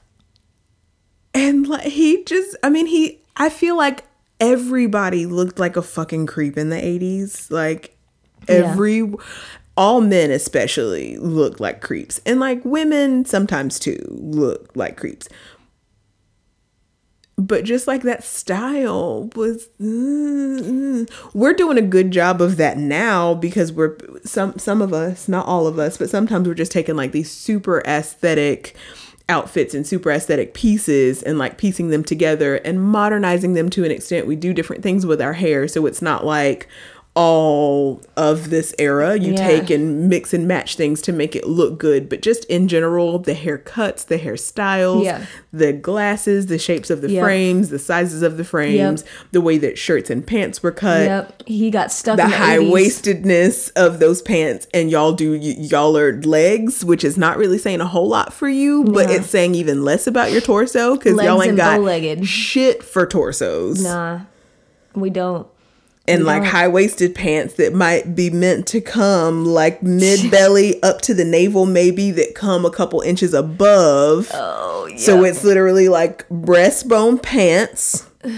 And 1.38 1.66
like 1.68 1.82
he 1.84 2.24
just 2.24 2.56
I 2.62 2.70
mean 2.70 2.86
he 2.86 3.20
I 3.36 3.48
feel 3.48 3.76
like 3.76 4.04
everybody 4.40 5.26
looked 5.26 5.58
like 5.58 5.76
a 5.76 5.82
fucking 5.82 6.26
creep 6.26 6.56
in 6.56 6.70
the 6.70 6.76
80s. 6.76 7.50
Like 7.50 7.96
Yeah. 8.48 8.56
every 8.56 9.12
all 9.76 10.00
men 10.00 10.30
especially 10.32 11.16
looked 11.18 11.60
like 11.60 11.80
creeps. 11.80 12.20
And 12.26 12.40
like 12.40 12.64
women 12.64 13.24
sometimes 13.24 13.78
too 13.78 14.04
look 14.08 14.70
like 14.74 14.96
creeps. 14.96 15.28
But 17.36 17.62
just 17.62 17.86
like 17.86 18.02
that 18.02 18.24
style 18.24 19.30
was 19.36 19.68
mm, 19.80 21.08
we're 21.34 21.52
doing 21.52 21.78
a 21.78 21.82
good 21.82 22.10
job 22.10 22.42
of 22.42 22.56
that 22.56 22.76
now 22.78 23.34
because 23.34 23.70
we're 23.72 23.96
some 24.24 24.58
some 24.58 24.82
of 24.82 24.92
us, 24.92 25.28
not 25.28 25.46
all 25.46 25.68
of 25.68 25.78
us, 25.78 25.96
but 25.96 26.10
sometimes 26.10 26.48
we're 26.48 26.54
just 26.54 26.72
taking 26.72 26.96
like 26.96 27.12
these 27.12 27.30
super 27.30 27.80
aesthetic 27.86 28.74
outfits 29.28 29.74
and 29.74 29.86
super 29.86 30.10
aesthetic 30.10 30.54
pieces 30.54 31.22
and 31.22 31.38
like 31.38 31.58
piecing 31.58 31.88
them 31.88 32.02
together 32.02 32.56
and 32.56 32.82
modernizing 32.82 33.54
them 33.54 33.68
to 33.70 33.84
an 33.84 33.90
extent. 33.90 34.26
We 34.26 34.36
do 34.36 34.54
different 34.54 34.82
things 34.82 35.04
with 35.04 35.20
our 35.20 35.34
hair 35.34 35.68
so 35.68 35.86
it's 35.86 36.02
not 36.02 36.24
like 36.24 36.68
all 37.18 38.00
of 38.16 38.50
this 38.50 38.72
era. 38.78 39.18
You 39.18 39.32
Yeah. 39.32 39.46
take 39.46 39.70
and 39.70 40.08
mix 40.08 40.32
and 40.32 40.46
match 40.46 40.76
things 40.76 41.02
to 41.02 41.12
make 41.12 41.34
it 41.34 41.46
look 41.48 41.78
good, 41.78 42.08
but 42.08 42.22
just 42.22 42.44
in 42.44 42.68
general, 42.68 43.18
the 43.18 43.34
haircuts, 43.34 44.06
the 44.06 44.18
hairstyles, 44.18 45.04
Yeah. 45.04 45.22
the 45.52 45.72
glasses, 45.72 46.46
the 46.46 46.58
shapes 46.58 46.90
of 46.90 47.00
the 47.00 47.10
Yep. 47.10 47.24
frames, 47.24 47.70
the 47.70 47.78
sizes 47.78 48.22
of 48.22 48.36
the 48.36 48.44
frames, 48.44 49.04
the 49.32 49.40
way 49.40 49.58
that 49.58 49.76
shirts 49.78 50.10
and 50.10 50.24
pants 50.26 50.62
were 50.62 50.70
cut. 50.70 51.02
yep, 51.02 51.42
he 51.46 51.70
got 51.70 51.90
stuck 51.92 52.16
The 52.18 52.24
in 52.24 52.30
the 52.30 52.36
high 52.36 52.58
80s. 52.58 52.72
waistedness 52.72 53.70
of 53.76 53.98
those 53.98 54.22
pants, 54.22 54.66
and 54.72 54.90
y'all 54.90 55.12
do 55.12 55.32
y- 55.32 55.56
y'all 55.58 55.96
are 55.96 56.20
legs, 56.22 56.84
which 56.84 57.02
is 57.04 57.16
not 57.18 57.36
really 57.36 57.58
saying 57.58 57.80
a 57.80 57.86
whole 57.86 58.08
lot 58.08 58.32
for 58.32 58.48
you, 58.48 58.84
but 58.84 59.10
it's 59.10 59.28
saying 59.28 59.54
even 59.56 59.84
less 59.84 60.06
about 60.06 60.30
your 60.32 60.40
torso 60.40 60.94
because 60.96 61.16
y'all 61.22 61.42
ain't 61.42 61.56
got 61.56 62.24
shit 62.24 62.82
for 62.82 63.06
torsos 63.06 63.82
Nah, 63.82 64.20
we 64.94 65.10
don't. 65.10 65.46
And 66.08 66.24
like 66.24 66.44
high 66.44 66.68
waisted 66.68 67.14
pants 67.14 67.54
that 67.54 67.74
might 67.74 68.14
be 68.14 68.30
meant 68.30 68.66
to 68.68 68.80
come 68.80 69.44
like 69.44 69.82
mid 69.82 70.30
belly 70.30 70.82
up 70.82 71.00
to 71.02 71.14
the 71.14 71.24
navel, 71.24 71.66
maybe 71.66 72.10
that 72.12 72.34
come 72.34 72.64
a 72.64 72.70
couple 72.70 73.00
inches 73.00 73.34
above. 73.34 74.30
Oh, 74.34 74.86
yeah. 74.90 74.96
So 74.96 75.24
it's 75.24 75.44
literally 75.44 75.88
like 75.88 76.28
breastbone 76.28 77.22
pants. 77.22 78.08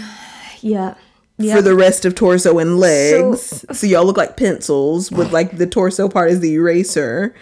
Yeah. 0.63 0.93
Yep. 1.37 1.57
for 1.57 1.61
the 1.63 1.73
rest 1.73 2.05
of 2.05 2.13
torso 2.13 2.59
and 2.59 2.77
legs. 2.77 3.65
So, 3.73 3.87
y'all 3.87 4.05
look 4.05 4.17
like 4.17 4.37
pencils 4.37 5.11
with 5.11 5.33
like 5.33 5.57
the 5.57 5.65
torso 5.65 6.07
part 6.07 6.29
is 6.29 6.39
the 6.39 6.53
eraser. 6.53 7.33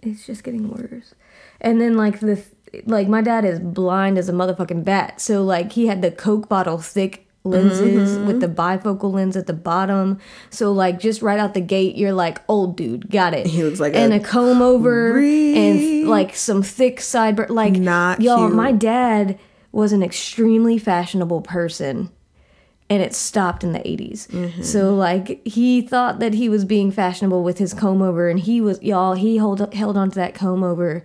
It's 0.00 0.24
just 0.24 0.44
getting 0.44 0.70
worse. 0.70 1.14
And 1.60 1.78
then 1.78 1.94
like 1.94 2.20
the 2.20 2.42
like 2.86 3.08
my 3.08 3.22
dad 3.22 3.44
is 3.44 3.60
blind 3.60 4.18
as 4.18 4.28
a 4.28 4.32
motherfucking 4.32 4.84
bat. 4.84 5.20
So 5.20 5.44
like 5.44 5.72
he 5.72 5.86
had 5.86 6.02
the 6.02 6.10
Coke 6.10 6.48
bottle 6.48 6.78
thick 6.78 7.23
lenses 7.44 8.18
with 8.26 8.40
the 8.40 8.48
bifocal 8.48 9.12
lens 9.12 9.36
at 9.36 9.46
the 9.46 9.52
bottom. 9.52 10.18
So 10.50 10.72
like 10.72 10.98
just 10.98 11.20
right 11.20 11.38
out 11.38 11.54
the 11.54 11.60
gate, 11.60 11.94
you're 11.94 12.14
like, 12.14 12.40
old 12.48 12.76
dude, 12.76 13.10
got 13.10 13.34
it. 13.34 13.46
He 13.46 13.62
looks 13.62 13.80
like 13.80 13.94
and 13.94 14.12
a 14.12 14.16
a, 14.16 14.20
comb 14.20 14.62
over 14.62 15.18
and 15.18 16.08
like 16.08 16.34
some 16.34 16.62
thick 16.62 16.98
sideburn. 16.98 17.50
Like 17.50 17.74
Not 17.74 18.22
y'all, 18.22 18.46
cute. 18.48 18.56
my 18.56 18.72
dad 18.72 19.38
was 19.72 19.92
an 19.92 20.02
extremely 20.02 20.78
fashionable 20.78 21.42
person. 21.42 22.10
And 22.90 23.02
it 23.02 23.14
stopped 23.14 23.64
in 23.64 23.72
the 23.72 23.78
80s. 23.78 24.28
Mm-hmm. 24.28 24.62
So, 24.62 24.94
like, 24.94 25.40
he 25.46 25.80
thought 25.80 26.18
that 26.18 26.34
he 26.34 26.50
was 26.50 26.66
being 26.66 26.90
fashionable 26.90 27.42
with 27.42 27.56
his 27.56 27.72
comb 27.72 28.02
over, 28.02 28.28
and 28.28 28.38
he 28.38 28.60
was, 28.60 28.80
y'all, 28.82 29.14
he 29.14 29.38
hold, 29.38 29.72
held 29.72 29.96
on 29.96 30.10
to 30.10 30.14
that 30.16 30.34
comb 30.34 30.62
over 30.62 31.02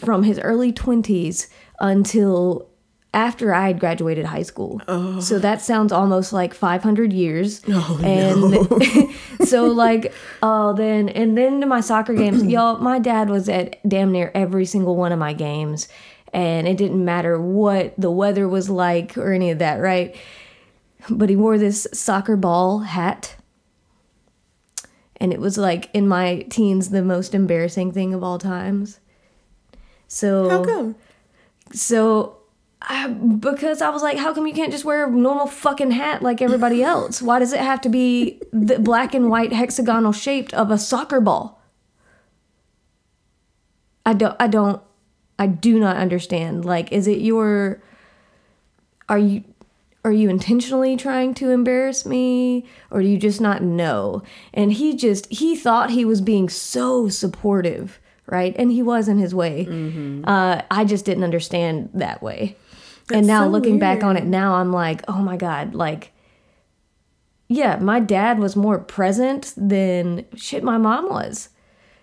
from 0.00 0.24
his 0.24 0.40
early 0.40 0.72
20s 0.72 1.46
until 1.78 2.68
after 3.16 3.54
I 3.54 3.68
had 3.68 3.80
graduated 3.80 4.26
high 4.26 4.42
school. 4.42 4.80
So 5.22 5.38
that 5.38 5.62
sounds 5.62 5.90
almost 5.90 6.34
like 6.34 6.52
500 6.54 7.12
years. 7.12 7.62
Oh, 7.78 8.00
and 8.02 9.48
so 9.48 9.66
like 9.66 10.12
oh 10.42 10.72
then 10.72 11.08
and 11.08 11.36
then 11.36 11.60
to 11.60 11.66
my 11.66 11.80
soccer 11.80 12.14
games, 12.14 12.42
y'all, 12.54 12.78
my 12.78 12.98
dad 12.98 13.28
was 13.28 13.48
at 13.48 13.76
damn 13.88 14.12
near 14.12 14.30
every 14.34 14.64
single 14.64 14.96
one 14.96 15.12
of 15.12 15.18
my 15.18 15.32
games 15.32 15.88
and 16.32 16.68
it 16.68 16.76
didn't 16.76 17.04
matter 17.04 17.40
what 17.40 17.94
the 17.98 18.10
weather 18.10 18.46
was 18.46 18.68
like 18.68 19.16
or 19.16 19.32
any 19.32 19.50
of 19.50 19.58
that, 19.58 19.76
right? 19.76 20.14
But 21.08 21.30
he 21.30 21.36
wore 21.36 21.56
this 21.58 21.86
soccer 21.92 22.36
ball 22.36 22.80
hat. 22.80 23.36
And 25.18 25.32
it 25.32 25.40
was 25.40 25.56
like 25.56 25.88
in 25.94 26.06
my 26.06 26.44
teens 26.50 26.90
the 26.90 27.02
most 27.02 27.34
embarrassing 27.34 27.92
thing 27.92 28.12
of 28.12 28.22
all 28.22 28.38
times. 28.38 29.00
So 30.08 30.50
How 30.50 30.64
come? 30.64 30.96
so, 31.72 32.35
I, 32.88 33.08
because 33.08 33.82
I 33.82 33.90
was 33.90 34.02
like, 34.02 34.16
how 34.16 34.32
come 34.32 34.46
you 34.46 34.54
can't 34.54 34.70
just 34.70 34.84
wear 34.84 35.06
a 35.06 35.10
normal 35.10 35.48
fucking 35.48 35.90
hat 35.90 36.22
like 36.22 36.40
everybody 36.40 36.82
else? 36.94 37.20
Why 37.20 37.38
does 37.40 37.52
it 37.52 37.60
have 37.60 37.80
to 37.82 37.88
be 37.88 38.40
the 38.52 38.78
black 38.78 39.12
and 39.14 39.28
white 39.28 39.52
hexagonal 39.52 40.12
shaped 40.12 40.54
of 40.54 40.70
a 40.70 40.78
soccer 40.78 41.20
ball? 41.20 41.60
I 44.04 44.12
don't, 44.12 44.36
I 44.38 44.46
don't, 44.46 44.80
I 45.38 45.48
do 45.48 45.80
not 45.80 45.96
understand. 45.96 46.64
Like, 46.64 46.92
is 46.92 47.08
it 47.08 47.18
your, 47.20 47.82
are 49.08 49.18
you, 49.18 49.42
are 50.04 50.12
you 50.12 50.30
intentionally 50.30 50.96
trying 50.96 51.34
to 51.34 51.50
embarrass 51.50 52.06
me 52.06 52.66
or 52.92 53.02
do 53.02 53.08
you 53.08 53.18
just 53.18 53.40
not 53.40 53.62
know? 53.62 54.22
And 54.54 54.72
he 54.72 54.94
just, 54.94 55.26
he 55.32 55.56
thought 55.56 55.90
he 55.90 56.04
was 56.04 56.20
being 56.20 56.48
so 56.48 57.08
supportive, 57.08 57.98
right? 58.26 58.54
And 58.56 58.70
he 58.70 58.84
was 58.84 59.08
in 59.08 59.18
his 59.18 59.34
way. 59.34 59.66
Uh, 60.24 60.62
I 60.70 60.84
just 60.84 61.04
didn't 61.04 61.24
understand 61.24 61.90
that 61.92 62.22
way. 62.22 62.56
And 63.12 63.26
now 63.26 63.44
so 63.44 63.50
looking 63.50 63.78
back 63.78 64.02
on 64.02 64.16
it 64.16 64.24
now, 64.24 64.54
I'm 64.54 64.72
like, 64.72 65.02
oh 65.08 65.18
my 65.18 65.36
God, 65.36 65.74
like, 65.74 66.12
yeah, 67.48 67.76
my 67.76 68.00
dad 68.00 68.38
was 68.38 68.56
more 68.56 68.78
present 68.78 69.54
than 69.56 70.24
shit 70.34 70.64
my 70.64 70.78
mom 70.78 71.08
was. 71.08 71.50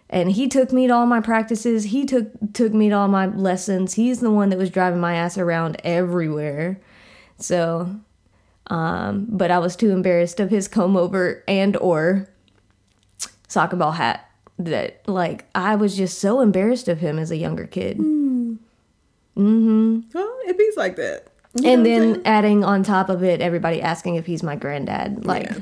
And 0.09 0.31
he 0.31 0.47
took 0.47 0.71
me 0.71 0.87
to 0.87 0.93
all 0.93 1.05
my 1.05 1.19
practices. 1.19 1.85
He 1.85 2.05
took 2.05 2.27
took 2.53 2.71
me 2.73 2.89
to 2.89 2.95
all 2.95 3.07
my 3.07 3.25
lessons. 3.25 3.95
He's 3.95 4.19
the 4.19 4.31
one 4.31 4.49
that 4.49 4.59
was 4.59 4.69
driving 4.69 4.99
my 4.99 5.15
ass 5.15 5.37
around 5.37 5.77
everywhere. 5.83 6.79
So, 7.37 7.95
um, 8.67 9.25
but 9.29 9.49
I 9.49 9.57
was 9.57 9.75
too 9.75 9.89
embarrassed 9.89 10.39
of 10.39 10.51
his 10.51 10.67
comb 10.67 10.95
over 10.95 11.43
and 11.47 11.75
or 11.77 12.29
soccer 13.47 13.75
ball 13.75 13.93
hat 13.93 14.29
that 14.59 15.01
like 15.07 15.45
I 15.55 15.75
was 15.75 15.97
just 15.97 16.19
so 16.19 16.41
embarrassed 16.41 16.87
of 16.87 16.99
him 16.99 17.17
as 17.17 17.31
a 17.31 17.37
younger 17.37 17.65
kid. 17.65 17.97
Well, 19.35 20.35
it 20.45 20.57
be 20.57 20.69
like 20.77 20.95
that. 20.97 21.27
You 21.55 21.69
and 21.69 21.85
then 21.85 22.21
adding 22.25 22.63
on 22.63 22.81
top 22.83 23.09
of 23.09 23.23
it 23.23 23.39
everybody 23.41 23.81
asking 23.81 24.15
if 24.15 24.25
he's 24.25 24.41
my 24.43 24.55
granddad. 24.55 25.25
Like 25.25 25.43
Yeah. 25.49 25.57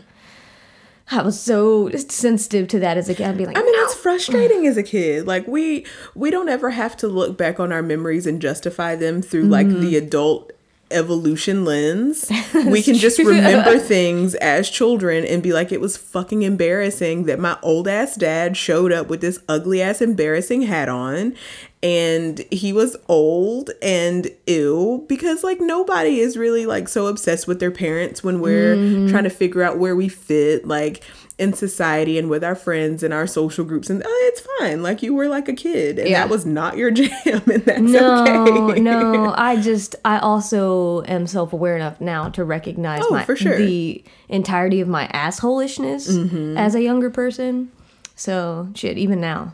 I 1.14 1.22
was 1.24 1.38
so 1.38 1.90
sensitive 1.92 2.70
to 2.70 2.80
that 2.80 2.96
as 2.98 3.10
a 3.10 3.14
kid. 3.16 3.26
I'd 3.28 3.38
be 3.38 3.46
like, 3.46 3.58
I 3.58 3.62
mean, 3.62 3.74
it's 3.76 3.96
frustrating 3.96 4.66
as 4.66 4.78
a 4.78 4.84
kid. 4.84 5.28
Like 5.28 5.46
we 5.48 5.86
we 6.16 6.32
don't 6.32 6.48
ever 6.48 6.70
have 6.70 6.96
to 6.98 7.08
look 7.10 7.38
back 7.38 7.60
on 7.60 7.74
our 7.74 7.82
memories 7.82 8.26
and 8.26 8.42
justify 8.42 8.96
them 8.96 9.22
through 9.22 9.44
like 9.44 9.68
Mm-hmm. 9.68 9.82
the 9.82 9.98
adult 9.98 10.54
evolution 10.90 11.64
lens. 11.66 12.30
we 12.68 12.82
can 12.82 12.96
just 12.96 13.18
remember 13.20 13.78
things 13.80 14.36
as 14.36 14.70
children 14.70 15.26
and 15.26 15.42
be 15.44 15.52
like, 15.54 15.72
it 15.72 15.82
was 15.82 15.98
fucking 15.98 16.42
embarrassing 16.44 17.26
that 17.26 17.40
my 17.40 17.58
old 17.62 17.88
ass 17.90 18.16
dad 18.16 18.56
showed 18.58 18.92
up 18.94 19.08
with 19.08 19.20
this 19.22 19.40
ugly 19.50 19.82
ass 19.82 20.02
embarrassing 20.02 20.64
hat 20.64 20.88
on. 20.90 21.34
And 21.84 22.40
he 22.52 22.74
was 22.74 22.96
old 23.08 23.72
and 23.82 24.30
ill 24.46 25.00
because 25.00 25.44
like 25.44 25.60
nobody 25.60 26.20
is 26.20 26.38
really 26.38 26.66
like 26.68 26.88
so 26.88 27.08
obsessed 27.08 27.48
with 27.48 27.60
their 27.60 27.72
parents 27.72 28.24
when 28.24 28.40
we're 28.40 28.76
Mm-hmm. 28.76 29.08
trying 29.10 29.24
to 29.24 29.30
figure 29.32 29.64
out 29.64 29.80
where 29.80 29.96
we 29.96 30.08
fit 30.08 30.68
like 30.68 31.04
in 31.40 31.54
society 31.54 32.20
and 32.20 32.30
with 32.30 32.44
our 32.44 32.54
friends 32.54 33.02
and 33.02 33.12
our 33.12 33.26
social 33.26 33.66
groups 33.66 33.90
and 33.90 34.04
oh, 34.06 34.32
it's 34.32 34.48
fine 34.60 34.84
like 34.84 35.02
you 35.02 35.12
were 35.16 35.28
like 35.28 35.50
a 35.50 35.54
kid 35.54 35.98
and 35.98 36.08
Yeah. 36.08 36.22
that 36.22 36.30
was 36.30 36.46
not 36.46 36.78
your 36.78 36.92
jam 37.00 37.10
and 37.26 37.64
that's 37.66 37.80
no, 37.82 38.70
okay 38.70 38.80
no. 38.80 39.34
I 39.36 39.60
just, 39.60 39.96
I 40.06 40.20
also 40.20 41.02
am 41.06 41.26
self 41.26 41.52
aware 41.52 41.76
enough 41.76 42.00
now 42.00 42.30
to 42.30 42.44
recognize 42.44 43.02
Oh, 43.06 43.10
my 43.16 43.24
for 43.26 43.36
sure. 43.36 43.58
the 43.58 44.04
entirety 44.30 44.82
of 44.82 44.88
my 44.88 45.08
assholishness 45.08 46.08
Mm-hmm. 46.12 46.58
as 46.58 46.76
a 46.76 46.82
younger 46.84 47.10
person. 47.10 47.72
So 48.16 48.70
shit, 48.76 49.00
even 49.00 49.20
now, 49.20 49.54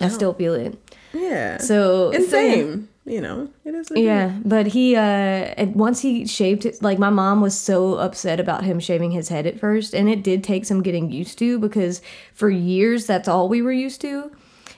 I 0.00 0.08
still 0.08 0.34
feel 0.34 0.54
it. 0.54 0.78
yeah 1.12 1.58
So 1.58 2.10
and 2.12 2.24
so, 2.24 2.30
same 2.30 2.88
you 3.06 3.20
know 3.20 3.48
it 3.66 3.74
is 3.74 3.90
what 3.90 3.98
it 3.98 4.02
is. 4.02 4.06
Yeah, 4.06 4.32
but 4.44 4.66
he 4.68 4.96
uh 4.96 5.00
and 5.00 5.74
once 5.74 6.00
he 6.00 6.26
shaved 6.26 6.64
it 6.64 6.82
like 6.82 6.98
my 6.98 7.10
mom 7.10 7.40
was 7.42 7.56
so 7.58 7.94
upset 7.96 8.40
about 8.40 8.64
him 8.64 8.80
shaving 8.80 9.10
his 9.10 9.28
head 9.28 9.46
at 9.46 9.60
first 9.60 9.94
and 9.94 10.08
it 10.08 10.22
did 10.24 10.42
take 10.42 10.64
some 10.64 10.82
getting 10.82 11.10
used 11.10 11.38
to 11.38 11.58
because 11.58 12.00
for 12.32 12.48
years 12.48 13.04
that's 13.06 13.28
all 13.28 13.48
we 13.48 13.60
were 13.62 13.72
used 13.72 14.00
to. 14.00 14.30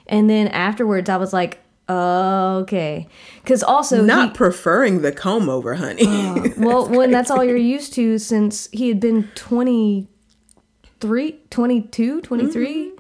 And 0.09 0.29
then 0.29 0.48
afterwards 0.48 1.09
I 1.09 1.16
was 1.16 1.33
like, 1.33 1.61
oh, 1.88 2.59
"Okay." 2.62 3.07
Cuz 3.44 3.62
also 3.62 4.02
not 4.02 4.31
he, 4.31 4.35
preferring 4.35 5.02
the 5.02 5.12
comb 5.12 5.48
over 5.48 5.76
honey 5.76 6.07
well, 6.59 6.88
when 6.88 7.11
that's 7.12 7.31
all 7.31 7.44
you're 7.44 7.57
used 7.57 7.92
to 7.94 8.18
since 8.18 8.68
he 8.72 8.88
had 8.88 8.98
been 9.00 9.29
23, 9.37 10.09
22, 11.50 12.20
23 12.22 12.66
Mm-hmm. 12.66 12.96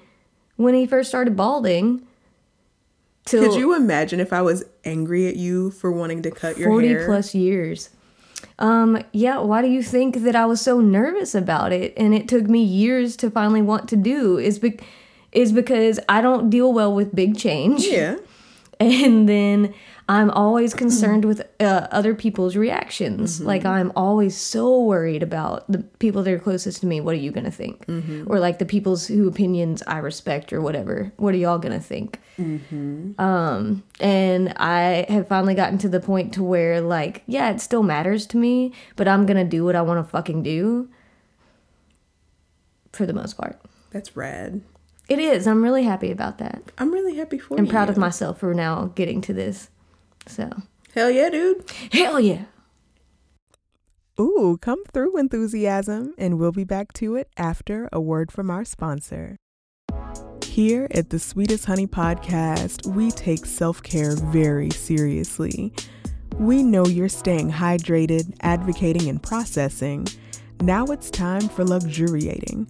when 0.62 0.74
he 0.74 0.86
first 0.86 1.08
started 1.08 1.34
balding. 1.36 2.05
Till 3.26 3.42
could 3.42 3.58
you 3.58 3.74
imagine 3.74 4.18
if 4.20 4.32
i 4.32 4.40
was 4.40 4.64
angry 4.84 5.26
at 5.28 5.36
you 5.36 5.70
for 5.72 5.92
wanting 5.92 6.22
to 6.22 6.30
cut 6.30 6.56
your 6.56 6.70
40 6.70 6.88
hair 6.88 7.06
plus 7.06 7.34
years. 7.34 7.90
Um, 8.58 9.02
yeah, 9.12 9.38
why 9.38 9.60
do 9.62 9.68
you 9.68 9.82
think 9.82 10.22
that 10.22 10.34
I 10.36 10.46
was 10.46 10.60
so 10.60 10.80
nervous 10.80 11.34
about 11.34 11.72
it 11.72 11.92
and 11.96 12.14
it 12.14 12.28
took 12.28 12.44
me 12.44 12.62
years 12.62 13.16
to 13.16 13.30
finally 13.30 13.62
want 13.62 13.88
to 13.90 13.96
do 13.96 14.38
is 14.38 14.58
be- 14.58 14.78
is 15.32 15.52
because 15.52 16.00
I 16.08 16.20
don't 16.22 16.48
deal 16.48 16.72
well 16.72 16.94
with 16.94 17.14
big 17.14 17.36
change. 17.36 17.84
yeah 17.86 18.16
And 18.80 19.26
then 19.28 19.74
I'm 20.08 20.30
always 20.30 20.72
concerned 20.72 21.24
with 21.24 21.42
uh, 21.58 21.88
other 21.90 22.14
people's 22.14 22.54
reactions. 22.54 23.40
Like 23.40 23.64
I'm 23.64 23.90
always 23.96 24.36
so 24.36 24.80
worried 24.82 25.22
about 25.22 25.70
the 25.70 25.78
people 25.98 26.22
that 26.22 26.32
are 26.32 26.38
closest 26.38 26.80
to 26.82 26.86
me. 26.86 27.00
What 27.00 27.14
are 27.14 27.18
you 27.18 27.32
gonna 27.32 27.50
think? 27.50 27.84
Or 28.28 28.38
like 28.38 28.58
the 28.60 28.66
people's 28.66 29.08
who 29.08 29.26
opinions 29.26 29.82
I 29.86 29.98
respect 29.98 30.52
or 30.52 30.60
whatever. 30.60 31.12
What 31.16 31.34
are 31.34 31.38
y'all 31.38 31.58
gonna 31.58 31.80
think? 31.80 32.20
Um, 33.18 33.82
and 33.98 34.52
I 34.56 35.06
have 35.08 35.26
finally 35.26 35.54
gotten 35.54 35.78
to 35.78 35.88
the 35.88 36.00
point 36.00 36.34
to 36.34 36.42
where 36.44 36.80
like, 36.80 37.22
yeah, 37.26 37.50
it 37.50 37.60
still 37.60 37.82
matters 37.82 38.26
to 38.26 38.36
me, 38.36 38.72
but 38.94 39.08
I'm 39.08 39.26
gonna 39.26 39.44
do 39.44 39.64
what 39.64 39.74
I 39.74 39.82
want 39.82 40.04
to 40.04 40.08
fucking 40.08 40.42
do. 40.44 40.88
For 42.92 43.06
the 43.06 43.12
most 43.12 43.36
part, 43.36 43.60
that's 43.90 44.16
rad 44.16 44.62
it 45.08 45.18
is. 45.18 45.46
I'm 45.46 45.62
really 45.62 45.84
happy 45.84 46.10
about 46.10 46.38
that. 46.38 46.72
i'm 46.78 46.92
really 46.92 47.16
happy 47.16 47.38
for 47.38 47.58
I'm 47.58 47.66
you 47.66 47.70
proud 47.70 47.88
of 47.88 47.96
myself 47.96 48.40
for 48.40 48.52
now 48.54 48.92
getting 48.94 49.20
to 49.22 49.32
this. 49.32 49.68
So. 50.26 50.50
hell 50.94 51.10
yeah 51.10 51.30
dude 51.30 51.64
Hell 51.92 52.20
yeah. 52.20 52.44
Ooh, 54.18 54.58
come 54.62 54.82
through 54.94 55.18
enthusiasm, 55.18 56.14
and 56.16 56.38
we'll 56.38 56.50
be 56.50 56.64
back 56.64 56.94
to 56.94 57.16
it 57.16 57.28
after 57.36 57.86
a 57.92 58.00
word 58.00 58.32
from 58.32 58.50
our 58.50 58.64
sponsor. 58.64 59.36
Here 60.42 60.88
at 60.90 61.10
the 61.10 61.18
Sweetest 61.18 61.66
Honey 61.66 61.86
Podcast, 61.86 62.86
we 62.86 63.10
take 63.10 63.44
self 63.44 63.82
care 63.82 64.16
very 64.16 64.70
seriously. 64.70 65.70
We 66.38 66.62
know 66.62 66.86
you're 66.86 67.10
staying 67.10 67.50
hydrated, 67.50 68.34
advocating, 68.40 69.10
and 69.10 69.22
processing. 69.22 70.06
Now 70.62 70.86
it's 70.86 71.10
time 71.10 71.48
for 71.50 71.64
luxuriating. 71.64 72.68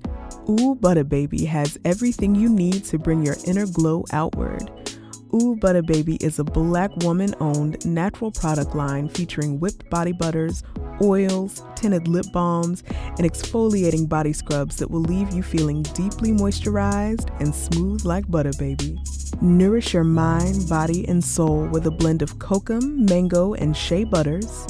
Ooh 0.49 0.75
Butter 0.75 1.05
Baby 1.05 1.45
has 1.45 1.79
everything 1.85 2.35
you 2.35 2.49
need 2.49 2.85
to 2.87 2.99
bring 2.99 3.25
your 3.25 3.37
inner 3.47 3.67
glow 3.67 4.05
outward. 4.13 4.69
Ooh 5.43 5.55
Butter 5.55 5.83
Baby 5.83 6.17
is 6.17 6.39
a 6.39 6.45
black 6.45 6.95
woman 6.99 7.35
owned 7.41 7.85
natural 7.85 8.31
product 8.31 8.75
line 8.75 9.09
featuring 9.09 9.61
whipped 9.61 9.91
body 9.91 10.13
butters, 10.13 10.63
oils, 11.03 11.63
tinted 11.75 12.09
lip 12.09 12.25
balms, 12.33 12.83
and 13.19 13.31
exfoliating 13.31 14.09
body 14.09 14.33
scrubs 14.33 14.77
that 14.77 14.91
will 14.91 15.01
leave 15.01 15.35
you 15.35 15.43
feeling 15.43 15.83
deeply 15.83 16.31
moisturized 16.31 17.29
and 17.41 17.55
smooth 17.55 18.05
like 18.05 18.31
butter, 18.31 18.53
baby. 18.59 18.99
Nourish 19.43 19.93
your 19.93 20.05
mind, 20.05 20.69
body, 20.69 21.07
and 21.07 21.23
soul 21.23 21.67
with 21.67 21.87
a 21.87 21.91
blend 21.91 22.23
of 22.23 22.39
kokum, 22.39 23.09
mango, 23.11 23.53
and 23.55 23.77
shea 23.77 24.05
butters, 24.05 24.67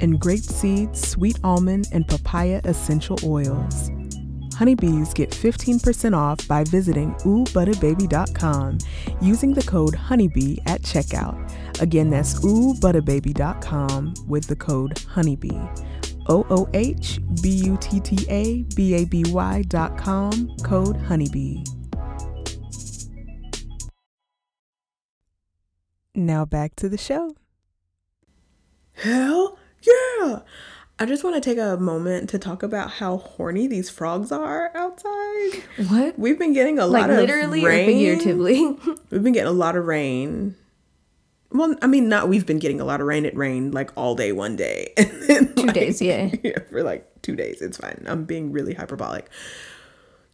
and 0.00 0.20
grapeseed, 0.20 0.96
sweet 0.96 1.38
almond, 1.44 1.88
and 1.92 2.08
papaya 2.08 2.60
essential 2.64 3.18
oils. 3.22 3.90
Honeybees 4.60 5.14
get 5.14 5.30
15% 5.30 6.14
off 6.14 6.46
by 6.46 6.64
visiting 6.64 7.14
oobutterbaby.com 7.24 8.76
using 9.22 9.54
the 9.54 9.62
code 9.62 9.94
honeybee 9.94 10.58
at 10.66 10.82
checkout. 10.82 11.80
Again, 11.80 12.10
that's 12.10 12.38
oobutterbaby.com 12.40 14.12
with 14.28 14.46
the 14.48 14.56
code 14.56 14.98
honeybee. 15.08 15.66
O 16.28 16.44
O 16.50 16.68
H 16.74 17.20
B 17.40 17.48
U 17.48 17.78
T 17.80 18.00
T 18.00 18.26
A 18.28 18.62
B 18.76 18.92
A 18.96 19.06
B 19.06 19.24
Y 19.28 19.62
dot 19.68 19.96
com, 19.96 20.54
code 20.62 20.98
honeybee. 20.98 21.64
Now 26.14 26.44
back 26.44 26.76
to 26.76 26.90
the 26.90 26.98
show. 26.98 27.34
Hell 28.92 29.56
yeah! 29.80 30.40
I 31.00 31.06
just 31.06 31.24
want 31.24 31.34
to 31.34 31.40
take 31.40 31.56
a 31.56 31.78
moment 31.78 32.28
to 32.30 32.38
talk 32.38 32.62
about 32.62 32.90
how 32.90 33.16
horny 33.16 33.66
these 33.66 33.88
frogs 33.88 34.30
are 34.30 34.70
outside. 34.76 35.62
What? 35.88 36.18
We've 36.18 36.38
been 36.38 36.52
getting 36.52 36.78
a 36.78 36.86
Like 36.86 37.08
lot 37.08 37.10
of 37.10 37.16
rain. 37.16 37.26
Like 37.26 37.28
literally 37.28 37.64
or 37.64 37.68
rain. 37.70 37.86
figuratively? 37.86 38.66
We've 39.10 39.22
been 39.22 39.32
getting 39.32 39.48
a 39.48 39.52
lot 39.52 39.76
of 39.76 39.86
rain. 39.86 40.56
Well, 41.52 41.74
I 41.80 41.86
mean, 41.86 42.08
not 42.08 42.28
we've 42.28 42.46
been 42.46 42.60
getting 42.60 42.80
a 42.80 42.84
lot 42.84 43.00
of 43.00 43.08
rain. 43.08 43.24
It 43.24 43.34
rained 43.34 43.74
like 43.74 43.90
all 43.96 44.14
day 44.14 44.30
one 44.30 44.54
day. 44.54 44.92
Two 45.26 45.48
like, 45.56 45.74
days, 45.74 46.00
yeah. 46.00 46.30
Yeah, 46.44 46.58
for 46.70 46.84
like 46.84 47.08
two 47.22 47.34
days. 47.34 47.60
It's 47.60 47.76
fine. 47.76 48.04
I'm 48.06 48.24
being 48.24 48.52
really 48.52 48.74
hyperbolic. 48.74 49.28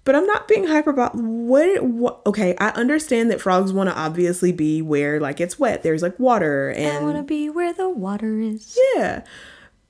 But 0.05 0.14
I'm 0.14 0.26
not 0.26 0.46
being 0.46 0.66
hyperbolic. 0.66 1.14
What, 1.14 1.83
what? 1.85 2.20
Okay, 2.26 2.55
I 2.59 2.68
understand 2.70 3.31
that 3.31 3.40
frogs 3.40 3.72
want 3.72 3.88
to 3.88 3.96
obviously 3.96 4.52
be 4.52 4.83
where 4.83 5.18
like 5.18 5.40
it's 5.40 5.59
wet. 5.59 5.83
There's 5.83 6.02
like 6.02 6.18
water 6.20 6.70
and. 6.70 6.98
I 6.98 7.00
want 7.00 7.16
to 7.16 7.22
be 7.22 7.48
where 7.48 7.72
the 7.72 7.88
water 7.88 8.38
is. 8.38 8.79
yeah. 8.94 9.22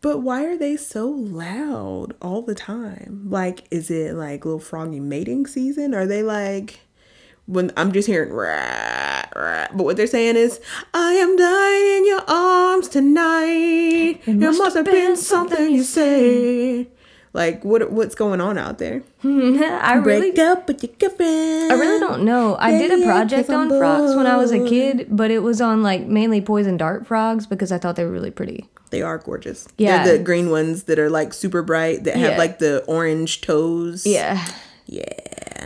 But 0.00 0.18
why 0.18 0.44
are 0.44 0.56
they 0.56 0.76
so 0.76 1.06
loud 1.08 2.14
all 2.20 2.42
the 2.42 2.54
time? 2.54 3.26
Like, 3.28 3.64
is 3.70 3.90
it 3.90 4.14
like 4.14 4.44
little 4.44 4.60
froggy 4.60 5.00
mating 5.00 5.46
season? 5.46 5.94
Are 5.94 6.06
they 6.06 6.22
like 6.22 6.80
when 7.46 7.72
I'm 7.76 7.92
just 7.92 8.06
hearing 8.08 8.32
rah, 8.32 9.22
rah, 9.34 9.68
but 9.72 9.84
what 9.84 9.96
they're 9.96 10.06
saying 10.06 10.36
is, 10.36 10.60
I 10.92 11.12
am 11.12 11.36
dying 11.36 11.96
in 11.98 12.06
your 12.06 12.22
arms 12.28 12.88
tonight. 12.88 14.20
It 14.26 14.34
must, 14.36 14.74
have 14.76 14.84
been 14.84 15.16
something 15.16 15.70
you 15.72 15.82
said. 15.84 16.88
Like, 17.32 17.64
what 17.64 17.92
what's 17.92 18.14
going 18.14 18.40
on 18.40 18.56
out 18.58 18.78
there? 18.78 19.02
I 19.24 19.94
really, 19.96 20.32
Break 20.32 20.38
up 20.40 20.66
with 20.68 20.82
your 20.82 20.92
girlfriend. 20.98 21.70
I 21.72 21.74
really 21.76 22.00
don't 22.00 22.24
know. 22.24 22.56
I 22.58 22.72
did 22.72 22.98
a 23.00 23.04
project 23.04 23.50
on 23.50 23.68
frogs 23.68 24.16
when 24.16 24.26
I 24.26 24.36
was 24.36 24.52
a 24.52 24.66
kid, 24.66 25.06
but 25.10 25.30
it 25.30 25.40
was 25.40 25.60
on 25.60 25.82
like 25.82 26.06
mainly 26.06 26.40
poison 26.40 26.76
dart 26.76 27.06
frogs 27.06 27.46
because 27.46 27.70
I 27.70 27.78
thought 27.78 27.96
they 27.96 28.04
were 28.04 28.10
really 28.10 28.30
pretty. 28.30 28.68
They 28.90 29.02
are 29.02 29.18
gorgeous. 29.18 29.66
Yeah. 29.78 30.04
They're 30.04 30.18
the 30.18 30.24
green 30.24 30.50
ones 30.50 30.84
that 30.84 30.98
are 30.98 31.10
like 31.10 31.32
super 31.32 31.62
bright 31.62 32.04
that 32.04 32.16
have 32.16 32.32
Yeah. 32.32 32.38
like 32.38 32.58
the 32.58 32.84
orange 32.84 33.40
toes. 33.40 34.06
Yeah. 34.06 34.44
Yeah. 34.86 35.02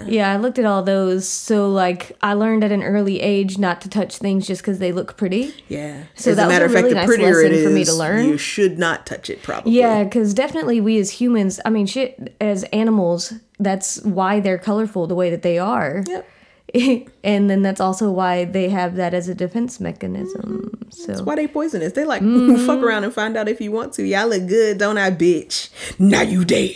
Yeah, 0.06 0.33
I 0.33 0.38
looked 0.38 0.59
at 0.59 0.64
all 0.64 0.83
those. 0.83 1.28
So, 1.28 1.68
like, 1.70 2.16
I 2.22 2.33
learned 2.33 2.64
at 2.64 2.72
an 2.72 2.83
early 2.83 3.20
age 3.20 3.59
not 3.59 3.83
to 3.83 3.88
touch 3.90 4.16
things 4.16 4.46
just 4.46 4.62
because 4.62 4.78
they 4.78 4.92
look 4.92 5.18
pretty. 5.18 5.52
Yeah. 5.68 6.04
So 6.14 6.30
As 6.30 6.37
that 6.38 6.44
a 6.44 6.46
was 6.46 6.52
matter 6.54 6.64
a 6.64 6.68
of 6.68 6.72
fact, 6.72 6.83
really 6.85 6.88
the 6.94 7.00
nice 7.00 7.06
prettier 7.06 7.40
it 7.42 7.50
lesson 7.52 7.64
for 7.64 7.70
me 7.70 7.85
to 7.85 7.92
learn. 7.92 8.26
you 8.26 8.38
should 8.38 8.78
not 8.78 9.04
touch 9.04 9.28
it. 9.28 9.42
Probably. 9.42 9.72
Yeah, 9.72 10.04
because 10.04 10.33
definitely 10.33 10.80
we 10.80 10.98
as 10.98 11.11
humans, 11.11 11.61
I 11.66 11.70
mean, 11.70 11.85
shit, 11.85 12.35
as 12.40 12.62
animals, 12.72 13.35
that's 13.59 14.00
why 14.02 14.40
they're 14.40 14.56
colorful 14.59 15.06
the 15.06 15.14
way 15.14 15.28
that 15.28 15.42
they 15.42 15.59
are. 15.59 16.02
Yep. 16.06 16.26
and 17.24 17.50
then 17.50 17.62
that's 17.62 17.80
also 17.80 18.11
why 18.11 18.44
they 18.44 18.68
have 18.68 18.96
that 18.96 19.14
as 19.14 19.28
a 19.28 19.35
defense 19.35 19.80
mechanism. 19.80 20.88
That's 21.06 21.22
why 21.22 21.37
they 21.37 21.46
poisonous. 21.46 21.92
They 21.92 22.04
like 22.04 22.22
Mm-hmm. 22.22 22.66
fuck 22.66 22.80
around 22.80 23.04
and 23.04 23.12
find 23.14 23.37
out 23.37 23.48
if 23.48 23.61
you 23.61 23.72
want 23.72 23.92
to. 23.94 24.04
Y'all 24.04 24.28
look 24.28 24.46
good, 24.46 24.78
don't 24.78 24.98
I, 24.98 25.11
bitch? 25.11 25.70
Now 25.98 26.22
you 26.22 26.44
dead. 26.44 26.74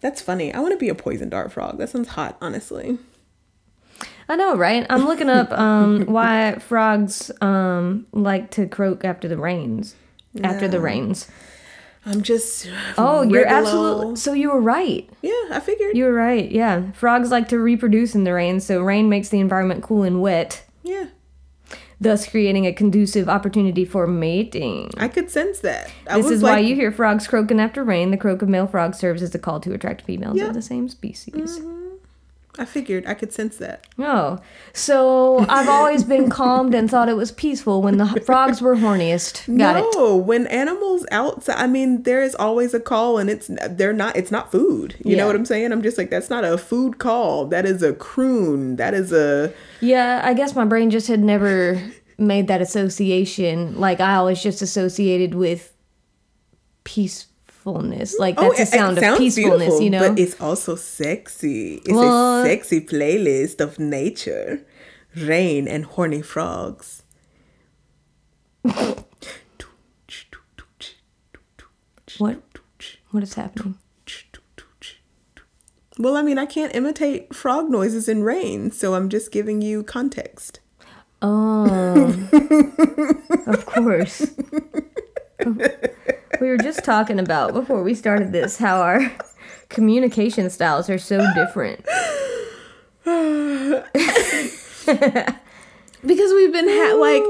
That's 0.00 0.20
funny. 0.20 0.52
I 0.52 0.60
want 0.60 0.72
to 0.72 0.78
be 0.78 0.88
a 0.88 0.94
poison 0.94 1.28
dart 1.28 1.52
frog. 1.52 1.78
That 1.78 1.90
sounds 1.90 2.08
hot, 2.08 2.36
honestly. 2.40 2.98
I 4.28 4.36
know, 4.36 4.56
right? 4.56 4.86
I'm 4.90 5.06
looking 5.06 5.28
up 5.28 5.52
um, 5.58 6.06
why 6.06 6.56
frogs 6.58 7.30
um, 7.40 8.06
like 8.12 8.50
to 8.52 8.66
croak 8.66 9.04
after 9.04 9.28
the 9.28 9.36
rains. 9.36 9.94
After 10.42 10.66
the 10.66 10.80
rains. 10.80 11.28
I'm 12.04 12.22
just. 12.22 12.68
Oh, 12.98 13.22
you're 13.22 13.46
absolutely. 13.46 14.16
So 14.16 14.32
you 14.32 14.50
were 14.50 14.60
right. 14.60 15.08
Yeah, 15.22 15.30
I 15.52 15.60
figured. 15.60 15.96
You 15.96 16.04
were 16.06 16.12
right. 16.12 16.50
Yeah, 16.50 16.90
frogs 16.92 17.30
like 17.30 17.48
to 17.48 17.58
reproduce 17.58 18.14
in 18.14 18.24
the 18.24 18.32
rain, 18.32 18.58
so 18.60 18.80
rain 18.82 19.08
makes 19.08 19.28
the 19.28 19.38
environment 19.40 19.82
cool 19.84 20.02
and 20.02 20.20
wet, 20.20 20.64
yeah, 20.82 21.06
thus 22.00 22.28
creating 22.28 22.66
a 22.66 22.72
conducive 22.72 23.28
opportunity 23.28 23.84
for 23.84 24.06
mating. 24.08 24.90
I 24.96 25.06
could 25.06 25.30
sense 25.30 25.60
that. 25.60 25.92
I 26.10 26.16
This 26.20 26.30
is 26.30 26.42
like, 26.42 26.54
why 26.54 26.58
you 26.58 26.74
hear 26.74 26.90
frogs 26.90 27.28
croaking 27.28 27.60
after 27.60 27.84
rain. 27.84 28.10
The 28.10 28.16
croak 28.16 28.42
of 28.42 28.48
male 28.48 28.66
frogs 28.66 28.98
serves 28.98 29.22
as 29.22 29.32
a 29.34 29.38
call 29.38 29.60
to 29.60 29.72
attract 29.72 30.02
females 30.02 30.36
Yeah. 30.38 30.48
of 30.48 30.54
the 30.54 30.62
same 30.62 30.88
species. 30.88 31.58
Mm-hmm. 31.60 31.81
I 32.58 32.66
figured 32.66 33.06
I 33.06 33.14
could 33.14 33.32
sense 33.32 33.56
that. 33.56 33.86
Oh, 33.98 34.38
so 34.74 35.46
I've 35.48 35.70
always 35.70 36.04
been 36.04 36.28
calmed 36.28 36.74
and 36.74 36.90
thought 36.90 37.08
it 37.08 37.16
was 37.16 37.32
peaceful 37.32 37.80
when 37.80 37.96
the 37.96 38.06
frogs 38.26 38.60
were 38.60 38.76
horniest. 38.76 39.46
Got 39.56 39.76
it. 39.78 39.86
no, 39.94 40.16
when 40.16 40.46
animals 40.48 41.06
outside, 41.10 41.56
I 41.56 41.66
mean, 41.66 42.02
there 42.02 42.22
is 42.22 42.34
always 42.34 42.74
a 42.74 42.80
call, 42.80 43.16
and 43.16 43.30
it's 43.30 43.50
they're 43.70 43.94
not. 43.94 44.16
It's 44.16 44.30
not 44.30 44.52
food. 44.52 44.96
You 45.02 45.16
know 45.16 45.26
what 45.26 45.34
I'm 45.34 45.46
saying? 45.46 45.72
I'm 45.72 45.80
just 45.82 45.96
like 45.96 46.10
that's 46.10 46.28
not 46.28 46.44
a 46.44 46.58
food 46.58 46.98
call. 46.98 47.46
That 47.46 47.64
is 47.64 47.82
a 47.82 47.94
croon. 47.94 48.76
That 48.76 48.92
is 48.92 49.12
a 49.12 49.54
Yeah, 49.80 50.20
I 50.22 50.34
guess 50.34 50.54
my 50.54 50.66
brain 50.66 50.90
just 50.90 51.08
had 51.08 51.20
never 51.20 51.82
made 52.18 52.48
that 52.48 52.60
association. 52.60 53.80
Like 53.80 54.00
I 54.00 54.16
always 54.16 54.42
just 54.42 54.60
associated 54.60 55.34
with 55.34 55.74
peacefulness. 57.62 58.18
Like 58.18 58.34
oh, 58.38 58.52
that's 58.56 58.60
Oh, 58.60 58.62
a 58.62 58.66
sound 58.78 58.98
of 58.98 59.18
peacefulness, 59.18 59.80
you 59.80 59.90
know. 59.90 60.08
But 60.08 60.18
it's 60.18 60.40
also 60.40 60.74
sexy. 60.76 61.74
It's 61.84 61.90
Well- 61.92 62.42
a 62.42 62.46
sexy 62.46 62.80
playlist 62.80 63.60
of 63.60 63.78
nature, 63.78 64.64
rain, 65.16 65.68
and 65.68 65.84
horny 65.84 66.22
frogs. 66.22 67.02
what? 72.18 72.42
What 73.10 73.22
is 73.22 73.34
happening? 73.34 73.78
Well, 75.98 76.16
I 76.16 76.22
mean, 76.22 76.38
I 76.38 76.46
can't 76.46 76.74
imitate 76.74 77.34
frog 77.34 77.68
noises 77.70 78.08
in 78.08 78.24
rain, 78.24 78.70
so 78.70 78.94
I'm 78.94 79.10
just 79.10 79.30
giving 79.30 79.60
you 79.60 79.82
context. 79.82 80.60
Oh, 81.20 82.06
of 83.46 83.66
course. 83.66 84.26
we 86.42 86.48
were 86.48 86.58
just 86.58 86.84
talking 86.84 87.20
about 87.20 87.54
before 87.54 87.82
we 87.84 87.94
started 87.94 88.32
this 88.32 88.58
how 88.58 88.80
our 88.82 89.12
communication 89.68 90.50
styles 90.50 90.90
are 90.90 90.98
so 90.98 91.24
different. 91.34 91.84
Because 96.04 96.32
we've 96.32 96.52
been 96.52 96.66
ha- 96.68 96.96
like 96.96 97.22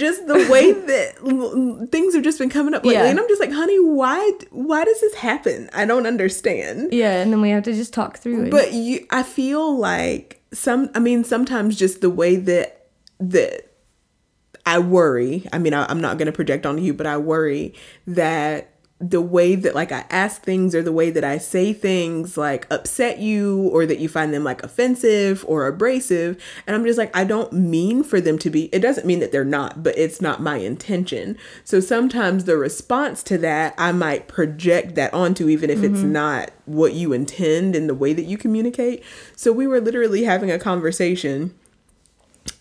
just 0.00 0.26
the 0.26 0.48
way 0.50 0.72
that 0.72 1.16
l- 1.26 1.86
things 1.92 2.14
have 2.14 2.24
just 2.24 2.38
been 2.38 2.48
coming 2.48 2.72
up 2.72 2.82
lately, 2.82 2.94
Yeah. 3.02 3.10
and 3.10 3.20
I'm 3.20 3.28
just 3.28 3.38
like, 3.38 3.52
honey, 3.52 3.78
why? 3.78 4.32
Why 4.50 4.82
does 4.82 4.98
this 5.02 5.12
happen? 5.16 5.68
I 5.74 5.84
don't 5.84 6.06
understand. 6.06 6.94
Yeah, 6.94 7.20
and 7.20 7.30
then 7.30 7.42
we 7.42 7.50
have 7.50 7.64
to 7.64 7.74
just 7.74 7.92
talk 7.92 8.16
through 8.16 8.44
it. 8.46 8.50
But 8.50 8.72
you, 8.72 9.06
I 9.10 9.24
feel 9.24 9.76
like 9.78 10.40
some. 10.54 10.88
I 10.94 11.00
mean, 11.00 11.22
sometimes 11.24 11.76
just 11.76 12.00
the 12.00 12.08
way 12.08 12.36
that 12.36 12.86
that 13.20 13.73
I 14.66 14.78
worry. 14.78 15.46
I 15.52 15.58
mean, 15.58 15.74
I, 15.74 15.86
I'm 15.88 16.00
not 16.00 16.18
going 16.18 16.26
to 16.26 16.32
project 16.32 16.66
onto 16.66 16.82
you, 16.82 16.94
but 16.94 17.06
I 17.06 17.16
worry 17.16 17.74
that 18.06 18.70
the 19.00 19.20
way 19.20 19.54
that 19.54 19.74
like 19.74 19.90
I 19.92 20.04
ask 20.08 20.42
things 20.42 20.74
or 20.74 20.82
the 20.82 20.92
way 20.92 21.10
that 21.10 21.24
I 21.24 21.36
say 21.36 21.72
things 21.72 22.38
like 22.38 22.66
upset 22.72 23.18
you 23.18 23.68
or 23.72 23.86
that 23.86 23.98
you 23.98 24.08
find 24.08 24.32
them 24.32 24.44
like 24.44 24.62
offensive 24.62 25.44
or 25.48 25.66
abrasive. 25.66 26.42
And 26.66 26.74
I'm 26.74 26.84
just 26.84 26.98
like, 26.98 27.14
I 27.14 27.24
don't 27.24 27.52
mean 27.52 28.02
for 28.04 28.20
them 28.20 28.38
to 28.38 28.50
be, 28.50 28.66
it 28.66 28.78
doesn't 28.78 29.06
mean 29.06 29.18
that 29.18 29.32
they're 29.32 29.44
not, 29.44 29.82
but 29.82 29.98
it's 29.98 30.22
not 30.22 30.40
my 30.40 30.56
intention. 30.58 31.36
So 31.64 31.80
sometimes 31.80 32.44
the 32.44 32.56
response 32.56 33.22
to 33.24 33.38
that, 33.38 33.74
I 33.76 33.92
might 33.92 34.28
project 34.28 34.94
that 34.94 35.12
onto, 35.12 35.48
even 35.48 35.70
if 35.70 35.82
it's 35.82 35.98
mm-hmm. 35.98 36.12
not 36.12 36.52
what 36.64 36.94
you 36.94 37.12
intend 37.12 37.74
in 37.76 37.88
the 37.88 37.94
way 37.94 38.12
that 38.12 38.24
you 38.24 38.38
communicate. 38.38 39.02
So 39.36 39.52
we 39.52 39.66
were 39.66 39.80
literally 39.80 40.22
having 40.22 40.50
a 40.50 40.58
conversation 40.58 41.54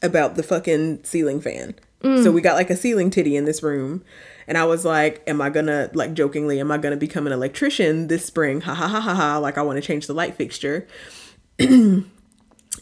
about 0.02 0.36
the 0.36 0.44
fucking 0.44 1.04
ceiling 1.04 1.40
fan. 1.40 1.76
So 2.04 2.10
mm. 2.10 2.34
we 2.34 2.42
got 2.42 2.56
like 2.56 2.70
a 2.70 2.76
ceiling 2.76 3.10
titty 3.10 3.38
in 3.38 3.46
this 3.46 3.64
room. 3.64 4.04
And 4.46 4.58
I 4.58 4.66
was 4.66 4.84
like, 4.84 5.24
Am 5.26 5.40
I 5.40 5.50
gonna, 5.50 5.90
like 5.94 6.14
jokingly, 6.14 6.60
am 6.60 6.72
I 6.72 6.78
gonna 6.78 6.98
become 6.98 7.26
an 7.28 7.34
electrician 7.34 8.08
this 8.08 8.26
spring? 8.26 8.62
Ha 8.62 8.74
ha 8.74 8.88
ha 8.88 9.00
ha 9.00 9.16
ha. 9.16 9.38
Like, 9.38 9.58
I 9.58 9.62
wanna 9.62 9.82
change 9.82 10.08
the 10.08 10.14
light 10.14 10.36
fixture. 10.36 10.86
and 11.60 12.10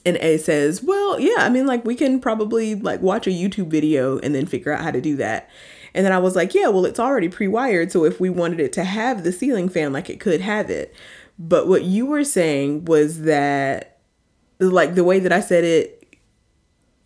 A 0.05 0.37
says, 0.37 0.81
Well, 0.81 1.19
yeah, 1.19 1.37
I 1.39 1.49
mean, 1.49 1.67
like, 1.67 1.85
we 1.85 1.95
can 1.95 2.19
probably 2.19 2.73
like 2.73 3.01
watch 3.01 3.27
a 3.27 3.31
YouTube 3.31 3.67
video 3.67 4.17
and 4.19 4.33
then 4.33 4.47
figure 4.47 4.73
out 4.73 4.81
how 4.81 4.91
to 4.91 5.01
do 5.01 5.15
that. 5.17 5.49
And 5.93 6.05
then 6.05 6.13
I 6.13 6.19
was 6.19 6.35
like, 6.35 6.53
yeah, 6.53 6.69
well, 6.69 6.85
it's 6.85 6.99
already 6.99 7.29
pre 7.29 7.47
wired. 7.47 7.91
So 7.91 8.05
if 8.05 8.19
we 8.19 8.29
wanted 8.29 8.59
it 8.59 8.73
to 8.73 8.83
have 8.83 9.23
the 9.23 9.31
ceiling 9.31 9.69
fan, 9.69 9.93
like 9.93 10.09
it 10.09 10.19
could 10.19 10.41
have 10.41 10.69
it. 10.69 10.95
But 11.37 11.67
what 11.67 11.83
you 11.83 12.05
were 12.05 12.23
saying 12.23 12.85
was 12.85 13.21
that, 13.21 13.99
like, 14.59 14.95
the 14.95 15.03
way 15.03 15.19
that 15.19 15.31
I 15.31 15.39
said 15.39 15.63
it, 15.63 16.00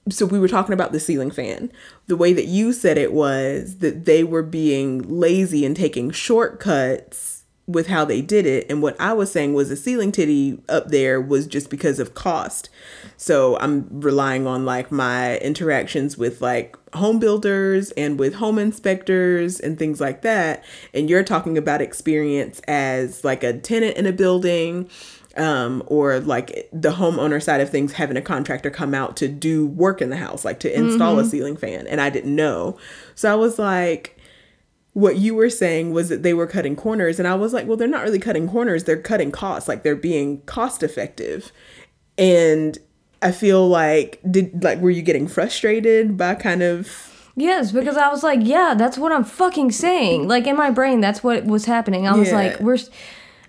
so 0.10 0.26
we 0.26 0.40
were 0.40 0.48
talking 0.48 0.74
about 0.74 0.92
the 0.92 1.00
ceiling 1.00 1.32
fan. 1.32 1.72
The 2.08 2.16
way 2.16 2.34
that 2.34 2.46
you 2.46 2.74
said 2.74 2.98
it 2.98 3.12
was 3.14 3.78
that 3.78 4.06
they 4.06 4.24
were 4.24 4.44
being 4.44 5.02
lazy 5.02 5.66
and 5.66 5.76
taking 5.76 6.12
shortcuts 6.12 7.36
with 7.68 7.88
how 7.88 8.06
they 8.06 8.22
did 8.22 8.46
it. 8.46 8.68
And 8.70 8.82
what 8.82 8.96
I 9.00 9.14
was 9.14 9.32
saying 9.32 9.56
was 9.56 9.70
the 9.70 9.76
ceiling 9.76 10.12
titty 10.12 10.62
up 10.70 10.90
there 10.90 11.20
was 11.20 11.48
just 11.48 11.70
because 11.70 12.00
of 12.00 12.14
cost. 12.14 12.70
So 13.18 13.58
I'm 13.58 13.88
relying 13.90 14.46
on 14.46 14.66
like 14.66 14.92
my 14.92 15.40
interactions 15.40 16.18
with 16.18 16.42
like 16.42 16.78
home 16.94 17.18
builders 17.18 17.90
and 17.92 18.20
with 18.20 18.36
home 18.36 18.60
inspectors 18.60 19.60
and 19.60 19.80
things 19.80 20.00
like 20.00 20.22
that. 20.22 20.64
And 20.94 21.10
you're 21.10 21.24
talking 21.24 21.58
about 21.58 21.82
experience 21.82 22.62
as 22.68 23.24
like 23.24 23.44
a 23.44 23.58
tenant 23.58 23.98
in 23.98 24.06
a 24.06 24.14
building. 24.14 24.88
Um, 25.38 25.84
or 25.88 26.22
like 26.22 26.70
the 26.72 26.92
homeowner 26.92 27.44
side 27.44 27.60
of 27.60 27.70
things 27.70 27.92
having 27.94 28.16
a 28.16 28.22
contractor 28.22 28.70
come 28.70 28.94
out 28.94 29.18
to 29.18 29.28
do 29.28 29.68
work 29.68 30.02
in 30.02 30.10
the 30.10 30.16
house, 30.16 30.46
like 30.46 30.62
to 30.62 30.74
install 30.74 31.18
mm-hmm. 31.18 31.26
a 31.26 31.30
ceiling 31.30 31.58
fan. 31.58 31.88
And 31.88 32.00
I 32.00 32.10
didn't 32.10 32.34
know. 32.34 32.78
So 33.16 33.30
I 33.30 33.36
was 33.36 33.60
like, 33.60 34.18
what 34.96 35.18
you 35.18 35.36
were 35.36 35.50
saying 35.50 35.92
was 35.92 36.08
that 36.08 36.24
they 36.24 36.34
were 36.34 36.48
cutting 36.48 36.74
corners 36.74 37.20
and 37.20 37.28
i 37.28 37.36
was 37.36 37.52
like 37.52 37.68
well 37.68 37.76
they're 37.76 37.86
not 37.86 38.04
really 38.04 38.18
cutting 38.18 38.48
corners 38.48 38.86
they're 38.86 38.96
cutting 38.96 39.30
costs 39.30 39.68
like 39.68 39.84
they're 39.84 39.94
being 39.94 40.42
cost 40.44 40.82
effective 40.82 41.52
and 42.18 42.78
i 43.22 43.30
feel 43.30 43.68
like 43.68 44.22
did 44.32 44.64
like 44.64 44.80
were 44.80 44.90
you 44.90 45.02
getting 45.02 45.28
frustrated 45.28 46.16
by 46.18 46.34
kind 46.34 46.64
of 46.64 47.12
Yes, 47.38 47.74
because 47.74 47.98
I 47.98 48.08
was 48.08 48.24
like, 48.24 48.40
yeah, 48.44 48.76
that's 48.78 48.98
what 48.98 49.12
I'm 49.12 49.26
fucking 49.26 49.72
saying. 49.72 50.28
Like 50.28 50.48
in 50.48 50.56
my 50.56 50.72
brain, 50.72 51.02
that's 51.02 51.22
what 51.22 51.44
was 51.44 51.66
happening. 51.66 52.08
I 52.08 52.16
was 52.16 52.30
yeah. 52.30 52.36
like, 52.36 52.60
we're. 52.62 52.78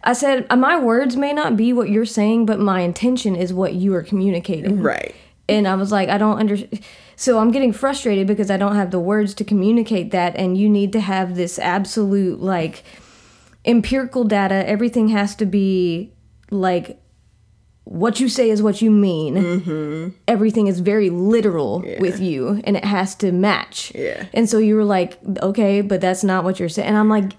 I 0.06 0.14
said, 0.14 0.46
my 0.56 0.78
words 0.78 1.16
may 1.16 1.32
not 1.32 1.56
be 1.56 1.72
what 1.74 1.90
you're 1.90 2.06
saying, 2.06 2.46
but 2.46 2.60
my 2.60 2.80
intention 2.80 3.36
is 3.36 3.52
what 3.52 3.74
you 3.74 3.92
are 3.94 4.02
communicating. 4.02 4.80
Right. 4.80 5.14
And 5.48 5.68
I 5.68 5.74
was 5.74 5.92
like, 5.92 6.08
I 6.08 6.16
don't 6.16 6.38
understand 6.38 6.82
so 7.16 7.38
I'm 7.38 7.50
getting 7.50 7.72
frustrated 7.72 8.26
because 8.26 8.50
I 8.50 8.56
don't 8.56 8.76
have 8.76 8.90
the 8.90 9.00
words 9.00 9.32
to 9.34 9.44
communicate 9.44 10.10
that, 10.10 10.36
and 10.36 10.56
you 10.56 10.68
need 10.68 10.92
to 10.92 11.00
have 11.00 11.34
this 11.34 11.58
absolute, 11.58 12.40
like, 12.42 12.84
empirical 13.64 14.24
data. 14.24 14.68
Everything 14.68 15.08
has 15.08 15.34
to 15.36 15.46
be, 15.46 16.12
like, 16.50 17.00
what 17.84 18.20
you 18.20 18.28
say 18.28 18.50
is 18.50 18.62
what 18.62 18.82
you 18.82 18.90
mean. 18.90 19.34
Mm-hmm. 19.34 20.08
Everything 20.28 20.66
is 20.66 20.80
very 20.80 21.08
literal 21.08 21.82
yeah. 21.86 22.00
with 22.00 22.20
you, 22.20 22.60
and 22.64 22.76
it 22.76 22.84
has 22.84 23.14
to 23.16 23.32
match. 23.32 23.92
Yeah. 23.94 24.26
And 24.34 24.48
so 24.50 24.58
you 24.58 24.74
were 24.76 24.84
like, 24.84 25.18
okay, 25.40 25.80
but 25.80 26.02
that's 26.02 26.22
not 26.22 26.44
what 26.44 26.60
you're 26.60 26.68
saying. 26.68 26.88
And 26.88 26.98
I'm 26.98 27.08
like, 27.08 27.32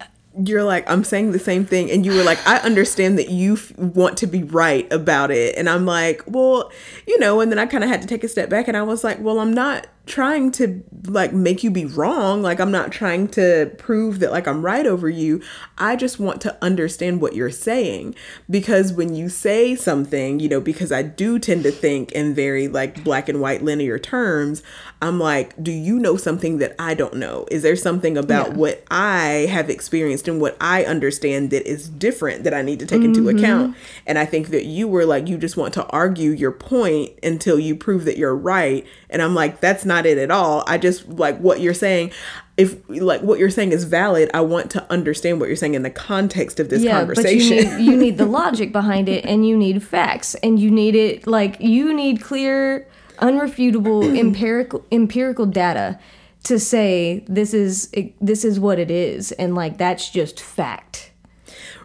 you're 0.45 0.63
like 0.63 0.89
i'm 0.89 1.03
saying 1.03 1.31
the 1.31 1.39
same 1.39 1.65
thing 1.65 1.89
and 1.89 2.05
you 2.05 2.13
were 2.13 2.23
like 2.23 2.37
i 2.47 2.57
understand 2.57 3.17
that 3.17 3.29
you 3.29 3.53
f- 3.53 3.75
want 3.77 4.17
to 4.17 4.27
be 4.27 4.43
right 4.43 4.91
about 4.91 5.31
it. 5.31 5.55
And 5.57 5.69
i'm 5.69 5.85
like 5.85 6.21
well 6.27 6.71
you 7.07 7.17
know 7.19 7.39
and 7.41 7.51
then 7.51 7.59
i 7.59 7.65
kind 7.65 7.83
of 7.83 7.89
had 7.89 8.01
to 8.01 8.07
take 8.07 8.23
a 8.23 8.27
step 8.27 8.49
back 8.49 8.67
and 8.67 8.77
i 8.77 8.83
was 8.83 9.03
like 9.03 9.19
well 9.19 9.39
i'm 9.39 9.53
not 9.53 9.87
trying 10.07 10.51
to 10.53 10.83
like 11.05 11.33
make 11.33 11.63
you 11.63 11.71
be 11.71 11.85
wrong. 11.85 12.41
Like 12.41 12.59
i'm 12.59 12.71
not 12.71 12.91
trying 12.91 13.27
to 13.29 13.71
prove 13.77 14.19
that 14.19 14.31
like 14.31 14.47
i'm 14.47 14.63
right 14.63 14.85
over 14.85 15.09
you. 15.09 15.41
I 15.77 15.95
just 15.95 16.19
want 16.19 16.41
to 16.41 16.57
understand 16.63 17.21
what 17.21 17.35
you're 17.35 17.51
saying. 17.51 18.15
Because 18.49 18.93
when 18.93 19.13
you 19.13 19.29
say 19.29 19.75
something 19.75 20.39
you 20.39 20.49
know 20.49 20.61
because 20.61 20.91
i 20.91 21.01
do 21.01 21.39
tend 21.39 21.63
to 21.63 21.71
think 21.71 22.11
in 22.13 22.33
very 22.33 22.67
like 22.67 23.03
black 23.03 23.29
and 23.29 23.41
white 23.41 23.61
linear 23.63 23.99
terms 23.99 24.63
i'm 25.01 25.19
like 25.19 25.61
do 25.61 25.71
you 25.71 25.99
know 25.99 26.15
something 26.15 26.57
that 26.57 26.75
i 26.79 26.93
don't 26.93 27.15
know? 27.15 27.45
Is 27.51 27.63
there 27.63 27.75
something 27.75 28.17
about 28.17 28.49
yeah. 28.49 28.53
what 28.55 28.83
i 28.89 29.47
have 29.49 29.69
experienced 29.69 30.27
and 30.27 30.41
what 30.41 30.57
i 30.61 30.83
understand 30.83 31.49
that 31.51 31.67
is 31.69 31.89
different 31.89 32.43
that 32.43 32.53
i 32.53 32.61
need 32.61 32.79
to 32.79 32.85
take 32.85 33.01
mm-hmm. 33.01 33.15
into 33.15 33.29
account? 33.29 33.75
And 34.05 34.17
i 34.17 34.25
think 34.25 34.47
that 34.49 34.65
you 34.65 34.87
were 34.87 35.05
like 35.05 35.27
you 35.27 35.37
just 35.37 35.57
want 35.57 35.73
to 35.75 35.85
argue 35.87 36.31
your 36.31 36.51
point 36.51 37.11
until 37.23 37.59
you 37.59 37.75
prove 37.75 38.05
that 38.05 38.17
you're 38.17 38.35
right 38.35 38.85
and 39.09 39.21
i'm 39.21 39.35
like 39.35 39.61
that's 39.61 39.85
not 39.85 40.05
it 40.05 40.17
at 40.17 40.31
all. 40.31 40.63
I 40.67 40.77
just 40.77 41.07
like 41.07 41.37
what 41.39 41.59
you're 41.59 41.73
saying. 41.73 42.11
If 42.57 42.77
like 42.89 43.21
what 43.21 43.37
you're 43.37 43.51
saying 43.51 43.71
is 43.71 43.83
valid, 43.83 44.31
I 44.33 44.41
want 44.41 44.71
to 44.71 44.91
understand 44.91 45.39
what 45.39 45.47
you're 45.47 45.55
saying 45.55 45.75
in 45.75 45.83
the 45.83 45.91
context 45.91 46.59
of 46.59 46.69
this 46.69 46.81
yeah, 46.81 46.97
conversation. 46.97 47.57
But 47.57 47.63
you 47.63 47.77
need, 47.77 47.85
you 47.91 47.97
need 47.97 48.17
the 48.17 48.25
logic 48.41 48.71
behind 48.71 49.09
it 49.09 49.25
and 49.25 49.47
you 49.47 49.55
need 49.55 49.83
facts 49.83 50.35
and 50.35 50.59
you 50.59 50.71
need 50.71 50.95
it 50.95 51.27
like 51.27 51.57
you 51.59 51.93
need 51.93 52.21
clear, 52.21 52.87
unrefutable 53.17 54.17
empirical 54.19 54.85
empirical 54.91 55.45
data 55.45 55.99
to 56.43 56.59
say 56.59 57.25
this 57.27 57.53
is 57.53 57.91
this 58.21 58.45
is 58.45 58.59
what 58.59 58.79
it 58.79 58.89
is 58.89 59.31
and 59.33 59.55
like 59.55 59.77
that's 59.77 60.09
just 60.09 60.39
fact. 60.39 61.11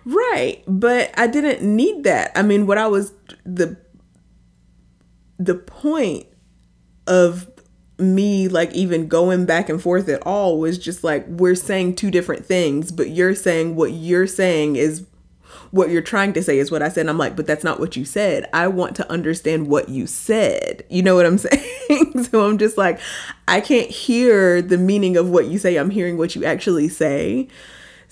Right, 0.04 0.64
but 0.66 1.16
I 1.16 1.28
didn't 1.28 1.62
need 1.62 2.02
that. 2.04 2.32
I 2.34 2.42
mean, 2.42 2.66
what 2.66 2.76
I 2.78 2.88
was 2.88 3.12
the 3.44 3.76
the 5.38 5.54
point 5.54 6.26
of 7.06 7.50
me 7.98 8.48
like 8.48 8.72
even 8.72 9.06
going 9.06 9.44
back 9.46 9.68
and 9.68 9.80
forth 9.80 10.08
at 10.08 10.22
all 10.26 10.58
was 10.58 10.78
just 10.78 11.04
like 11.04 11.24
we're 11.28 11.54
saying 11.54 11.94
two 11.94 12.10
different 12.10 12.44
things 12.44 12.90
but 12.90 13.10
you're 13.10 13.34
saying 13.34 13.76
what 13.76 13.92
you're 13.92 14.26
saying 14.26 14.74
is 14.74 15.06
what 15.72 15.88
you're 15.88 16.02
trying 16.02 16.32
to 16.34 16.42
say 16.42 16.58
is 16.58 16.70
what 16.70 16.82
I 16.82 16.88
said. 16.88 17.02
And 17.02 17.10
I'm 17.10 17.18
like, 17.18 17.34
but 17.34 17.46
that's 17.46 17.64
not 17.64 17.80
what 17.80 17.96
you 17.96 18.04
said. 18.04 18.48
I 18.52 18.68
want 18.68 18.94
to 18.96 19.10
understand 19.10 19.68
what 19.68 19.88
you 19.88 20.06
said. 20.06 20.84
You 20.90 21.02
know 21.02 21.14
what 21.14 21.26
I'm 21.26 21.38
saying? 21.38 22.24
so 22.24 22.46
I'm 22.46 22.58
just 22.58 22.76
like, 22.76 23.00
I 23.48 23.60
can't 23.60 23.90
hear 23.90 24.60
the 24.62 24.78
meaning 24.78 25.16
of 25.16 25.30
what 25.30 25.46
you 25.46 25.58
say. 25.58 25.76
I'm 25.76 25.90
hearing 25.90 26.18
what 26.18 26.36
you 26.36 26.44
actually 26.44 26.88
say. 26.88 27.48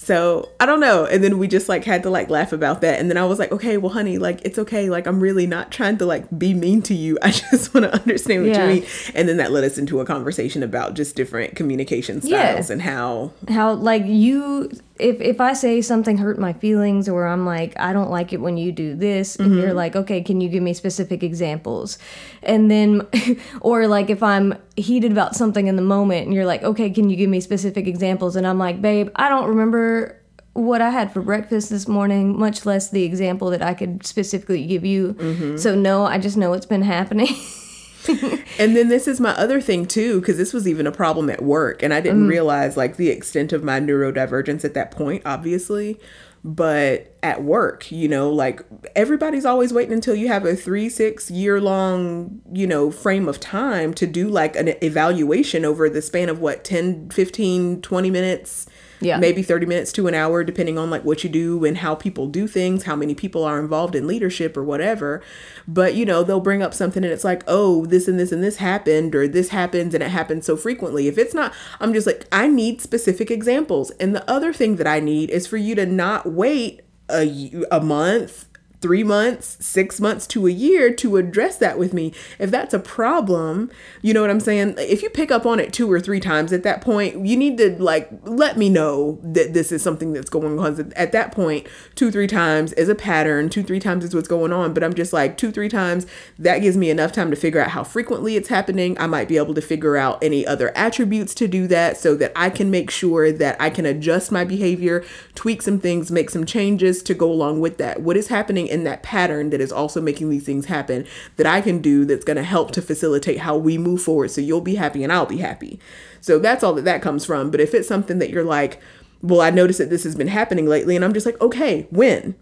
So 0.03 0.49
I 0.59 0.65
don't 0.65 0.81
know. 0.81 1.05
And 1.05 1.23
then 1.23 1.37
we 1.37 1.47
just 1.47 1.69
like 1.69 1.85
had 1.85 2.03
to 2.05 2.11
like 2.11 2.31
laugh 2.31 2.55
about 2.55 2.81
that. 2.81 2.99
And 2.99 3.11
then 3.11 3.19
I 3.19 3.27
was 3.27 3.39
like, 3.39 3.53
okay, 3.53 3.77
well, 3.77 3.93
honey, 3.93 4.17
like 4.17 4.41
it's 4.47 4.59
okay. 4.59 4.89
Like 4.89 5.07
I'm 5.07 5.21
really 5.21 5.47
not 5.47 5.71
trying 5.71 5.99
to 5.99 6.07
like 6.07 6.27
be 6.39 6.55
mean 6.55 6.81
to 6.83 6.95
you. 6.95 7.19
I 7.23 7.33
just 7.33 7.75
want 7.75 7.85
to 7.85 7.93
understand 7.93 8.45
what 8.45 8.53
yeah. 8.53 8.67
you 8.67 8.81
mean. 8.81 8.89
And 9.15 9.29
then 9.29 9.37
that 9.37 9.53
led 9.53 9.63
us 9.63 9.77
into 9.77 10.01
a 10.01 10.07
conversation 10.07 10.63
about 10.63 10.95
just 10.95 11.17
different 11.17 11.55
communication 11.55 12.23
styles 12.23 12.71
yeah. 12.71 12.73
and 12.73 12.81
how 12.81 13.33
how 13.51 13.75
like 13.75 14.07
you 14.07 14.71
if 15.01 15.21
if 15.21 15.41
I 15.41 15.53
say 15.53 15.81
something 15.81 16.19
hurt 16.19 16.39
my 16.39 16.53
feelings 16.53 17.09
or 17.09 17.27
I'm 17.27 17.47
like 17.47 17.79
I 17.79 17.93
don't 17.93 18.11
like 18.11 18.33
it 18.33 18.41
when 18.41 18.57
you 18.57 18.73
do 18.73 18.95
this 18.95 19.37
and 19.37 19.51
mm-hmm. 19.51 19.61
you're 19.61 19.75
like 19.75 19.97
okay 19.97 20.23
can 20.23 20.41
you 20.41 20.49
give 20.49 20.63
me 20.63 20.75
specific 20.75 21.23
examples 21.23 21.99
and 22.43 22.71
then 22.71 23.07
or 23.61 23.87
like 23.87 24.11
if 24.11 24.23
I'm 24.23 24.55
heated 24.77 25.13
about 25.13 25.35
something 25.35 25.67
in 25.67 25.77
the 25.77 25.83
moment 25.83 26.27
and 26.27 26.35
you're 26.35 26.47
like 26.47 26.63
okay 26.63 26.91
can 26.91 27.11
you 27.11 27.17
give 27.17 27.31
me 27.31 27.41
specific 27.41 27.87
examples 27.87 28.37
and 28.37 28.47
I'm 28.47 28.59
like 28.59 28.81
babe 28.81 29.11
I 29.17 29.29
don't 29.29 29.49
remember 29.49 30.17
what 30.53 30.83
I 30.83 30.91
had 30.91 31.13
for 31.13 31.23
breakfast 31.23 31.71
this 31.71 31.89
morning 31.89 32.39
much 32.39 32.67
less 32.67 32.91
the 32.91 33.05
example 33.05 33.51
that 33.51 33.63
I 33.63 33.75
could 33.75 34.05
specifically 34.05 34.67
give 34.67 34.85
you 34.85 35.15
mm-hmm. 35.15 35.57
so 35.57 35.75
no 35.75 36.05
I 36.05 36.19
just 36.19 36.37
know 36.37 36.53
it's 36.53 36.67
been 36.67 36.83
happening 36.83 37.29
and 38.59 38.77
then 38.77 38.89
this 38.89 39.07
is 39.07 39.21
my 39.21 39.33
other 39.33 39.61
thing 39.61 39.87
too, 39.87 40.21
because 40.21 40.37
this 40.37 40.53
was 40.53 40.67
even 40.67 40.87
a 40.87 40.93
problem 40.93 41.29
at 41.31 41.43
work, 41.43 41.83
and 41.83 41.93
I 41.93 42.01
didn't 42.01 42.27
mm. 42.27 42.31
realize 42.31 42.77
like 42.77 42.97
the 42.97 43.11
extent 43.11 43.53
of 43.53 43.63
my 43.63 43.81
neurodivergence 43.81 44.65
at 44.65 44.75
that 44.75 44.91
point, 44.91 45.23
obviously. 45.25 45.99
But 46.43 47.15
at 47.23 47.45
work, 47.45 47.93
you 47.93 48.09
know, 48.09 48.31
like 48.31 48.63
everybody's 48.97 49.45
always 49.45 49.75
waiting 49.75 49.93
until 49.93 50.15
you 50.15 50.29
have 50.29 50.47
a 50.47 50.57
three, 50.57 50.89
six 50.89 51.31
year 51.31 51.61
long, 51.61 52.41
you 52.51 52.67
know, 52.67 52.91
frame 52.91 53.29
of 53.29 53.39
time 53.41 53.93
to 53.95 54.07
do 54.07 54.27
like 54.27 54.57
an 54.57 54.69
evaluation 54.83 55.67
over 55.67 55.91
the 55.91 56.01
span 56.01 56.31
of 56.31 56.41
what, 56.41 56.65
10, 56.65 57.11
15, 57.11 57.83
20 57.83 58.11
minutes 58.11 58.67
yeah. 59.01 59.19
Maybe 59.19 59.43
30 59.43 59.67
minutes 59.67 59.93
to 59.93 60.07
an 60.09 60.15
hour 60.15 60.45
depending 60.45 60.79
on 60.79 60.91
like 60.91 61.05
what 61.05 61.25
you 61.25 61.31
do 61.31 61.65
and 61.65 61.79
how 61.79 61.95
people 61.95 62.27
do 62.27 62.47
things 62.47 62.85
how 62.85 62.95
many 62.97 63.15
people 63.15 63.45
are 63.45 63.59
involved 63.59 63.95
in 63.95 64.07
leadership 64.07 64.57
or 64.57 64.63
whatever. 64.63 65.23
But 65.67 65.95
you 65.95 66.05
know 66.05 66.23
they'll 66.23 66.41
bring 66.41 66.63
up 66.63 66.75
something 66.75 67.03
and 67.03 67.13
it's 67.13 67.25
like 67.25 67.43
oh 67.47 67.87
this 67.87 68.09
and 68.09 68.19
this 68.19 68.33
and 68.33 68.43
this 68.43 68.57
happened 68.57 69.15
or 69.15 69.27
this 69.27 69.49
happens 69.49 69.95
and 69.95 70.03
it 70.03 70.11
happens 70.11 70.47
so 70.47 70.57
frequently. 70.57 71.09
If 71.09 71.19
it's 71.19 71.35
not 71.35 71.53
i'm 71.81 71.93
just 71.93 72.07
like 72.07 72.27
i 72.31 72.47
need 72.47 72.81
specific 72.81 73.31
examples. 73.31 73.91
And 73.93 74.15
the 74.15 74.29
other 74.31 74.53
thing 74.53 74.77
that 74.77 74.87
i 74.87 75.01
need 75.01 75.31
is 75.31 75.47
for 75.47 75.57
you 75.57 75.75
to 75.77 75.87
not 75.87 76.31
wait 76.31 76.83
a, 77.11 77.65
a 77.71 77.81
month 77.81 78.47
three 78.81 79.05
months, 79.05 79.59
six 79.61 80.01
months 80.01 80.27
to 80.29 80.47
a 80.47 80.51
year 80.51 80.93
to 80.95 81.17
address 81.17 81.57
that 81.59 81.79
with 81.79 81.93
me. 81.93 82.13
If 82.39 82.51
that's 82.51 82.73
a 82.73 82.79
problem, 82.79 83.71
you 84.01 84.15
know 84.15 84.23
what 84.23 84.31
I'm 84.31 84.41
saying? 84.41 84.77
If 84.79 85.03
you 85.03 85.11
pick 85.11 85.31
up 85.31 85.45
on 85.45 85.61
it 85.61 85.73
two 85.73 85.91
or 85.91 86.01
three 86.01 86.21
times 86.21 86.53
at 86.53 86.63
that 86.63 86.81
point, 86.81 87.27
you 87.27 87.37
need 87.37 87.59
to 87.59 87.83
like 87.83 88.11
let 88.23 88.57
me 88.57 88.69
know 88.69 89.19
that 89.23 89.53
this 89.53 89.71
is 89.71 89.83
something 89.83 90.13
that's 90.13 90.31
going 90.31 90.59
on. 90.59 90.93
At 90.97 91.13
that 91.13 91.33
point, 91.33 91.67
two, 91.95 92.11
three 92.11 92.27
times 92.27 92.73
is 92.75 92.89
a 92.89 92.95
pattern, 92.95 93.51
two, 93.51 93.63
three 93.63 93.81
times 93.81 94.05
is 94.05 94.15
what's 94.15 94.29
going 94.29 94.53
on. 94.53 94.73
But 94.73 94.83
I'm 94.83 94.95
just 94.95 95.13
like, 95.13 95.37
two, 95.37 95.51
three 95.51 95.69
times, 95.69 96.07
that 96.39 96.61
gives 96.61 96.77
me 96.77 96.89
enough 96.89 97.13
time 97.13 97.31
to 97.31 97.37
figure 97.37 97.61
out 97.61 97.71
how 97.71 97.85
frequently 97.85 98.37
it's 98.37 98.49
happening. 98.49 98.99
I 98.99 99.07
might 99.07 99.29
be 99.29 99.37
able 99.37 99.55
to 99.55 99.61
figure 99.61 99.97
out 99.97 100.23
any 100.23 100.47
other 100.47 100.73
attributes 100.77 101.35
to 101.35 101.49
do 101.49 101.67
that 101.67 101.99
so 101.99 102.15
that 102.17 102.33
I 102.35 102.49
can 102.49 102.71
make 102.71 102.91
sure 102.91 103.31
that 103.31 103.61
I 103.61 103.69
can 103.69 103.85
adjust 103.85 104.33
my 104.33 104.45
behavior, 104.45 105.05
tweak 105.35 105.61
some 105.61 105.79
things, 105.79 106.11
make 106.11 106.31
some 106.31 106.47
changes 106.47 107.03
to 107.03 107.15
go 107.15 107.31
along 107.31 107.61
with 107.61 107.77
that. 107.79 108.01
What 108.01 108.17
is 108.17 108.29
happening 108.29 108.70
in 108.71 108.85
that 108.85 109.03
pattern 109.03 109.51
that 109.51 109.61
is 109.61 109.73
also 109.73 110.01
making 110.01 110.31
these 110.31 110.45
things 110.45 110.67
happen 110.67 111.07
that 111.37 111.47
I 111.47 111.61
can 111.61 111.81
do 111.81 112.05
that's 112.05 112.25
going 112.25 112.37
to 112.37 112.43
help 112.43 112.71
to 112.73 112.83
facilitate 112.83 113.39
how 113.39 113.57
we 113.57 113.79
move 113.79 114.03
forward 114.03 114.31
so 114.31 114.41
you'll 114.41 114.61
be 114.61 114.77
happy 114.77 115.03
and 115.03 115.13
I'll 115.13 115.27
be 115.27 115.39
happy. 115.39 115.79
So 116.21 116.39
that's 116.39 116.63
all 116.63 116.75
that 116.75 116.85
that 116.85 117.03
comes 117.03 117.25
from. 117.25 117.51
But 117.51 117.61
if 117.61 117.75
it's 117.75 117.89
something 117.89 118.19
that 118.19 118.31
you're 118.31 118.45
like, 118.45 118.81
well, 119.23 119.41
I 119.41 119.51
noticed 119.51 119.79
that 119.79 119.91
this 119.91 120.05
has 120.05 120.17
been 120.17 120.29
happening 120.29 120.67
lately, 120.67 120.97
and 120.97 121.05
I'm 121.05 121.13
just 121.13 121.27
like, 121.27 121.41
okay, 121.41 121.87
when? 121.91 122.35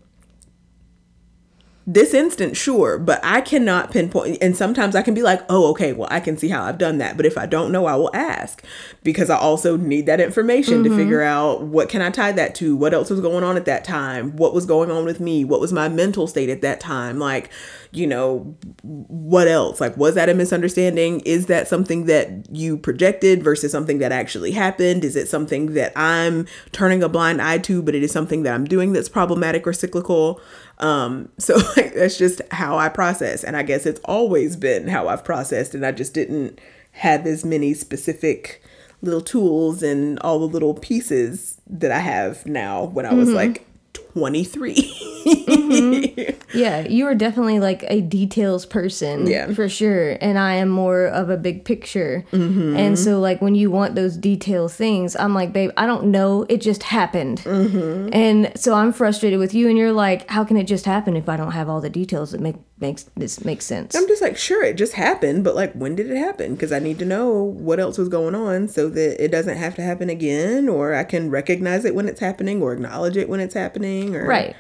This 1.91 2.13
instant, 2.13 2.55
sure, 2.55 2.99
but 2.99 3.19
I 3.25 3.41
cannot 3.41 3.91
pinpoint. 3.91 4.37
And 4.43 4.55
sometimes 4.55 4.95
I 4.95 5.01
can 5.01 5.15
be 5.15 5.23
like, 5.23 5.41
oh, 5.49 5.71
okay, 5.71 5.95
well, 5.95 6.07
I 6.11 6.21
can 6.21 6.37
see 6.37 6.49
how 6.51 6.63
I've 6.65 6.77
done 6.77 6.99
that. 6.99 7.17
But 7.17 7.25
if 7.25 7.39
I 7.39 7.47
don't 7.47 7.73
know, 7.73 7.87
I 7.87 7.97
will 7.97 8.15
ask 8.15 8.63
because 9.03 9.31
I 9.31 9.39
also 9.39 9.79
need 9.79 10.05
that 10.05 10.21
information 10.21 10.85
mm-hmm. 10.85 10.93
to 10.93 10.97
figure 10.99 11.23
out 11.23 11.63
what 11.63 11.89
can 11.89 12.03
I 12.03 12.11
tie 12.11 12.33
that 12.33 12.55
to? 12.57 12.77
What 12.77 12.93
else 12.93 13.09
was 13.09 13.23
going 13.23 13.43
on 13.43 13.57
at 13.57 13.65
that 13.65 13.85
time? 13.85 14.37
What 14.37 14.53
was 14.53 14.67
going 14.67 14.91
on 14.91 15.07
with 15.07 15.19
me? 15.19 15.47
What 15.47 15.61
was 15.63 15.73
my 15.73 15.89
mental 15.89 16.27
state 16.27 16.51
at 16.51 16.61
that 16.61 16.79
time? 16.79 17.19
Like, 17.19 17.49
you 17.91 18.07
know, 18.07 18.55
what 18.83 19.49
else? 19.49 19.81
Like, 19.81 19.97
was 19.97 20.15
that 20.15 20.29
a 20.29 20.35
misunderstanding? 20.35 21.21
Is 21.21 21.47
that 21.47 21.69
something 21.69 22.05
that 22.05 22.55
you 22.55 22.77
projected 22.77 23.43
versus 23.43 23.73
something 23.73 23.97
that 24.01 24.13
actually 24.13 24.53
happened? 24.53 25.05
Is 25.05 25.17
it 25.17 25.27
something 25.27 25.73
that 25.73 25.95
I'm 25.97 26.47
turning 26.71 27.03
a 27.03 27.09
blind 27.09 27.41
eye 27.41 27.59
to, 27.59 27.81
but 27.81 27.95
it 27.95 28.03
is 28.03 28.13
something 28.13 28.43
that 28.43 28.53
I'm 28.53 28.67
doing 28.67 28.93
that's 28.93 29.09
problematic 29.09 29.67
or 29.67 29.73
cyclical? 29.73 30.39
Um, 30.79 31.29
so 31.39 31.57
like, 31.77 31.95
that's 31.95 32.19
just 32.19 32.41
how 32.51 32.79
I 32.79 32.89
process. 32.89 33.45
And 33.45 33.57
I 33.57 33.63
guess 33.63 33.87
it's 33.87 34.01
always 34.05 34.57
been 34.57 34.89
how 34.89 35.09
I've 35.09 35.25
processed. 35.25 35.75
And 35.75 35.85
I 35.85 35.93
just 35.93 36.15
didn't 36.15 36.61
have 36.93 37.27
as 37.27 37.45
many 37.45 37.75
specific 37.75 38.63
little 39.01 39.21
tools 39.21 39.83
and 39.83 40.19
all 40.21 40.41
the 40.41 40.47
little 40.47 40.75
pieces 40.75 41.61
that 41.69 41.93
I 41.93 42.01
have 42.01 42.45
now 42.47 42.85
when 42.85 43.07
I 43.07 43.15
was 43.15 43.29
mm-hmm. 43.29 43.37
like 43.37 43.68
23. 44.13 44.75
mm-hmm. 44.75 46.35
Yeah, 46.55 46.89
you 46.89 47.07
are 47.07 47.15
definitely 47.15 47.61
like 47.61 47.85
a 47.89 48.01
details 48.01 48.65
person. 48.65 49.27
Yeah. 49.27 49.53
For 49.53 49.69
sure. 49.69 50.17
And 50.21 50.39
I 50.39 50.55
am 50.55 50.71
more 50.71 51.05
of 51.07 51.29
a 51.29 51.37
big 51.37 51.67
picture. 51.67 52.25
Mm-hmm. 52.33 52.75
And 52.75 52.99
so, 52.99 53.21
like, 53.21 53.43
when 53.43 53.55
you 53.55 53.71
want 53.71 53.95
those 53.95 54.17
detail 54.17 54.67
things, 54.67 55.15
I'm 55.15 55.35
like, 55.35 55.53
babe, 55.53 55.71
I 55.77 55.85
don't 55.85 56.07
know. 56.07 56.47
It 56.49 56.63
just 56.63 56.85
happened. 56.85 57.41
Mm-hmm. 57.41 58.09
And 58.15 58.53
so 58.57 58.75
I'm 58.75 58.95
frustrated 58.95 59.39
with 59.39 59.53
you. 59.53 59.69
And 59.69 59.77
you're 59.77 59.93
like, 59.93 60.29
how 60.31 60.43
can 60.43 60.57
it 60.57 60.65
just 60.65 60.87
happen 60.87 61.17
if 61.17 61.29
I 61.29 61.37
don't 61.37 61.53
have 61.53 61.69
all 61.69 61.83
the 61.83 61.91
details 61.91 62.33
that 62.33 62.41
make 62.41 62.57
makes 62.81 63.05
this 63.17 63.45
makes 63.45 63.65
sense? 63.65 63.95
I'm 63.95 64.07
just 64.09 64.23
like, 64.23 64.37
sure, 64.37 64.65
it 64.65 64.77
just 64.77 64.95
happened. 64.95 65.45
But, 65.45 65.55
like, 65.55 65.73
when 65.73 65.95
did 65.95 66.11
it 66.11 66.17
happen? 66.17 66.55
Because 66.55 66.73
I 66.73 66.79
need 66.79 66.99
to 66.99 67.05
know 67.05 67.35
what 67.35 67.81
else 67.81 67.99
was 67.99 68.09
going 68.09 68.35
on 68.35 68.69
so 68.69 68.89
that 68.89 69.23
it 69.23 69.31
doesn't 69.31 69.57
have 69.57 69.75
to 69.77 69.83
happen 69.83 70.11
again 70.11 70.69
or 70.69 70.95
I 70.95 71.05
can 71.05 71.31
recognize 71.31 71.85
it 71.85 71.95
when 71.95 72.09
it's 72.09 72.21
happening 72.21 72.63
or 72.63 72.73
acknowledge 72.73 73.17
it 73.17 73.29
when 73.29 73.41
it's 73.41 73.55
happening 73.55 74.15
or. 74.15 74.27
Right. 74.27 74.57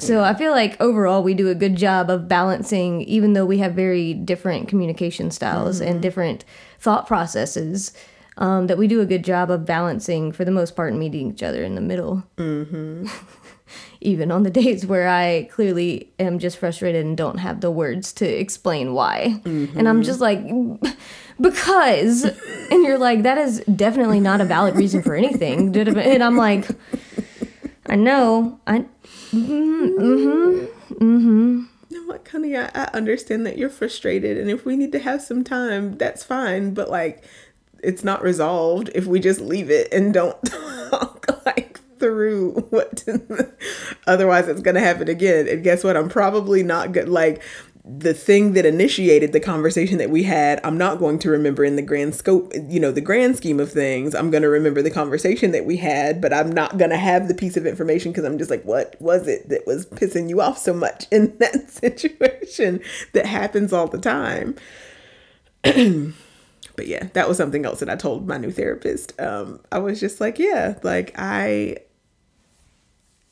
So 0.00 0.22
I 0.22 0.32
feel 0.34 0.52
like 0.52 0.80
overall 0.80 1.24
we 1.24 1.34
do 1.34 1.48
a 1.48 1.56
good 1.56 1.76
job 1.76 2.08
of 2.08 2.28
balancing, 2.28 3.02
even 3.02 3.32
though 3.32 3.44
we 3.44 3.58
have 3.58 3.74
very 3.74 4.14
different 4.14 4.68
communication 4.68 5.30
styles 5.32 5.80
mm-hmm. 5.80 5.90
and 5.90 6.02
different 6.02 6.44
thought 6.78 7.06
processes. 7.06 7.92
Um, 8.40 8.68
that 8.68 8.78
we 8.78 8.86
do 8.86 9.00
a 9.00 9.04
good 9.04 9.24
job 9.24 9.50
of 9.50 9.66
balancing 9.66 10.30
for 10.30 10.44
the 10.44 10.52
most 10.52 10.76
part 10.76 10.92
and 10.92 11.00
meeting 11.00 11.32
each 11.32 11.42
other 11.42 11.64
in 11.64 11.74
the 11.74 11.80
middle. 11.80 12.22
Mm-hmm. 12.36 13.08
Even 14.00 14.30
on 14.30 14.42
the 14.42 14.50
days 14.62 14.86
where 14.86 15.08
I 15.08 15.48
clearly 15.50 16.12
am 16.18 16.38
just 16.38 16.58
frustrated 16.58 17.04
and 17.04 17.16
don't 17.16 17.38
have 17.38 17.60
the 17.60 17.70
words 17.70 18.12
to 18.14 18.26
explain 18.26 18.94
why. 18.94 19.40
Mm-hmm. 19.44 19.78
And 19.78 19.88
I'm 19.88 20.02
just 20.02 20.20
like, 20.20 20.40
because. 21.40 22.24
and 22.70 22.84
you're 22.84 22.98
like, 22.98 23.22
that 23.22 23.38
is 23.38 23.60
definitely 23.74 24.20
not 24.20 24.40
a 24.40 24.44
valid 24.44 24.76
reason 24.76 25.02
for 25.02 25.14
anything. 25.14 25.76
And 25.76 26.22
I'm 26.22 26.36
like, 26.36 26.68
I 27.86 27.96
know. 27.96 28.60
I 28.66 28.84
Mm-hmm. 29.32 30.00
Mm-hmm. 30.00 30.94
mm-hmm. 30.94 31.64
No, 31.90 32.00
like, 32.06 32.28
honey, 32.28 32.56
I, 32.56 32.70
I 32.74 32.84
understand 32.94 33.44
that 33.46 33.58
you're 33.58 33.68
frustrated, 33.68 34.38
and 34.38 34.50
if 34.50 34.64
we 34.64 34.76
need 34.76 34.92
to 34.92 34.98
have 34.98 35.20
some 35.22 35.44
time, 35.44 35.96
that's 35.98 36.24
fine. 36.24 36.72
But 36.72 36.90
like, 36.90 37.24
it's 37.82 38.02
not 38.02 38.22
resolved 38.22 38.90
if 38.94 39.06
we 39.06 39.20
just 39.20 39.40
leave 39.40 39.70
it 39.70 39.92
and 39.92 40.14
don't 40.14 40.42
talk 40.90 41.26
like 41.44 41.67
through 41.98 42.52
what. 42.70 43.04
Otherwise, 44.06 44.48
it's 44.48 44.62
gonna 44.62 44.80
happen 44.80 45.08
again. 45.08 45.48
And 45.48 45.62
guess 45.62 45.84
what? 45.84 45.96
I'm 45.96 46.08
probably 46.08 46.62
not 46.62 46.92
good. 46.92 47.08
Like, 47.08 47.42
the 47.88 48.12
thing 48.12 48.52
that 48.52 48.66
initiated 48.66 49.32
the 49.32 49.40
conversation 49.40 49.96
that 49.96 50.10
we 50.10 50.24
had, 50.24 50.60
I'm 50.62 50.76
not 50.76 50.98
going 50.98 51.18
to 51.20 51.30
remember 51.30 51.64
in 51.64 51.76
the 51.76 51.82
grand 51.82 52.14
scope, 52.14 52.52
you 52.68 52.78
know, 52.78 52.92
the 52.92 53.00
grand 53.00 53.36
scheme 53.36 53.58
of 53.58 53.72
things. 53.72 54.14
I'm 54.14 54.30
going 54.30 54.42
to 54.42 54.48
remember 54.48 54.82
the 54.82 54.90
conversation 54.90 55.52
that 55.52 55.64
we 55.64 55.78
had, 55.78 56.20
but 56.20 56.34
I'm 56.34 56.52
not 56.52 56.76
going 56.76 56.90
to 56.90 56.98
have 56.98 57.28
the 57.28 57.34
piece 57.34 57.56
of 57.56 57.66
information 57.66 58.12
because 58.12 58.24
I'm 58.24 58.36
just 58.36 58.50
like, 58.50 58.62
what 58.64 59.00
was 59.00 59.26
it 59.26 59.48
that 59.48 59.66
was 59.66 59.86
pissing 59.86 60.28
you 60.28 60.42
off 60.42 60.58
so 60.58 60.74
much 60.74 61.06
in 61.10 61.36
that 61.38 61.70
situation 61.70 62.80
that 63.14 63.24
happens 63.24 63.72
all 63.72 63.88
the 63.88 63.98
time? 63.98 64.54
but 65.62 66.86
yeah, 66.86 67.08
that 67.14 67.26
was 67.26 67.38
something 67.38 67.64
else 67.64 67.80
that 67.80 67.88
I 67.88 67.96
told 67.96 68.28
my 68.28 68.36
new 68.36 68.50
therapist. 68.50 69.18
Um, 69.18 69.60
I 69.72 69.78
was 69.78 69.98
just 69.98 70.20
like, 70.20 70.38
yeah, 70.38 70.78
like 70.82 71.14
I 71.16 71.78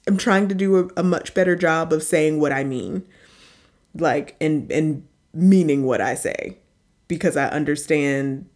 am 0.07 0.17
trying 0.17 0.49
to 0.49 0.55
do 0.55 0.77
a, 0.79 1.01
a 1.01 1.03
much 1.03 1.35
better 1.35 1.57
job 1.57 1.93
of 1.93 2.03
saying 2.03 2.41
what 2.41 2.53
I 2.53 2.65
mean 2.65 3.07
like 3.95 4.37
and 4.41 4.71
and 4.71 5.07
meaning 5.33 5.85
what 5.85 6.01
I 6.01 6.15
say 6.15 6.59
because 7.09 7.37
I 7.37 7.47
understand 7.49 8.49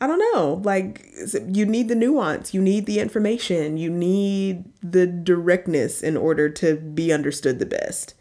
I 0.00 0.06
don't 0.06 0.34
know, 0.34 0.62
like 0.64 1.06
you 1.48 1.66
need 1.66 1.88
the 1.88 1.94
nuance, 1.94 2.54
you 2.54 2.62
need 2.62 2.86
the 2.86 3.00
information, 3.00 3.76
you 3.76 3.90
need 3.90 4.64
the 4.82 5.06
directness 5.06 6.02
in 6.02 6.16
order 6.16 6.48
to 6.48 6.76
be 6.76 7.12
understood 7.12 7.58
the 7.58 7.66
best. 7.66 8.14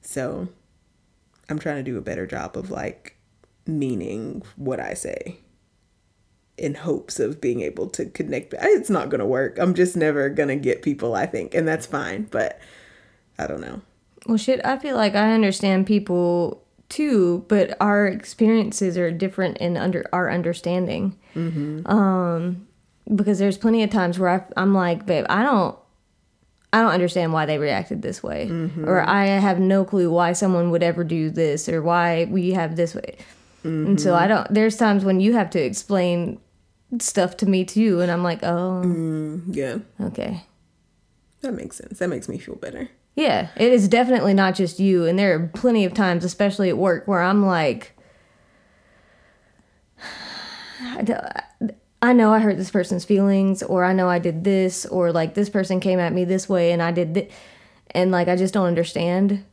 So 0.00 0.48
I'm 1.50 1.58
trying 1.58 1.76
to 1.76 1.90
do 1.90 1.98
a 1.98 2.02
better 2.02 2.26
job 2.26 2.56
of 2.56 2.70
like 2.70 3.16
meaning 3.66 4.42
what 4.56 4.80
I 4.80 4.94
say 4.94 5.40
in 6.58 6.74
hopes 6.74 7.20
of 7.20 7.40
being 7.40 7.60
able 7.60 7.88
to 7.90 8.06
connect. 8.06 8.54
It's 8.58 8.90
not 8.90 9.08
going 9.08 9.20
to 9.20 9.26
work. 9.26 9.58
I'm 9.58 9.74
just 9.74 9.96
never 9.96 10.28
going 10.28 10.48
to 10.48 10.56
get 10.56 10.82
people, 10.82 11.14
I 11.14 11.26
think, 11.26 11.54
and 11.54 11.66
that's 11.66 11.86
fine, 11.86 12.24
but 12.30 12.60
I 13.38 13.46
don't 13.46 13.60
know. 13.60 13.80
Well, 14.26 14.36
shit, 14.36 14.60
I 14.64 14.78
feel 14.78 14.96
like 14.96 15.14
I 15.14 15.32
understand 15.32 15.86
people 15.86 16.62
too, 16.88 17.44
but 17.48 17.76
our 17.80 18.06
experiences 18.06 18.96
are 18.98 19.10
different 19.10 19.58
in 19.58 19.76
under 19.76 20.04
our 20.12 20.30
understanding. 20.30 21.16
Mm-hmm. 21.34 21.86
Um, 21.86 22.66
because 23.14 23.38
there's 23.38 23.56
plenty 23.56 23.82
of 23.82 23.90
times 23.90 24.18
where 24.18 24.28
I, 24.56 24.60
am 24.60 24.74
like, 24.74 25.06
babe, 25.06 25.24
I 25.28 25.42
don't, 25.42 25.78
I 26.72 26.82
don't 26.82 26.90
understand 26.90 27.32
why 27.32 27.46
they 27.46 27.58
reacted 27.58 28.02
this 28.02 28.22
way, 28.22 28.48
mm-hmm. 28.50 28.86
or 28.86 29.00
I 29.00 29.26
have 29.26 29.58
no 29.58 29.84
clue 29.84 30.10
why 30.10 30.34
someone 30.34 30.70
would 30.70 30.82
ever 30.82 31.04
do 31.04 31.30
this, 31.30 31.68
or 31.68 31.80
why 31.80 32.26
we 32.26 32.52
have 32.52 32.76
this 32.76 32.94
way. 32.94 33.16
Mm-hmm. 33.64 33.86
And 33.86 34.00
so 34.00 34.14
I 34.14 34.26
don't. 34.26 34.52
There's 34.52 34.76
times 34.76 35.04
when 35.04 35.20
you 35.20 35.32
have 35.32 35.48
to 35.50 35.58
explain 35.58 36.38
stuff 37.00 37.36
to 37.38 37.46
me 37.46 37.64
too, 37.64 38.00
and 38.00 38.10
I'm 38.10 38.22
like, 38.22 38.42
oh, 38.42 38.82
mm, 38.84 39.42
yeah, 39.54 39.78
okay, 40.00 40.44
that 41.40 41.52
makes 41.52 41.76
sense. 41.76 41.98
That 41.98 42.08
makes 42.08 42.28
me 42.28 42.38
feel 42.38 42.56
better. 42.56 42.88
Yeah, 43.18 43.48
it 43.56 43.72
is 43.72 43.88
definitely 43.88 44.32
not 44.32 44.54
just 44.54 44.78
you. 44.78 45.04
And 45.04 45.18
there 45.18 45.34
are 45.34 45.48
plenty 45.48 45.84
of 45.84 45.92
times, 45.92 46.24
especially 46.24 46.68
at 46.68 46.78
work, 46.78 47.08
where 47.08 47.20
I'm 47.20 47.44
like, 47.44 47.98
I 52.00 52.12
know 52.12 52.32
I 52.32 52.38
hurt 52.38 52.58
this 52.58 52.70
person's 52.70 53.04
feelings, 53.04 53.60
or 53.62 53.84
I 53.84 53.92
know 53.92 54.08
I 54.08 54.20
did 54.20 54.44
this, 54.44 54.86
or 54.86 55.10
like 55.10 55.34
this 55.34 55.50
person 55.50 55.80
came 55.80 55.98
at 55.98 56.12
me 56.12 56.24
this 56.24 56.48
way 56.48 56.70
and 56.70 56.80
I 56.80 56.92
did 56.92 57.14
this. 57.14 57.32
And 57.90 58.12
like, 58.12 58.28
I 58.28 58.36
just 58.36 58.54
don't 58.54 58.66
understand. 58.66 59.44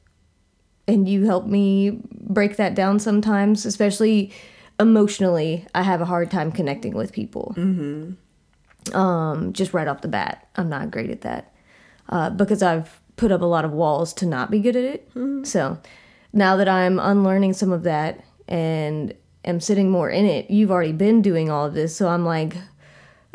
And 0.88 1.09
you 1.09 1.25
help 1.25 1.47
me 1.47 2.01
break 2.11 2.57
that 2.57 2.75
down 2.75 2.99
sometimes, 2.99 3.65
especially 3.65 4.31
emotionally. 4.80 5.65
I 5.73 5.84
have 5.84 6.01
a 6.01 6.05
hard 6.05 6.32
time 6.32 6.51
connecting 6.51 6.93
with 6.93 7.11
people. 7.11 7.53
Mm-hmm. 7.57 8.95
Um, 8.95 9.53
just 9.53 9.73
right 9.73 9.88
off 9.88 10.01
the 10.01 10.07
bat, 10.07 10.47
I'm 10.55 10.69
not 10.69 10.91
great 10.91 11.09
at 11.09 11.21
that. 11.21 11.53
Uh, 12.07 12.30
because 12.30 12.61
I've 12.61 13.01
put 13.15 13.32
up 13.32 13.41
a 13.41 13.45
lot 13.45 13.65
of 13.65 13.71
walls 13.71 14.13
to 14.15 14.26
not 14.26 14.51
be 14.51 14.59
good 14.59 14.76
at 14.76 14.84
it. 14.84 15.09
Mm-hmm. 15.09 15.43
So 15.43 15.80
now 16.34 16.55
that 16.57 16.69
I'm 16.69 16.99
unlearning 16.99 17.53
some 17.53 17.71
of 17.71 17.84
that 17.84 18.23
and 18.47 19.13
am 19.43 19.59
sitting 19.59 19.89
more 19.89 20.09
in 20.09 20.26
it, 20.26 20.51
you've 20.51 20.71
already 20.71 20.91
been 20.91 21.21
doing 21.21 21.49
all 21.49 21.65
of 21.65 21.73
this. 21.73 21.95
So 21.95 22.09
I'm 22.09 22.26
like, 22.26 22.55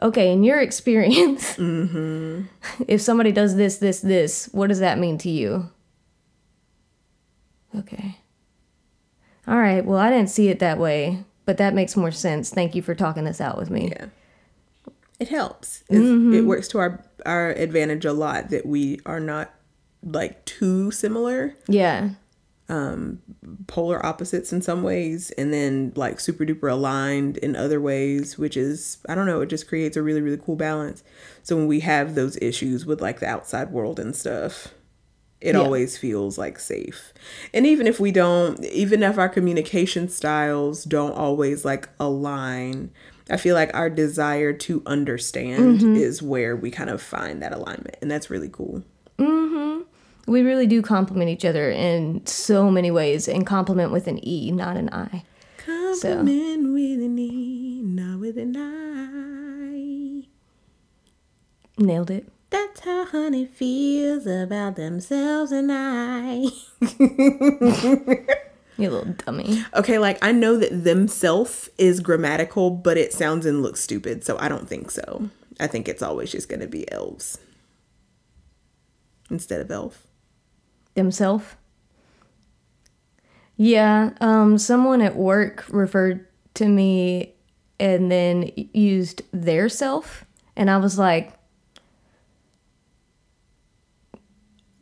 okay, 0.03 0.33
in 0.33 0.45
your 0.45 0.61
experience, 0.61 1.57
mm-hmm. 1.57 2.43
if 2.87 3.01
somebody 3.01 3.33
does 3.33 3.57
this, 3.57 3.79
this, 3.79 4.01
this, 4.01 4.49
what 4.53 4.69
does 4.69 4.81
that 4.81 4.99
mean 4.99 5.19
to 5.19 5.31
you? 5.31 5.71
Okay. 7.77 8.19
All 9.47 9.59
right. 9.59 9.85
Well, 9.85 9.99
I 9.99 10.11
didn't 10.11 10.31
see 10.31 10.49
it 10.49 10.59
that 10.59 10.79
way, 10.79 11.25
but 11.45 11.57
that 11.59 11.75
makes 11.75 11.97
more 11.97 12.11
sense. 12.11 12.51
Thank 12.51 12.75
you 12.75 12.83
for 12.83 12.95
talking 12.95 13.25
this 13.25 13.41
out 13.41 13.57
with 13.57 13.71
me. 13.71 13.89
Yeah. 13.89 14.07
It 15.19 15.29
helps. 15.29 15.85
Mm-hmm. 15.91 16.35
It 16.35 16.41
works 16.43 16.69
to 16.69 16.79
our 16.79 17.05
our 17.27 17.51
advantage 17.51 18.07
a 18.07 18.13
lot 18.13 18.49
that 18.51 18.65
we 18.65 19.01
are 19.05 19.21
not 19.21 19.55
like 20.03 20.45
too 20.47 20.91
similar. 20.91 21.55
Yeah. 21.69 22.11
Um, 22.71 23.21
polar 23.67 24.05
opposites 24.07 24.53
in 24.53 24.63
some 24.63 24.83
ways, 24.83 25.31
and 25.33 25.53
then 25.53 25.93
like 25.97 26.21
super 26.21 26.47
duper 26.47 26.71
aligned 26.71 27.37
in 27.39 27.57
other 27.57 27.81
ways, 27.81 28.39
which 28.39 28.57
is 28.57 28.99
I 29.09 29.15
don't 29.15 29.27
know, 29.27 29.41
it 29.41 29.49
just 29.51 29.69
creates 29.69 29.97
a 29.97 30.03
really 30.03 30.23
really 30.23 30.39
cool 30.39 30.57
balance. 30.57 31.03
So 31.43 31.57
when 31.57 31.67
we 31.67 31.81
have 31.81 32.15
those 32.15 32.39
issues 32.41 32.87
with 32.87 33.03
like 33.03 33.21
the 33.21 33.27
outside 33.27 33.73
world 33.73 33.99
and 33.99 34.17
stuff, 34.17 34.69
it 35.41 35.55
Yeah. 35.55 35.61
always 35.63 35.97
feels 35.97 36.37
like 36.39 36.59
safe. 36.59 37.13
And 37.55 37.67
even 37.67 37.87
if 37.87 37.99
we 38.01 38.13
don't, 38.13 38.63
even 38.67 39.03
if 39.03 39.19
our 39.19 39.29
communication 39.29 40.09
styles 40.09 40.85
don't 40.85 41.13
always 41.13 41.65
like 41.65 41.89
align, 41.99 42.91
I 43.31 43.37
feel 43.37 43.55
like 43.55 43.71
our 43.75 43.89
desire 43.89 44.53
to 44.53 44.83
understand 44.87 45.81
Mm-hmm. 45.81 45.97
is 45.97 46.21
where 46.23 46.55
we 46.57 46.71
kind 46.71 46.91
of 46.91 47.01
find 47.01 47.41
that 47.43 47.53
alignment. 47.53 47.97
And 48.03 48.11
that's 48.11 48.29
really 48.31 48.49
cool. 48.51 48.83
We 50.27 50.43
really 50.43 50.67
do 50.67 50.81
complement 50.83 51.29
each 51.31 51.45
other 51.45 51.71
in 51.71 52.25
so 52.27 52.71
many 52.71 52.91
ways, 52.93 53.27
and 53.27 53.45
compliment 53.45 53.91
with 53.91 54.07
an 54.07 54.21
E, 54.27 54.53
not 54.53 54.77
an 54.77 54.89
I. 54.93 55.25
Compliment 55.57 56.73
with 56.73 57.03
an 57.03 57.19
E, 57.19 57.81
not 57.83 58.21
with 58.21 58.39
an 58.39 58.55
I. 58.57 60.29
Nailed 61.83 62.11
it. 62.13 62.29
That's 62.51 62.81
how 62.81 63.07
honey 63.07 63.47
feels 63.47 64.27
about 64.27 64.77
themselves 64.77 65.53
and 65.53 65.71
I. 65.73 66.47
You 68.81 68.89
little 68.89 69.13
dummy. 69.13 69.63
Okay, 69.75 69.99
like 69.99 70.17
I 70.25 70.33
know 70.33 70.57
that 70.57 70.85
themself 70.85 71.69
is 71.77 72.01
grammatical, 72.01 72.71
but 72.71 72.97
it 72.97 73.13
sounds 73.13 73.45
and 73.45 73.63
looks 73.63 73.81
stupid, 73.81 74.25
so 74.25 74.39
I 74.39 74.49
don't 74.49 74.67
think 74.67 74.91
so. 74.91 75.29
I 75.61 75.67
think 75.67 75.87
it's 75.87 76.01
always 76.03 76.33
just 76.33 76.49
gonna 76.49 76.67
be 76.67 76.91
elves 76.91 77.37
instead 79.31 79.61
of 79.61 79.71
elf. 79.71 80.07
Themself. 80.95 81.59
Yeah, 83.59 84.13
um, 84.23 84.57
someone 84.57 85.03
at 85.03 85.15
work 85.15 85.67
referred 85.69 86.27
to 86.55 86.67
me 86.67 87.35
and 87.79 88.11
then 88.11 88.51
used 88.73 89.21
their 89.31 89.69
self, 89.69 90.25
and 90.57 90.71
I 90.71 90.79
was 90.79 90.99
like, 90.99 91.35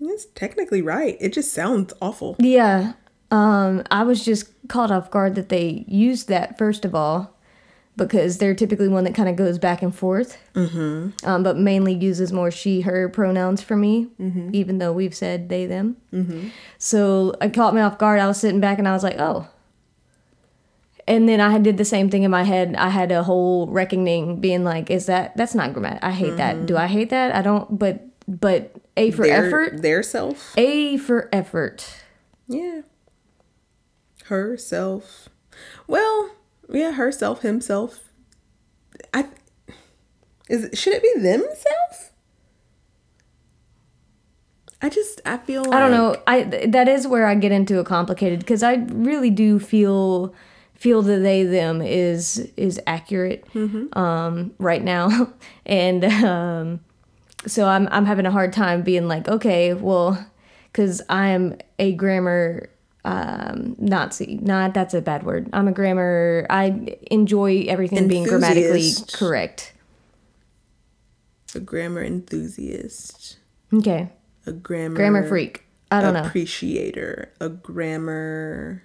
It's 0.01 0.27
technically 0.27 0.83
right. 0.83 1.17
It 1.21 1.33
just 1.33 1.53
sounds 1.53 1.93
awful. 2.01 2.37
Yeah. 2.39 2.93
Um, 3.31 3.83
I 3.91 4.05
was 4.05 4.25
just 4.25 4.51
caught 4.69 4.91
off 4.91 5.11
guard 5.11 5.35
that 5.35 5.49
they 5.49 5.85
used 5.87 6.29
that 6.29 6.57
first 6.57 6.85
of 6.85 6.95
all, 6.95 7.39
because 7.97 8.39
they're 8.39 8.55
typically 8.55 8.89
one 8.89 9.05
that 9.05 9.15
kind 9.15 9.29
of 9.29 9.37
goes 9.37 9.59
back 9.59 9.83
and 9.83 9.95
forth. 9.95 10.39
Mm-hmm. 10.55 11.29
Um, 11.29 11.43
but 11.43 11.59
mainly 11.59 11.93
uses 11.93 12.33
more 12.33 12.51
she 12.51 12.83
her 12.83 13.09
pronouns 13.09 13.61
for 13.61 13.77
me, 13.77 14.07
even 14.55 14.79
though 14.79 14.93
we've 14.93 15.15
said 15.15 15.49
they 15.49 15.67
them. 15.67 15.97
Mm-hmm. 16.13 16.49
So 16.79 17.35
it 17.43 17.53
caught 17.53 17.75
me 17.75 17.81
off 17.81 17.99
guard. 17.99 18.21
I 18.21 18.29
was 18.29 18.41
sitting 18.41 18.61
back 18.61 18.79
and 18.79 18.87
I 18.89 18.93
was 18.93 19.03
like, 19.03 19.17
oh. 19.19 19.49
And 21.09 21.29
then 21.29 21.41
I 21.41 21.59
did 21.59 21.79
the 21.79 21.85
same 21.85 22.11
thing 22.11 22.23
in 22.23 22.31
my 22.31 22.45
head. 22.45 22.77
I 22.77 22.91
had 22.91 23.11
a 23.11 23.23
whole 23.23 23.67
reckoning, 23.67 24.41
being 24.41 24.63
like, 24.63 24.91
"Is 24.91 25.07
that 25.07 25.35
that's 25.39 25.55
not 25.55 25.73
grammar? 25.73 25.99
I 26.03 26.13
hate 26.13 26.37
that. 26.37 26.67
Do 26.67 26.77
I 26.77 26.87
hate 26.87 27.09
that? 27.09 27.35
I 27.35 27.41
don't. 27.41 27.79
But 27.79 28.08
but 28.29 28.77
a 28.97 29.11
for 29.11 29.27
their, 29.27 29.47
effort. 29.47 29.83
Their 29.83 30.03
self. 30.03 30.53
A 30.57 30.99
for 30.99 31.29
effort. 31.33 32.03
Yeah. 32.47 32.83
Herself. 34.27 35.31
Well, 35.87 36.33
yeah, 36.69 36.93
herself, 36.93 37.41
himself. 37.41 38.11
I 39.15 39.27
is 40.49 40.65
it, 40.65 40.79
should 40.79 40.93
it 40.93 41.03
be 41.03 41.21
themselves? 41.21 42.11
I 44.81 44.89
just 44.89 45.21
I 45.25 45.39
feel 45.39 45.65
like 45.65 45.73
I 45.73 45.81
don't 45.81 45.91
know. 45.91 46.17
I 46.27 46.43
that 46.69 46.89
is 46.89 47.07
where 47.07 47.27
I 47.27 47.35
get 47.35 47.51
into 47.51 47.79
a 47.81 47.85
complicated 47.85 48.41
because 48.41 48.63
I 48.63 48.75
really 48.75 49.31
do 49.31 49.59
feel 49.59 50.35
feel 50.75 51.03
the 51.03 51.19
they 51.19 51.43
them 51.43 51.83
is 51.83 52.51
is 52.57 52.81
accurate 52.87 53.45
um, 53.95 54.53
right 54.59 54.83
now, 54.83 55.33
and 55.67 56.05
um, 56.05 56.81
so 57.47 57.67
I'm 57.67 57.89
I'm 57.91 58.05
having 58.07 58.27
a 58.27 58.31
hard 58.31 58.53
time 58.53 58.83
being 58.83 59.09
like 59.09 59.29
okay, 59.29 59.75
well, 59.75 60.27
because 60.73 61.01
I 61.09 61.29
am 61.29 61.57
a 61.79 61.93
grammar 61.93 62.71
um 63.05 63.77
Nazi. 63.79 64.39
Not 64.43 64.75
that's 64.75 64.95
a 64.95 65.01
bad 65.01 65.25
word. 65.25 65.49
I'm 65.53 65.69
a 65.69 65.73
grammar. 65.73 66.47
I 66.51 66.97
enjoy 67.11 67.65
everything 67.69 68.09
being 68.09 68.25
grammatically 68.25 68.91
correct. 69.13 69.73
a 71.55 71.61
grammar 71.61 72.03
enthusiast, 72.03 73.39
Okay, 73.73 74.11
a 74.47 74.53
grammar 74.53 74.97
grammar 74.97 75.27
freak. 75.29 75.65
I 75.91 76.01
don't 76.03 76.15
know. 76.15 76.25
appreciator, 76.25 77.33
a 77.41 77.49
grammar 77.49 78.83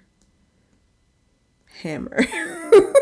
hammer. 1.82 2.24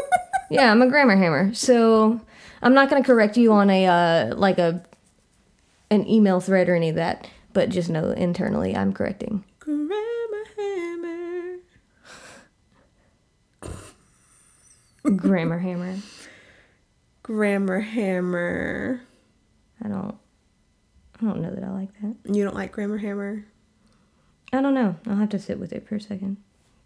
Yeah, 0.51 0.71
I'm 0.71 0.83
a 0.83 0.87
grammar 0.87 1.17
hammer. 1.17 1.55
So 1.55 2.21
I'm 2.61 2.75
not 2.75 2.91
gonna 2.91 3.03
correct 3.03 3.39
you 3.39 3.53
on 3.53 3.71
a 3.71 3.87
uh, 3.87 4.37
like 4.37 4.59
a 4.59 4.85
an 5.93 6.09
email 6.09 6.41
thread 6.41 6.69
or 6.71 6.75
any 6.75 6.89
of 6.89 6.97
that, 6.97 7.29
but 7.53 7.69
just 7.69 7.91
know 7.91 8.11
internally 8.11 8.75
I'm 8.75 8.93
correcting. 8.93 9.45
grammar 9.61 9.99
hammer. 10.57 11.59
Grammar 15.17 15.59
hammer. 15.59 15.97
Grammar 17.23 17.81
hammer. 17.81 19.03
I 19.85 19.89
don't 19.89 20.17
I 21.21 21.25
don't 21.25 21.43
know 21.43 21.55
that 21.55 21.63
I 21.63 21.71
like 21.71 21.93
that. 22.01 22.17
You 22.35 22.43
don't 22.45 22.55
like 22.55 22.73
grammar 22.73 22.97
hammer? 22.97 23.45
I 24.53 24.63
don't 24.63 24.75
know. 24.75 24.97
I'll 25.07 25.17
have 25.17 25.29
to 25.31 25.39
sit 25.39 25.59
with 25.59 25.73
it 25.73 25.87
for 25.87 25.97
a 25.97 26.01
second. 26.01 26.39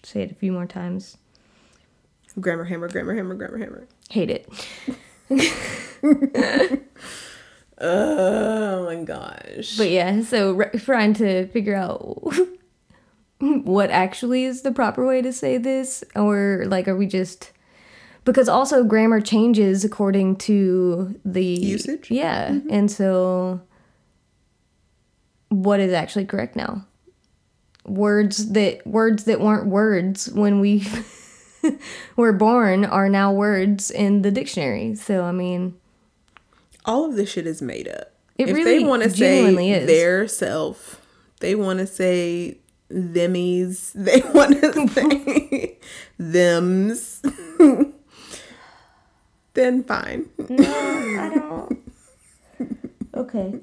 Say 0.02 0.22
it 0.22 0.32
a 0.32 0.34
few 0.34 0.52
more 0.52 0.66
times. 0.66 1.16
Grammar 2.40 2.64
hammer, 2.64 2.88
grammar 2.88 3.14
hammer, 3.14 3.34
grammar 3.34 3.58
hammer. 3.58 3.86
Hate 4.10 4.30
it. 4.30 4.48
Oh 7.78 8.84
my 8.84 9.02
gosh. 9.04 9.76
But 9.76 9.90
yeah, 9.90 10.22
so 10.22 10.52
re- 10.52 10.70
trying 10.78 11.14
to 11.14 11.46
figure 11.48 11.74
out 11.74 12.34
what 13.38 13.90
actually 13.90 14.44
is 14.44 14.62
the 14.62 14.72
proper 14.72 15.06
way 15.06 15.20
to 15.22 15.32
say 15.32 15.58
this, 15.58 16.02
or 16.14 16.64
like, 16.66 16.88
are 16.88 16.96
we 16.96 17.06
just 17.06 17.52
because 18.24 18.48
also 18.48 18.82
grammar 18.82 19.20
changes 19.20 19.84
according 19.84 20.36
to 20.36 21.18
the 21.24 21.44
Usage? 21.44 22.10
Yeah, 22.10 22.50
mm-hmm. 22.50 22.68
and 22.70 22.90
so 22.90 23.60
what 25.48 25.80
is 25.80 25.92
actually 25.92 26.24
correct 26.24 26.56
now? 26.56 26.86
Words 27.84 28.52
that 28.52 28.86
words 28.86 29.24
that 29.24 29.40
weren't 29.40 29.68
words 29.68 30.30
when 30.30 30.60
we 30.60 30.86
were 32.16 32.32
born 32.32 32.84
are 32.84 33.08
now 33.08 33.32
words 33.32 33.90
in 33.90 34.22
the 34.22 34.30
dictionary. 34.30 34.94
So 34.94 35.24
I 35.24 35.32
mean, 35.32 35.76
all 36.86 37.04
of 37.04 37.16
this 37.16 37.30
shit 37.30 37.46
is 37.46 37.60
made 37.60 37.88
up. 37.88 38.12
It 38.38 38.48
if 38.48 38.54
really 38.54 38.78
they 38.78 38.84
want 38.84 39.02
to 39.02 39.10
say 39.10 39.72
is. 39.72 39.86
their 39.86 40.28
self, 40.28 41.00
they 41.40 41.54
want 41.54 41.80
to 41.80 41.86
say 41.86 42.58
themies, 42.90 43.92
they 43.94 44.22
want 44.32 44.60
to 44.60 44.88
say 44.88 45.78
thems, 46.18 47.22
then 49.54 49.84
fine. 49.84 50.28
No, 50.48 50.64
I 50.64 51.30
don't. 51.34 51.92
Okay. 53.14 53.60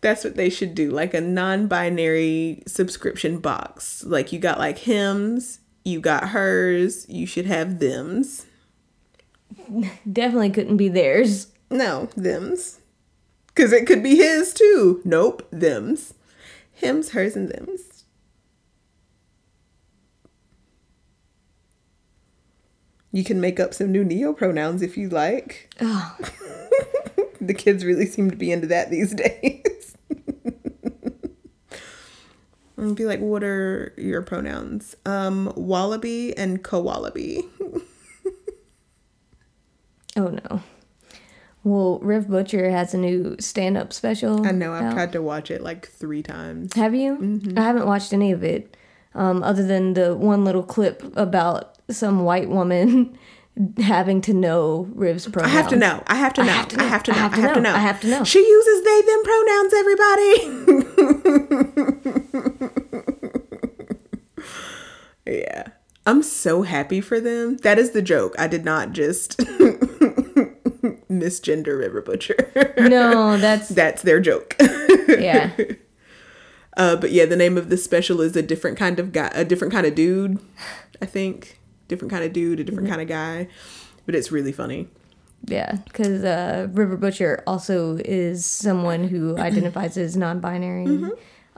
That's 0.00 0.24
what 0.24 0.34
they 0.34 0.50
should 0.50 0.74
do, 0.74 0.90
like 0.90 1.14
a 1.14 1.20
non-binary 1.20 2.64
subscription 2.66 3.38
box. 3.38 4.02
Like 4.04 4.32
you 4.32 4.40
got 4.40 4.58
like 4.58 4.78
hymns, 4.78 5.60
you 5.84 6.00
got 6.00 6.30
hers, 6.30 7.08
you 7.08 7.26
should 7.26 7.46
have 7.46 7.78
thems. 7.78 8.46
Definitely 10.12 10.50
couldn't 10.50 10.78
be 10.78 10.88
theirs. 10.88 11.48
No, 11.72 12.08
thems. 12.16 12.80
Because 13.48 13.72
it 13.72 13.86
could 13.86 14.02
be 14.02 14.16
his 14.16 14.52
too. 14.54 15.00
Nope, 15.04 15.46
thems. 15.50 16.14
Hims, 16.72 17.10
hers, 17.10 17.34
and 17.36 17.48
thems. 17.50 18.04
You 23.10 23.24
can 23.24 23.40
make 23.40 23.60
up 23.60 23.74
some 23.74 23.92
new 23.92 24.04
neo 24.04 24.32
pronouns 24.32 24.80
if 24.82 24.96
you 24.96 25.08
like. 25.08 25.74
Oh, 25.80 26.16
The 27.40 27.54
kids 27.54 27.84
really 27.84 28.06
seem 28.06 28.30
to 28.30 28.36
be 28.36 28.52
into 28.52 28.68
that 28.68 28.90
these 28.90 29.12
days. 29.14 29.96
and 32.76 32.94
be 32.94 33.04
like, 33.04 33.18
what 33.20 33.42
are 33.42 33.92
your 33.98 34.22
pronouns? 34.22 34.94
Um, 35.04 35.52
wallaby 35.56 36.36
and 36.36 36.62
kowallaby. 36.62 37.44
oh 40.16 40.28
no. 40.28 40.62
Well, 41.64 42.00
Riv 42.00 42.28
Butcher 42.28 42.70
has 42.70 42.92
a 42.92 42.98
new 42.98 43.36
stand-up 43.38 43.92
special. 43.92 44.44
I 44.46 44.50
know, 44.50 44.72
I've 44.72 44.82
out. 44.84 44.92
tried 44.94 45.12
to 45.12 45.22
watch 45.22 45.48
it 45.50 45.62
like 45.62 45.86
three 45.88 46.22
times. 46.22 46.74
Have 46.74 46.92
you? 46.94 47.40
I 47.56 47.60
haven't 47.60 47.86
watched 47.86 48.12
any 48.12 48.32
of 48.32 48.42
it, 48.42 48.76
um, 49.14 49.44
other 49.44 49.64
than 49.64 49.94
the 49.94 50.16
one 50.16 50.44
little 50.44 50.64
clip 50.64 51.16
about 51.16 51.78
some 51.88 52.24
white 52.24 52.48
woman 52.48 53.16
having 53.78 54.20
to 54.22 54.32
know 54.34 54.88
Riv's 54.92 55.28
pronouns. 55.28 55.54
I 55.54 55.56
have 55.56 55.68
to 55.68 55.76
know. 55.76 56.02
I 56.08 56.16
have 56.16 56.32
to 56.34 56.42
I 56.42 56.46
know. 56.46 56.52
have 56.52 56.68
to 56.68 56.80
I 56.80 56.84
have 56.84 57.02
to 57.04 57.12
know. 57.12 57.18
have 57.18 57.32
I 57.32 57.36
to 57.36 57.42
have 57.42 57.54
to 57.54 57.60
know. 57.60 57.70
know. 57.70 57.76
I 57.76 57.80
have 57.80 58.00
to 58.00 58.08
know. 58.08 58.24
She 58.24 58.44
uses 58.44 58.84
they 58.84 59.02
them 59.02 59.22
pronouns, 59.22 59.72
everybody. 59.74 61.52
yeah. 65.38 65.64
I'm 66.04 66.22
so 66.24 66.62
happy 66.62 67.00
for 67.00 67.20
them. 67.20 67.58
That 67.58 67.78
is 67.78 67.90
the 67.92 68.02
joke. 68.02 68.34
I 68.38 68.48
did 68.48 68.64
not 68.64 68.90
just 68.92 69.38
misgender 71.20 71.78
River 71.78 72.00
Butcher. 72.00 72.50
No, 72.78 73.36
that's 73.38 73.68
That's 73.68 74.02
their 74.02 74.20
joke. 74.20 74.56
yeah. 75.08 75.50
Uh, 76.74 76.96
but 76.96 77.10
yeah, 77.10 77.26
the 77.26 77.36
name 77.36 77.58
of 77.58 77.68
the 77.68 77.76
special 77.76 78.22
is 78.22 78.34
a 78.34 78.40
different 78.40 78.78
kind 78.78 78.98
of 78.98 79.12
guy, 79.12 79.30
a 79.34 79.44
different 79.44 79.74
kind 79.74 79.84
of 79.86 79.94
dude. 79.94 80.38
I 81.02 81.04
think 81.04 81.60
different 81.86 82.10
kind 82.10 82.24
of 82.24 82.32
dude, 82.32 82.60
a 82.60 82.64
different 82.64 82.88
kind 82.88 83.02
of 83.02 83.08
guy. 83.08 83.48
But 84.06 84.14
it's 84.14 84.32
really 84.32 84.52
funny. 84.52 84.88
Yeah, 85.44 85.72
because 85.84 86.24
uh, 86.24 86.68
River 86.72 86.96
Butcher 86.96 87.42
also 87.46 87.98
is 88.02 88.46
someone 88.46 89.04
who 89.08 89.36
identifies 89.38 89.98
as 89.98 90.16
non-binary. 90.16 91.10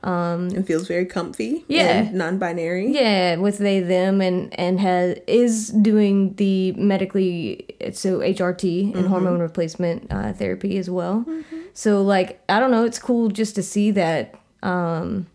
And 0.04 0.66
feels 0.66 0.86
very 0.86 1.06
comfy. 1.06 1.64
Yeah. 1.66 2.10
non-binary. 2.12 2.92
Yeah, 2.92 3.36
with 3.36 3.58
they 3.58 3.80
them 3.80 4.20
and 4.20 4.56
and 4.58 4.78
has 4.80 5.18
is 5.26 5.70
doing 5.70 6.34
the 6.34 6.72
medically 6.72 7.66
so 7.92 8.18
HRT 8.18 8.94
and 8.94 9.06
hormone 9.06 9.40
replacement 9.40 10.06
uh, 10.10 10.32
therapy 10.32 10.76
as 10.78 10.90
well. 10.90 11.24
So 11.72 12.02
like 12.02 12.42
I 12.48 12.60
don't 12.60 12.70
know, 12.70 12.84
it's 12.84 12.98
cool 12.98 13.28
just 13.28 13.54
to 13.56 13.62
see 13.62 13.90
that. 13.92 14.34
Um, 14.62 15.26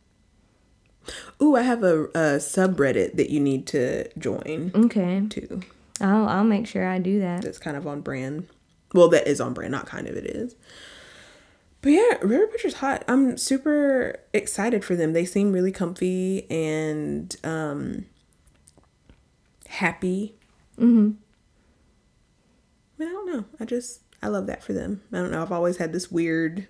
Ooh, 1.42 1.56
I 1.56 1.64
have 1.64 1.84
a, 1.84 2.04
a 2.06 2.38
subreddit 2.38 3.16
that 3.16 3.30
you 3.30 3.40
need 3.40 3.66
to 3.68 4.08
join 4.20 4.72
okay, 4.76 5.24
too. 5.30 5.62
I'll 6.00 6.28
I'll 6.28 6.44
make 6.44 6.68
sure 6.68 6.88
I 6.88 7.00
do 7.00 7.20
that. 7.20 7.42
That's 7.42 7.58
kind 7.60 7.76
of 7.76 7.88
on 7.88 8.02
brand. 8.02 8.48
Well, 8.94 9.10
that 9.10 9.28
is 9.28 9.42
on 9.42 9.54
brand, 9.54 9.72
not 9.72 9.86
kind 9.86 10.08
of. 10.08 10.16
It 10.16 10.26
is. 10.26 10.56
But 11.82 11.92
yeah, 11.92 12.16
River 12.22 12.48
Butcher's 12.48 12.76
hot. 12.76 13.04
I'm 13.08 13.38
super 13.38 14.20
excited 14.34 14.84
for 14.84 14.96
them. 14.96 15.14
They 15.14 15.26
seem 15.26 15.54
really 15.54 15.72
comfy 15.72 16.50
and 16.52 17.34
um 17.44 18.06
happy. 19.68 20.36
Mm-hmm. 20.78 21.12
I 23.02 23.06
don't 23.06 23.32
know. 23.32 23.46
I 23.60 23.66
just 23.66 24.02
I 24.22 24.28
love 24.28 24.48
that 24.48 24.64
for 24.64 24.74
them. 24.74 25.02
I 25.14 25.18
don't 25.18 25.32
know. 25.32 25.42
I've 25.42 25.52
always 25.54 25.78
had 25.78 25.94
this 25.94 26.12
weird 26.12 26.68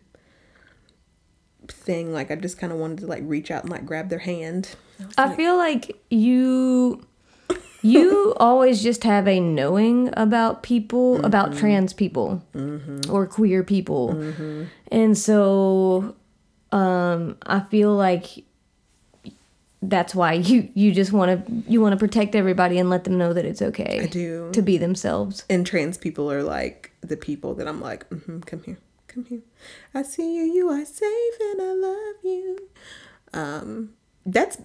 thing. 1.67 2.13
Like 2.13 2.29
I 2.29 2.35
just 2.35 2.59
kind 2.59 2.71
of 2.71 2.77
wanted 2.79 2.99
to 2.99 3.07
like 3.07 3.23
reach 3.25 3.49
out 3.49 3.63
and 3.63 3.71
like 3.71 3.85
grab 3.85 4.09
their 4.09 4.19
hand. 4.19 4.75
I 5.17 5.23
I 5.23 5.27
like, 5.27 5.37
feel 5.37 5.57
like 5.57 5.99
you 6.11 7.03
you 7.81 8.33
always 8.37 8.81
just 8.83 9.03
have 9.03 9.27
a 9.27 9.39
knowing 9.39 10.09
about 10.17 10.63
people 10.63 11.23
about 11.25 11.55
trans 11.55 11.93
people 11.93 12.43
or 13.09 13.25
queer 13.27 13.63
people 13.63 14.11
and 14.91 15.17
so 15.17 16.15
um 16.71 17.37
i 17.45 17.59
feel 17.59 17.93
like 17.95 18.43
that's 19.81 20.13
why 20.13 20.33
you 20.33 20.69
you 20.73 20.91
just 20.91 21.13
want 21.13 21.29
to 21.47 21.71
you 21.71 21.79
want 21.79 21.93
to 21.93 21.97
protect 21.97 22.35
everybody 22.35 22.77
and 22.77 22.89
let 22.89 23.05
them 23.05 23.17
know 23.17 23.31
that 23.33 23.45
it's 23.45 23.61
okay 23.61 24.01
I 24.03 24.07
do. 24.07 24.51
to 24.51 24.61
be 24.61 24.77
themselves 24.77 25.45
and 25.49 25.65
trans 25.65 25.97
people 25.97 26.29
are 26.31 26.43
like 26.43 26.91
the 27.01 27.15
people 27.15 27.53
that 27.55 27.67
I'm 27.67 27.79
like, 27.79 28.05
hmm 28.09 28.41
come 28.41 28.61
here, 28.63 28.77
come 29.07 29.23
here. 29.25 29.39
I 29.93 30.01
see 30.03 30.35
you, 30.35 30.43
you 30.43 30.67
are 30.69 30.83
safe, 30.83 31.33
and 31.51 31.61
I 31.61 31.73
love 31.73 32.15
you. 32.23 32.69
Um, 33.33 33.89
that's 34.25 34.57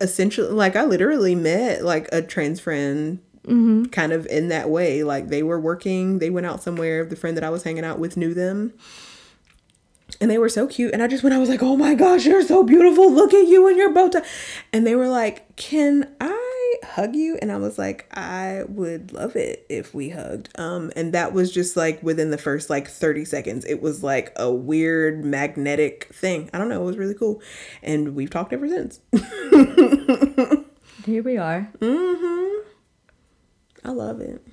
essentially 0.00 0.50
like 0.50 0.76
I 0.76 0.84
literally 0.84 1.34
met 1.34 1.84
like 1.84 2.08
a 2.12 2.22
trans 2.22 2.60
friend. 2.60 3.20
Mm-hmm. 3.44 3.84
Kind 3.84 4.12
of 4.12 4.26
in 4.26 4.48
that 4.48 4.68
way, 4.68 5.02
like 5.02 5.28
they 5.28 5.42
were 5.42 5.58
working, 5.58 6.18
they 6.18 6.28
went 6.28 6.44
out 6.44 6.62
somewhere. 6.62 7.06
The 7.06 7.16
friend 7.16 7.34
that 7.34 7.44
I 7.44 7.48
was 7.48 7.62
hanging 7.62 7.84
out 7.84 7.98
with 7.98 8.14
knew 8.14 8.34
them, 8.34 8.74
and 10.20 10.30
they 10.30 10.36
were 10.36 10.50
so 10.50 10.66
cute. 10.66 10.92
And 10.92 11.02
I 11.02 11.06
just 11.06 11.22
went, 11.22 11.34
I 11.34 11.38
was 11.38 11.48
like, 11.48 11.62
oh 11.62 11.74
my 11.74 11.94
gosh, 11.94 12.26
you're 12.26 12.42
so 12.42 12.62
beautiful. 12.62 13.10
Look 13.10 13.32
at 13.32 13.46
you 13.46 13.66
and 13.66 13.78
your 13.78 13.90
bow 13.90 14.10
tie. 14.10 14.22
And 14.70 14.86
they 14.86 14.94
were 14.94 15.08
like, 15.08 15.56
can 15.56 16.14
I 16.20 16.37
hug 16.84 17.14
you? 17.16 17.38
And 17.40 17.50
I 17.52 17.56
was 17.56 17.78
like, 17.78 18.06
I 18.16 18.62
would 18.68 19.12
love 19.12 19.36
it 19.36 19.66
if 19.68 19.94
we 19.94 20.08
hugged. 20.10 20.48
Um, 20.58 20.90
and 20.96 21.12
that 21.14 21.32
was 21.32 21.52
just 21.52 21.76
like 21.76 22.02
within 22.02 22.30
the 22.30 22.38
first 22.38 22.68
like 22.70 22.88
30 22.88 23.24
seconds. 23.24 23.64
It 23.64 23.80
was 23.82 24.02
like 24.02 24.32
a 24.36 24.50
weird 24.52 25.24
magnetic 25.24 26.08
thing. 26.12 26.50
I 26.52 26.58
don't 26.58 26.68
know. 26.68 26.82
It 26.82 26.86
was 26.86 26.96
really 26.98 27.14
cool. 27.14 27.40
And 27.82 28.14
we've 28.14 28.30
talked 28.30 28.52
ever 28.52 28.68
since. 28.68 29.00
here 31.04 31.22
we 31.22 31.36
are 31.38 31.70
Mm-hmm. 31.80 32.68
I 33.84 33.90
love 33.92 34.20
it. 34.20 34.44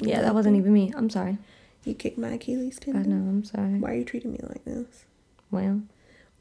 yeah 0.00 0.20
that 0.22 0.34
wasn't 0.34 0.56
even 0.56 0.72
me 0.72 0.92
i'm 0.96 1.08
sorry 1.10 1.38
You 1.84 1.94
kicked 1.94 2.18
my 2.18 2.30
Achilles 2.30 2.78
tendon. 2.80 3.02
i 3.02 3.06
know 3.06 3.28
i'm 3.28 3.44
sorry 3.44 3.78
Why 3.78 3.90
are 3.92 3.94
you 3.94 4.04
treating 4.04 4.32
me 4.32 4.40
like 4.42 4.64
this? 4.64 5.04
well 5.50 5.82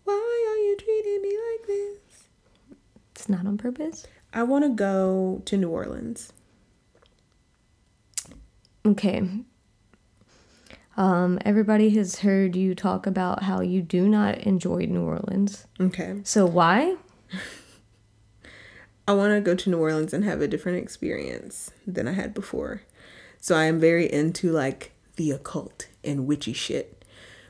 Why 0.06 0.14
are 0.14 0.62
you 0.66 0.78
treating 0.78 1.22
me 1.22 1.38
like 1.52 1.68
this? 1.68 2.24
it's 3.12 3.30
not 3.30 3.45
on 3.45 3.58
purpose 3.58 4.08
I 4.34 4.43
want 4.43 4.63
to 4.63 4.69
go 4.69 5.41
to 5.45 5.57
New 5.57 5.69
Orleans. 5.69 6.32
Okay. 8.86 9.27
Um, 10.97 11.39
everybody 11.43 11.89
has 11.91 12.19
heard 12.19 12.55
you 12.55 12.75
talk 12.75 13.05
about 13.05 13.43
how 13.43 13.61
you 13.61 13.82
do 13.82 14.07
not 14.07 14.39
enjoy 14.39 14.86
New 14.86 15.03
Orleans. 15.03 15.65
Okay. 15.79 16.21
So 16.23 16.45
why? 16.45 16.95
I 19.07 19.13
want 19.13 19.34
to 19.34 19.41
go 19.41 19.55
to 19.55 19.69
New 19.69 19.79
Orleans 19.79 20.13
and 20.13 20.23
have 20.23 20.41
a 20.41 20.47
different 20.47 20.77
experience 20.77 21.71
than 21.86 22.07
I 22.07 22.13
had 22.13 22.34
before. 22.34 22.84
So 23.39 23.55
I 23.55 23.65
am 23.65 23.79
very 23.79 24.11
into 24.11 24.51
like 24.51 24.91
the 25.15 25.32
occult 25.32 25.88
and 26.03 26.27
witchy 26.27 26.53
shit. 26.53 27.03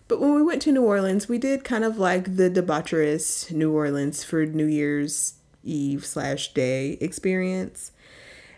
But 0.07 0.19
when 0.19 0.33
we 0.33 0.43
went 0.43 0.61
to 0.63 0.71
New 0.71 0.83
Orleans, 0.83 1.29
we 1.29 1.37
did 1.37 1.63
kind 1.63 1.83
of 1.83 1.97
like 1.97 2.35
the 2.35 2.49
debaucherous 2.49 3.51
New 3.51 3.71
Orleans 3.71 4.23
for 4.23 4.45
New 4.45 4.65
Year's 4.65 5.35
Eve 5.63 6.05
slash 6.05 6.53
day 6.53 6.97
experience. 7.01 7.91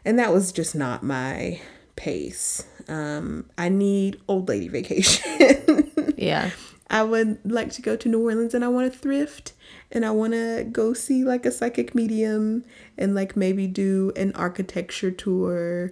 And 0.06 0.20
that 0.20 0.34
was 0.34 0.52
just 0.52 0.76
not 0.76 1.04
my 1.04 1.62
pace. 1.96 2.66
Um, 2.88 3.50
I 3.58 3.70
need 3.70 4.20
old 4.28 4.50
lady 4.50 4.68
vacation. 4.68 5.90
Yeah. 6.24 6.52
I 6.90 7.04
would 7.04 7.40
like 7.44 7.72
to 7.74 7.82
go 7.82 7.96
to 7.96 8.08
New 8.08 8.24
Orleans 8.24 8.54
and 8.54 8.64
I 8.64 8.68
want 8.68 8.92
to 8.92 8.98
thrift 8.98 9.54
and 9.92 10.06
I 10.06 10.12
want 10.12 10.34
to 10.34 10.68
go 10.72 10.94
see 10.94 11.24
like 11.24 11.46
a 11.46 11.52
psychic 11.52 11.96
medium 11.96 12.64
and 12.98 13.16
like 13.16 13.36
maybe 13.36 13.68
do 13.68 14.12
an 14.16 14.32
architecture 14.34 15.12
tour 15.12 15.92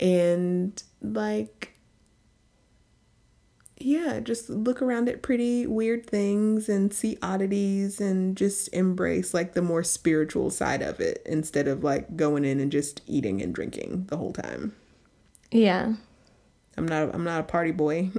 and 0.00 0.82
like 1.00 1.73
yeah, 3.78 4.20
just 4.20 4.48
look 4.48 4.80
around 4.80 5.08
at 5.08 5.20
pretty 5.22 5.66
weird 5.66 6.06
things 6.06 6.68
and 6.68 6.92
see 6.94 7.18
oddities 7.22 8.00
and 8.00 8.36
just 8.36 8.68
embrace 8.72 9.34
like 9.34 9.54
the 9.54 9.62
more 9.62 9.82
spiritual 9.82 10.50
side 10.50 10.80
of 10.82 11.00
it 11.00 11.22
instead 11.26 11.66
of 11.68 11.82
like 11.84 12.16
going 12.16 12.44
in 12.44 12.60
and 12.60 12.70
just 12.72 13.00
eating 13.06 13.42
and 13.42 13.54
drinking 13.54 14.06
the 14.08 14.16
whole 14.16 14.32
time. 14.32 14.74
Yeah. 15.50 15.94
I'm 16.76 16.86
not 16.86 17.14
I'm 17.14 17.24
not 17.24 17.40
a 17.40 17.44
party 17.44 17.70
boy. 17.72 18.10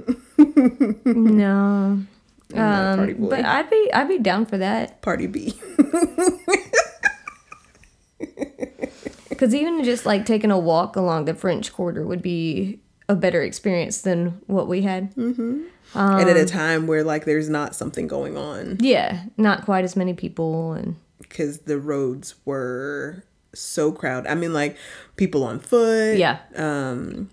No. 1.04 2.00
I'm 2.54 2.56
not 2.56 2.92
a 2.94 2.96
party 2.96 3.12
Um, 3.14 3.18
boy. 3.20 3.28
but 3.30 3.44
I'd 3.44 3.68
be 3.70 3.90
I'd 3.92 4.08
be 4.08 4.18
down 4.18 4.46
for 4.46 4.56
that 4.58 5.02
party 5.02 5.26
B. 5.26 5.58
because 9.28 9.54
even 9.54 9.84
just 9.84 10.06
like 10.06 10.24
taking 10.24 10.50
a 10.50 10.58
walk 10.58 10.96
along 10.96 11.24
the 11.26 11.34
French 11.34 11.72
Quarter 11.72 12.06
would 12.06 12.22
be 12.22 12.80
a 13.08 13.14
better 13.14 13.42
experience 13.42 14.00
than 14.02 14.40
what 14.46 14.68
we 14.68 14.82
had. 14.82 15.12
and 15.16 15.66
Um, 15.94 16.20
at 16.28 16.36
a 16.36 16.44
time 16.44 16.86
where 16.86 17.04
like 17.04 17.24
there's 17.24 17.48
not 17.48 17.74
something 17.76 18.06
going 18.08 18.36
on 18.36 18.78
Yeah, 18.80 19.24
not 19.36 19.64
quite 19.64 19.84
as 19.84 19.94
many 19.96 20.14
people 20.14 20.72
and 20.72 20.96
because 21.20 21.60
the 21.60 21.78
roads 21.78 22.34
were 22.44 23.22
so 23.54 23.90
crowded. 23.92 24.30
I 24.30 24.34
mean, 24.34 24.52
like 24.52 24.76
people 25.16 25.44
on 25.44 25.60
foot. 25.60 26.18
yeah. 26.18 26.38
Um, 26.56 27.30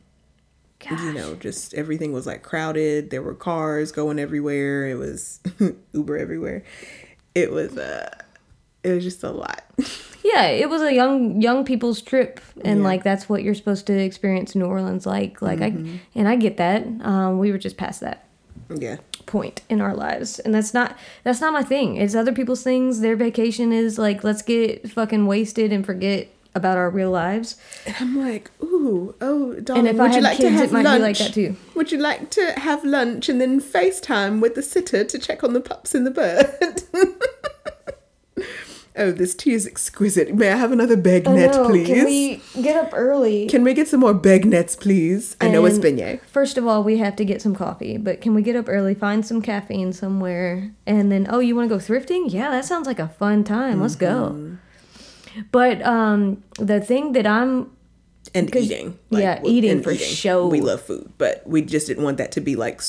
you 0.90 1.14
know, 1.14 1.36
just 1.36 1.74
everything 1.74 2.12
was 2.12 2.26
like 2.28 2.44
crowded. 2.44 3.10
There 3.10 3.22
were 3.22 3.34
cars 3.36 3.92
going 3.92 4.20
everywhere. 4.20 4.88
It 4.88 4.96
was 4.96 5.40
Uber 5.94 6.18
everywhere. 6.18 6.64
It 7.36 7.52
was 7.52 7.78
uh, 7.78 8.10
it 8.84 8.92
was 8.92 9.04
just 9.04 9.24
a 9.24 9.32
lot. 9.32 9.64
Yeah, 10.26 10.46
it 10.46 10.70
was 10.70 10.82
a 10.82 10.94
young 10.94 11.42
young 11.42 11.66
people's 11.66 12.02
trip, 12.02 12.40
and 12.64 12.80
Yeah. 12.80 12.86
like 12.86 13.04
that's 13.04 13.28
what 13.28 13.44
you're 13.44 13.54
supposed 13.54 13.86
to 13.88 13.94
experience 13.94 14.56
New 14.56 14.64
Orleans 14.64 15.06
like. 15.06 15.42
Like 15.42 15.60
Mm-hmm. 15.60 15.96
I 15.96 16.00
and 16.16 16.28
I 16.30 16.38
get 16.38 16.56
that. 16.58 16.86
Um, 17.02 17.40
we 17.40 17.52
were 17.52 17.58
just 17.58 17.76
past 17.76 18.00
that 18.00 18.24
yeah. 18.74 18.98
point 19.26 19.64
in 19.68 19.82
our 19.82 19.94
lives, 19.94 20.40
and 20.40 20.56
that's 20.56 20.74
not 20.74 20.98
that's 21.26 21.42
not 21.42 21.52
my 21.52 21.62
thing. 21.62 21.98
It's 21.98 22.16
other 22.16 22.32
people's 22.32 22.64
things. 22.64 23.02
Their 23.02 23.18
vacation 23.18 23.74
is 23.74 24.00
like 24.00 24.24
let's 24.24 24.42
get 24.42 24.90
fucking 24.90 25.26
wasted 25.28 25.74
and 25.74 25.86
forget 25.86 26.30
about 26.56 26.78
our 26.78 26.90
real 26.90 27.12
lives. 27.12 27.58
And 27.86 27.94
I'm 28.00 28.18
like, 28.18 28.50
ooh, 28.64 29.16
oh, 29.20 29.56
darling, 29.60 29.88
And 29.88 29.96
if 29.98 30.00
I 30.00 30.04
would 30.04 30.12
you 30.12 30.22
had 30.22 30.24
like 30.24 30.38
to 30.38 30.44
kids, 30.44 30.56
have 30.56 30.70
it 30.70 30.72
might 30.72 30.84
lunch? 30.86 31.00
be 31.00 31.04
like 31.04 31.18
that 31.18 31.34
too. 31.34 31.58
Would 31.76 31.92
you 31.92 31.98
like 31.98 32.30
to 32.32 32.54
have 32.62 32.86
lunch 32.86 33.28
and 33.28 33.42
then 33.42 33.60
FaceTime 33.60 34.40
with 34.40 34.56
the 34.56 34.62
sitter 34.64 35.04
to 35.04 35.20
check 35.20 35.44
on 35.44 35.52
the 35.52 35.60
pups 35.62 35.94
and 35.94 36.08
the 36.08 36.12
bird? 36.12 36.84
oh, 38.96 39.12
this 39.12 39.36
tea 39.36 39.54
is 39.54 39.66
exquisite. 39.68 40.34
May 40.36 40.52
I 40.52 40.56
have 40.58 40.72
another 40.72 40.96
bagnet, 40.96 41.52
please? 41.66 41.88
Can 41.88 42.06
we 42.06 42.42
get 42.62 42.76
up 42.76 42.92
early? 42.94 43.48
Can 43.48 43.64
we 43.64 43.74
get 43.74 43.88
some 43.88 44.00
more 44.00 44.14
bagnets, 44.14 44.76
please? 44.80 45.36
I 45.42 45.50
know 45.50 45.66
it's 45.66 45.80
beignet. 45.80 46.22
First 46.26 46.58
of 46.58 46.68
all, 46.68 46.84
we 46.84 46.98
have 46.98 47.16
to 47.18 47.26
get 47.26 47.42
some 47.42 47.56
coffee, 47.56 47.98
but 47.98 48.22
can 48.22 48.34
we 48.34 48.42
get 48.42 48.56
up 48.56 48.66
early, 48.68 48.94
find 48.94 49.26
some 49.26 49.42
caffeine 49.42 49.94
somewhere, 49.94 50.74
and 50.86 51.12
then 51.12 51.28
oh, 51.30 51.40
you 51.40 51.56
want 51.56 51.70
to 51.70 51.76
go 51.76 51.82
thrifting? 51.82 52.32
Yeah, 52.32 52.50
that 52.52 52.66
sounds 52.66 52.88
like 52.88 53.00
a 53.00 53.10
fun 53.10 53.44
time. 53.44 53.82
Let's 53.82 53.96
go. 53.96 54.32
Mm-hmm. 54.34 54.56
But 55.52 55.82
um, 55.82 56.44
the 56.60 56.80
thing 56.80 57.14
that 57.14 57.26
I'm 57.26 57.72
And 58.36 58.56
eating. 58.56 59.00
yeah, 59.10 59.42
eating 59.44 59.72
and 59.72 59.84
for 59.84 59.96
show. 59.96 60.48
We 60.48 60.62
love 60.62 60.82
food, 60.82 61.12
but 61.18 61.42
we 61.48 61.62
just 61.64 61.88
didn't 61.88 62.04
want 62.04 62.18
that 62.18 62.32
to 62.34 62.42
be 62.42 62.56
like 62.56 62.82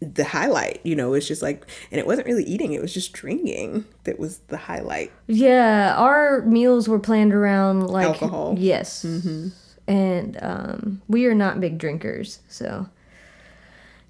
the 0.00 0.24
highlight. 0.24 0.80
You 0.84 0.96
know, 0.96 1.14
it's 1.14 1.26
just 1.26 1.42
like, 1.42 1.66
and 1.90 1.98
it 1.98 2.06
wasn't 2.06 2.26
really 2.26 2.44
eating; 2.44 2.72
it 2.72 2.82
was 2.82 2.92
just 2.92 3.12
drinking 3.12 3.84
that 4.04 4.18
was 4.18 4.38
the 4.48 4.56
highlight. 4.56 5.12
Yeah, 5.26 5.94
our 5.96 6.42
meals 6.42 6.88
were 6.88 6.98
planned 6.98 7.32
around 7.32 7.86
like 7.88 8.06
Alcohol. 8.06 8.56
Yes, 8.58 9.04
and 9.86 10.38
um, 10.42 11.02
we 11.08 11.26
are 11.26 11.34
not 11.34 11.60
big 11.60 11.78
drinkers, 11.78 12.40
so 12.48 12.88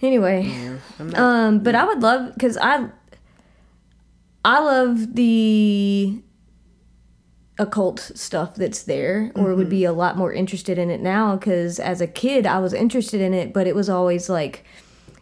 anyway. 0.02 0.52
I'm 0.98 1.10
not, 1.10 1.20
Um, 1.20 1.58
but 1.60 1.74
I 1.74 1.84
would 1.84 2.02
love 2.02 2.34
because 2.34 2.56
I 2.56 2.88
I 4.44 4.60
love 4.60 5.14
the 5.14 6.20
occult 7.58 8.00
stuff 8.14 8.56
that's 8.56 8.82
there, 8.82 9.30
or 9.36 9.54
would 9.54 9.70
be 9.70 9.84
a 9.84 9.92
lot 9.92 10.16
more 10.16 10.32
interested 10.32 10.76
in 10.76 10.90
it 10.90 11.00
now. 11.00 11.36
Because 11.36 11.78
as 11.78 12.00
a 12.00 12.06
kid, 12.06 12.46
I 12.46 12.58
was 12.58 12.72
interested 12.72 13.20
in 13.20 13.32
it, 13.32 13.52
but 13.52 13.66
it 13.66 13.74
was 13.76 13.88
always 13.88 14.28
like, 14.28 14.64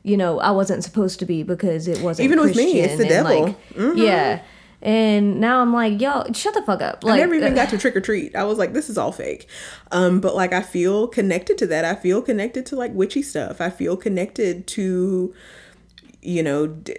you 0.02 0.16
know, 0.16 0.40
I 0.40 0.50
wasn't 0.50 0.84
supposed 0.84 1.18
to 1.20 1.26
be 1.26 1.42
because 1.42 1.88
it 1.88 2.00
wasn't 2.00 2.24
Even 2.24 2.40
with 2.40 2.56
me, 2.56 2.80
it's 2.80 2.96
the 2.96 3.08
devil. 3.08 3.56
Mm-hmm. 3.74 3.98
Yeah. 3.98 4.42
And 4.82 5.40
now 5.40 5.60
I'm 5.60 5.72
like, 5.72 6.00
yo, 6.00 6.24
shut 6.32 6.54
the 6.54 6.62
fuck 6.62 6.82
up. 6.82 7.04
Like, 7.04 7.14
I 7.14 7.18
never 7.18 7.34
even 7.34 7.54
got 7.54 7.68
to 7.70 7.78
trick 7.78 7.94
or 7.94 8.00
treat. 8.00 8.34
I 8.34 8.42
was 8.42 8.58
like, 8.58 8.72
this 8.72 8.90
is 8.90 8.98
all 8.98 9.12
fake. 9.12 9.48
Um, 9.92 10.20
but 10.20 10.34
like, 10.34 10.52
I 10.52 10.60
feel 10.60 11.06
connected 11.06 11.56
to 11.58 11.68
that. 11.68 11.84
I 11.84 11.94
feel 11.94 12.20
connected 12.20 12.66
to 12.66 12.76
like 12.76 12.92
witchy 12.92 13.22
stuff. 13.22 13.60
I 13.60 13.70
feel 13.70 13.96
connected 13.96 14.66
to, 14.68 15.32
you 16.20 16.42
know, 16.42 16.66
d- 16.66 16.96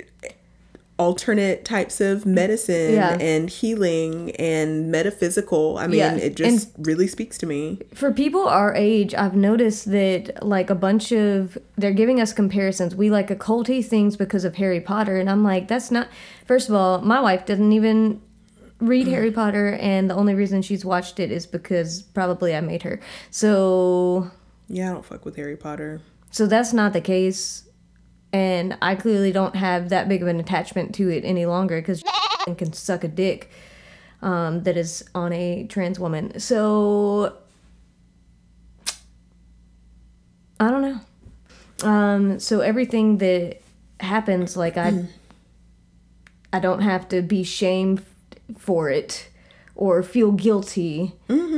alternate 1.00 1.66
types 1.66 2.00
of 2.00 2.24
medicine 2.26 2.94
Yeah. 2.94 3.18
and 3.20 3.50
healing 3.50 4.30
and 4.38 4.92
metaphysical. 4.92 5.78
I 5.80 5.88
mean, 5.88 5.98
Yeah, 6.00 6.14
it 6.16 6.36
just 6.36 6.70
really 6.78 7.08
speaks 7.08 7.38
to 7.40 7.46
me. 7.48 7.80
for 7.96 8.12
people 8.12 8.48
our 8.48 8.76
age, 8.76 9.16
I've 9.16 9.36
noticed 9.36 9.92
that 9.92 10.46
like 10.46 10.70
a 10.70 10.76
bunch 10.76 11.12
of 11.12 11.58
they're 11.78 11.94
giving 11.94 12.22
us 12.22 12.32
comparisons. 12.32 12.96
We 12.96 13.10
like 13.10 13.30
occulty 13.30 13.84
things 13.84 14.16
because 14.16 14.46
of 14.46 14.56
Harry 14.56 14.80
Potter, 14.80 15.18
and 15.18 15.30
I'm 15.30 15.44
like, 15.44 15.68
that's 15.68 15.90
not. 15.90 16.08
First 16.46 16.70
of 16.70 16.76
all, 16.76 17.02
my 17.02 17.20
wife 17.20 17.46
doesn't 17.48 17.72
even 17.74 18.22
read 18.80 19.08
Harry 19.08 19.32
Potter, 19.42 19.78
and 19.82 20.10
the 20.12 20.16
only 20.16 20.36
reason 20.36 20.62
she's 20.62 20.86
watched 20.86 21.20
it 21.20 21.32
is 21.32 21.48
because 21.48 22.04
probably 22.04 22.56
I 22.56 22.62
made 22.62 22.84
her. 22.84 23.00
So, 23.32 24.30
Yeah, 24.70 24.92
I 24.92 24.94
don't 24.94 25.06
fuck 25.06 25.26
with 25.26 25.36
Harry 25.38 25.58
Potter. 25.58 26.02
so 26.30 26.46
that's 26.46 26.72
not 26.72 26.94
the 26.94 27.02
case, 27.02 27.64
and 28.34 28.76
I 28.82 28.96
clearly 28.96 29.32
don't 29.32 29.56
have 29.56 29.90
that 29.90 30.10
big 30.10 30.24
of 30.24 30.28
an 30.28 30.40
attachment 30.40 30.94
to 30.96 31.10
it 31.10 31.24
any 31.24 31.46
longer 31.46 31.80
because 31.80 32.04
can 32.58 32.74
suck 32.74 33.04
a 33.04 33.08
dick. 33.08 33.50
Um, 34.22 34.64
that 34.64 34.78
is 34.78 35.04
on 35.14 35.34
a 35.34 35.68
trans 35.68 36.00
woman. 36.00 36.40
So 36.40 37.38
I 40.60 40.72
don't 40.72 40.82
know. 40.82 41.88
Um, 41.88 42.40
so 42.40 42.62
everything 42.62 43.18
that 43.18 43.62
happens, 44.00 44.56
like 44.56 44.78
I, 44.78 45.08
I 46.54 46.60
don't 46.60 46.80
have 46.80 47.10
to 47.10 47.22
be 47.22 47.44
shamed 47.44 48.06
for 48.58 48.90
it 48.90 49.28
or 49.76 50.04
feel 50.04 50.32
guilty, 50.32 51.14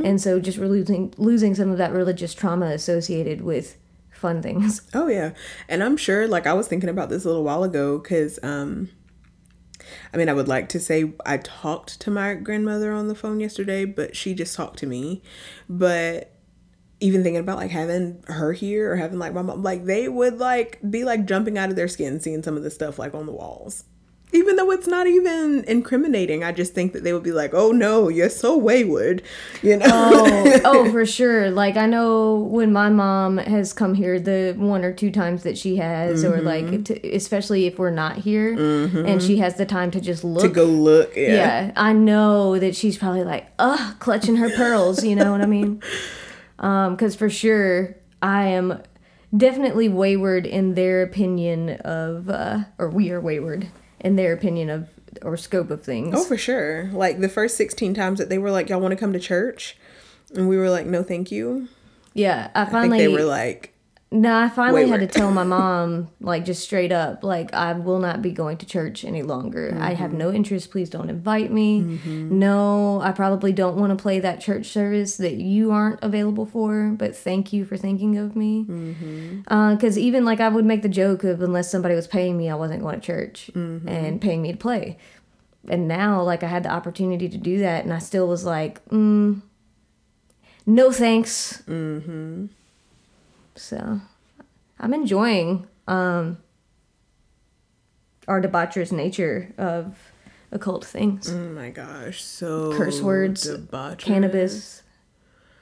and 0.06 0.20
so 0.20 0.40
just 0.40 0.58
losing 0.58 1.14
losing 1.18 1.54
some 1.54 1.70
of 1.70 1.78
that 1.78 1.92
religious 1.92 2.34
trauma 2.34 2.68
associated 2.68 3.42
with 3.42 3.78
fun 4.26 4.42
things. 4.42 4.82
Oh 4.96 5.08
yeah, 5.08 5.32
and 5.68 5.84
I'm 5.84 5.98
sure. 5.98 6.28
Like 6.28 6.48
I 6.48 6.54
was 6.54 6.68
thinking 6.68 6.90
about 6.90 7.10
this 7.10 7.26
a 7.26 7.28
little 7.28 7.44
while 7.44 7.64
ago 7.64 8.00
because, 8.00 8.40
um, 8.42 8.90
I 10.14 10.18
mean, 10.18 10.30
I 10.30 10.34
would 10.34 10.48
like 10.48 10.70
to 10.70 10.80
say 10.80 11.14
I 11.26 11.38
talked 11.38 12.00
to 12.02 12.12
my 12.12 12.34
grandmother 12.34 12.92
on 12.92 13.08
the 13.08 13.16
phone 13.16 13.40
yesterday, 13.40 13.86
but 13.86 14.16
she 14.16 14.34
just 14.34 14.56
talked 14.56 14.80
to 14.80 14.88
me. 14.88 15.22
But 15.70 16.32
even 17.00 17.24
thinking 17.24 17.42
about 17.42 17.58
like 17.58 17.72
having 17.72 18.24
her 18.28 18.54
here 18.54 18.92
or 18.92 18.96
having 18.96 19.20
like 19.20 19.34
my 19.34 19.42
mom, 19.42 19.62
like 19.62 19.86
they 19.86 20.08
would 20.08 20.40
like 20.40 20.80
be 20.90 21.04
like 21.04 21.26
jumping 21.26 21.58
out 21.58 21.70
of 21.70 21.76
their 21.76 21.88
skin 21.88 22.20
seeing 22.20 22.42
some 22.42 22.58
of 22.58 22.64
the 22.64 22.72
stuff 22.72 22.98
like 22.98 23.14
on 23.14 23.26
the 23.26 23.34
walls. 23.34 23.84
Even 24.36 24.58
though 24.58 24.70
it's 24.72 24.88
not 24.88 25.08
even 25.08 25.64
incriminating, 25.66 26.44
I 26.44 26.52
just 26.52 26.74
think 26.74 26.92
that 26.94 27.04
they 27.04 27.14
would 27.14 27.24
be 27.24 27.32
like, 27.32 27.54
"Oh 27.54 27.72
no, 27.72 28.10
you're 28.10 28.30
so 28.30 28.58
wayward," 28.58 29.22
you 29.62 29.78
know. 29.78 29.86
oh, 29.88 30.62
oh, 30.66 30.92
for 30.92 31.06
sure. 31.18 31.50
Like 31.52 31.78
I 31.78 31.86
know 31.86 32.36
when 32.36 32.74
my 32.74 32.90
mom 32.90 33.38
has 33.38 33.72
come 33.72 33.94
here, 33.94 34.20
the 34.20 34.54
one 34.58 34.84
or 34.84 34.92
two 34.92 35.10
times 35.10 35.44
that 35.44 35.58
she 35.58 35.78
has, 35.78 36.26
or 36.26 36.38
mm-hmm. 36.38 36.46
like, 36.46 36.86
to, 36.86 37.16
especially 37.16 37.66
if 37.66 37.80
we're 37.80 37.92
not 37.92 38.18
here, 38.18 38.56
mm-hmm. 38.56 39.06
and 39.06 39.24
she 39.24 39.38
has 39.38 39.56
the 39.56 39.66
time 39.66 39.90
to 39.92 40.02
just 40.02 40.24
look. 40.26 40.44
to 40.44 40.50
go 40.50 40.66
look, 40.66 41.16
yeah. 41.16 41.34
yeah, 41.34 41.72
I 41.78 41.94
know 41.94 42.60
that 42.60 42.76
she's 42.76 42.98
probably 42.98 43.24
like, 43.24 43.48
ugh, 43.58 44.00
clutching 44.00 44.36
her 44.36 44.50
pearls. 44.50 45.04
You 45.04 45.16
know 45.16 45.32
what 45.32 45.42
I 45.42 45.48
mean? 45.48 45.82
Um, 46.58 46.96
because 46.96 47.16
for 47.16 47.30
sure, 47.30 47.98
I 48.22 48.46
am 48.46 48.82
definitely 49.36 49.90
wayward 49.90 50.46
in 50.46 50.76
their 50.76 51.04
opinion 51.04 51.72
of, 51.82 52.30
uh, 52.30 52.60
or 52.78 52.90
we 52.90 53.12
are 53.12 53.20
wayward 53.20 53.68
in 54.00 54.16
their 54.16 54.34
opinion 54.34 54.70
of 54.70 54.90
or 55.22 55.38
scope 55.38 55.70
of 55.70 55.84
things. 55.84 56.14
Oh, 56.18 56.24
for 56.26 56.38
sure. 56.38 56.90
Like 56.92 57.20
the 57.20 57.30
first 57.30 57.56
16 57.58 57.94
times 57.94 58.20
that 58.20 58.30
they 58.30 58.38
were 58.38 58.52
like, 58.52 58.70
y'all 58.70 58.82
want 58.82 58.92
to 58.92 58.98
come 58.98 59.14
to 59.14 59.20
church? 59.20 59.78
And 60.36 60.50
we 60.50 60.58
were 60.58 60.70
like, 60.70 60.86
no, 60.86 61.04
thank 61.04 61.32
you. 61.32 61.70
yeah, 62.14 62.50
I 62.56 62.62
I 62.62 62.66
think 62.66 62.72
finally 62.74 62.98
they 62.98 63.08
were 63.08 63.24
like, 63.24 63.74
No, 64.18 64.40
I 64.40 64.48
finally 64.48 64.88
had 64.88 65.02
to 65.02 65.08
tell 65.08 65.30
my 65.30 65.44
mom, 65.44 66.08
like, 66.22 66.46
just 66.46 66.64
straight 66.64 66.94
up, 66.94 67.22
like, 67.22 67.54
I 67.54 67.74
will 67.74 68.00
not 68.00 68.22
be 68.22 68.32
going 68.32 68.56
to 68.58 68.66
church 68.66 69.04
any 69.04 69.24
longer. 69.24 69.78
I 69.78 69.94
have 69.94 70.12
mm-hmm. 70.12 70.20
no 70.20 70.32
interest. 70.32 70.72
Please 70.72 70.90
don't 70.90 71.10
invite 71.10 71.52
me. 71.52 71.82
Mm-hmm. 71.82 72.40
No, 72.40 73.02
I 73.02 73.12
probably 73.12 73.52
don't 73.52 73.76
want 73.76 73.92
to 73.92 74.02
play 74.02 74.20
that 74.22 74.40
church 74.40 74.68
service 74.68 75.18
that 75.18 75.34
you 75.34 75.72
aren't 75.72 76.02
available 76.02 76.46
for, 76.46 76.96
but 76.98 77.14
thank 77.14 77.52
you 77.52 77.66
for 77.66 77.76
thinking 77.76 78.18
of 78.18 78.38
me. 78.38 78.64
Mm-hmm. 78.64 79.42
Uh, 79.54 79.76
because 79.76 79.98
even, 79.98 80.24
like, 80.24 80.40
I 80.40 80.48
would 80.48 80.64
make 80.64 80.82
the 80.82 80.88
joke 80.88 81.26
of 81.26 81.42
unless 81.42 81.70
somebody 81.70 81.94
was 81.94 82.08
paying 82.08 82.38
me, 82.38 82.50
I 82.50 82.56
wasn't 82.56 82.84
going 82.84 82.96
to 82.96 83.06
church 83.06 83.52
and 83.54 84.22
paying 84.22 84.42
me 84.42 84.54
to 84.54 84.58
play. 84.58 84.98
And 85.68 85.90
now, 85.90 86.22
like, 86.22 86.42
I 86.42 86.48
had 86.48 86.64
the 86.64 86.72
opportunity 86.72 87.28
to 87.28 87.38
do 87.38 87.58
that, 87.58 87.84
and 87.84 87.94
I 87.94 88.00
still 88.00 88.30
was 88.30 88.46
like, 88.46 88.84
mm, 88.86 89.42
no 90.66 90.92
thanks. 90.94 91.62
So 93.56 94.02
I'm 94.80 94.94
enjoying 94.94 95.68
um, 95.88 96.38
our 98.28 98.42
debaucherous 98.42 98.92
nature 98.92 99.54
of 99.58 99.98
occult 100.52 100.86
things. 100.86 101.30
oh 101.32 101.50
my 101.50 101.70
gosh, 101.70 102.24
so 102.24 102.76
Curse 102.78 103.02
words, 103.02 103.48
debaucherous. 103.48 103.98
Cannabis, 104.00 104.84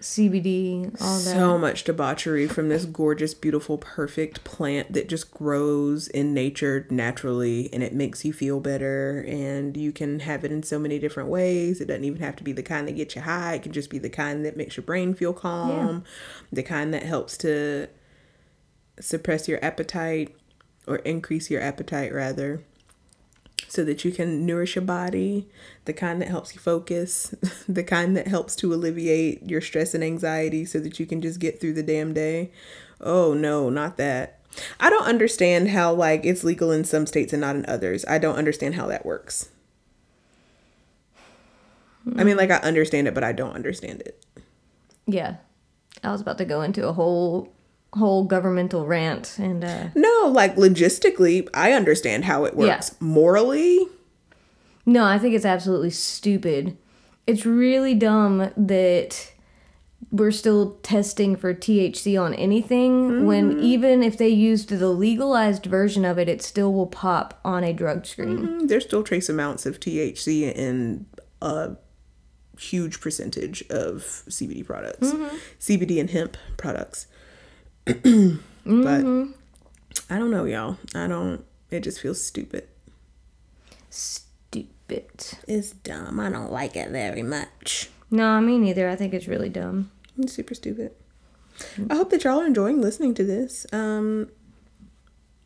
CBD, 0.04 1.02
all 1.02 1.18
that. 1.18 1.22
So 1.22 1.58
much 1.58 1.86
debauchery 1.86 2.46
from 2.46 2.68
this 2.68 2.84
gorgeous, 2.84 3.34
beautiful, 3.34 3.78
perfect 3.78 4.44
plant 4.44 4.92
that 4.92 5.08
just 5.08 5.32
grows 5.32 6.10
in 6.10 6.34
nature 6.34 6.86
naturally 6.90 7.70
and 7.72 7.82
it 7.82 7.94
makes 7.94 8.26
you 8.26 8.34
feel 8.34 8.60
better. 8.60 9.22
And 9.26 9.78
you 9.78 9.94
can 9.94 10.20
have 10.20 10.44
it 10.44 10.52
in 10.52 10.62
so 10.62 10.78
many 10.78 11.00
different 11.00 11.30
ways. 11.30 11.80
It 11.80 11.88
doesn't 11.88 12.04
even 12.04 12.22
have 12.22 12.36
to 12.36 12.44
be 12.44 12.52
the 12.52 12.62
kind 12.62 12.86
that 12.90 12.98
gets 12.98 13.16
you 13.16 13.22
high, 13.22 13.54
it 13.54 13.64
can 13.64 13.72
just 13.72 13.90
be 13.90 13.98
the 13.98 14.10
kind 14.10 14.44
that 14.46 14.58
makes 14.58 14.76
your 14.76 14.84
brain 14.84 15.14
feel 15.14 15.32
calm, 15.32 16.04
the 16.52 16.64
kind 16.64 16.94
that 16.94 17.04
helps 17.04 17.38
to 17.38 17.88
suppress 19.00 19.48
your 19.48 19.64
appetite 19.64 20.36
or 20.86 20.98
increase 20.98 21.50
your 21.50 21.62
appetite, 21.62 22.14
rather. 22.14 22.62
So 23.74 23.84
that 23.86 24.06
you 24.06 24.12
can 24.12 24.46
nourish 24.46 24.76
your 24.76 24.84
body, 24.84 25.48
the 25.86 25.94
kind 25.94 26.22
that 26.22 26.28
helps 26.28 26.54
you 26.54 26.62
focus, 26.62 27.34
the 27.68 27.84
kind 27.84 28.16
that 28.16 28.28
helps 28.28 28.56
to 28.58 28.72
alleviate 28.72 29.50
your 29.50 29.62
stress 29.62 29.96
and 29.96 30.04
anxiety 30.04 30.64
so 30.64 30.80
that 30.80 31.00
you 31.00 31.08
can 31.08 31.24
just 31.24 31.40
get 31.40 31.60
through 31.60 31.74
the 31.74 31.82
damn 31.82 32.14
day. 32.14 32.52
Oh 33.02 33.34
no, 33.34 33.72
not 33.72 33.98
that. 33.98 34.42
I 34.80 34.92
don't 34.92 35.08
understand 35.08 35.70
how 35.70 35.92
like 35.92 36.24
it's 36.24 36.44
legal 36.44 36.70
in 36.72 36.84
some 36.84 37.08
states 37.08 37.34
and 37.34 37.42
not 37.42 37.56
in 37.56 37.66
others. 37.66 38.06
I 38.08 38.20
don't 38.20 38.36
understand 38.36 38.76
how 38.76 38.86
that 38.86 39.08
works. 39.08 39.50
I 42.16 42.24
mean 42.24 42.38
like 42.38 42.52
I 42.52 42.58
understand 42.58 43.08
it 43.08 43.16
but 43.16 43.24
I 43.24 43.32
don't 43.32 43.56
understand 43.56 44.02
it. 44.02 44.24
yeah. 45.08 45.38
I 46.04 46.12
was 46.12 46.22
about 46.22 46.38
to 46.40 46.46
go 46.46 46.62
into 46.62 46.88
a 46.88 46.94
whole 46.94 47.53
whole 47.94 48.24
governmental 48.24 48.86
rant 48.86 49.38
and 49.40 49.64
uh 49.64 49.88
No, 49.96 50.30
like 50.32 50.56
logistically, 50.56 51.48
I 51.54 51.72
understand 51.74 52.26
how 52.26 52.46
it 52.46 52.54
Yeah. 52.58 52.76
works. 52.76 52.96
Morally, 53.00 53.88
no, 54.86 55.06
I 55.06 55.18
think 55.20 55.34
it's 55.36 55.46
absolutely 55.46 55.92
stupid. 55.92 56.78
It's 57.26 57.46
really 57.46 57.94
dumb 57.94 58.50
that 58.58 59.32
we're 60.12 60.32
still 60.32 60.78
testing 60.84 61.36
for 61.36 61.54
THC 61.54 62.18
on 62.22 62.34
anything 62.34 63.26
when 63.26 63.60
even 63.60 64.04
if 64.04 64.18
they 64.18 64.28
used 64.28 64.70
the 64.70 64.90
legalized 64.90 65.66
version 65.66 66.04
of 66.06 66.20
it, 66.20 66.28
it 66.28 66.42
still 66.42 66.74
will 66.74 66.86
pop 66.88 67.40
on 67.46 67.64
a 67.64 67.74
drug 67.74 68.06
screen. 68.06 68.38
Mm, 68.40 68.68
there's 68.68 68.84
still 68.84 69.04
trace 69.04 69.30
amounts 69.30 69.66
of 69.66 69.80
THC 69.80 70.54
in 70.54 71.06
a 71.42 71.78
huge 72.60 73.00
percentage 73.02 73.64
of 73.70 74.02
CBD 74.30 74.64
products, 74.66 75.14
CBD 75.60 76.00
and 76.00 76.10
hemp 76.10 76.38
products. 76.58 77.08
But 77.86 79.06
I 80.10 80.18
don't 80.18 80.32
know, 80.32 80.46
y'all. 80.46 80.78
I 80.96 81.08
don't. 81.08 81.44
It 81.70 81.82
just 81.82 82.00
feels 82.00 82.24
stupid. 82.24 82.68
Stupid. 83.90 85.38
It's 85.48 85.72
dumb. 85.72 86.20
I 86.20 86.30
don't 86.30 86.52
like 86.52 86.76
it 86.76 86.90
very 86.90 87.24
much. 87.24 87.90
No, 88.10 88.40
me 88.42 88.58
neither. 88.58 88.90
I 88.90 88.96
think 88.96 89.14
it's 89.14 89.28
really 89.28 89.50
dumb. 89.50 89.92
It's 90.18 90.34
super 90.34 90.54
stupid. 90.54 90.92
I 91.90 91.96
hope 91.96 92.10
that 92.12 92.24
y'all 92.24 92.42
are 92.42 92.46
enjoying 92.46 92.82
listening 92.82 93.14
to 93.16 93.24
this. 93.24 93.66
Um, 93.72 94.30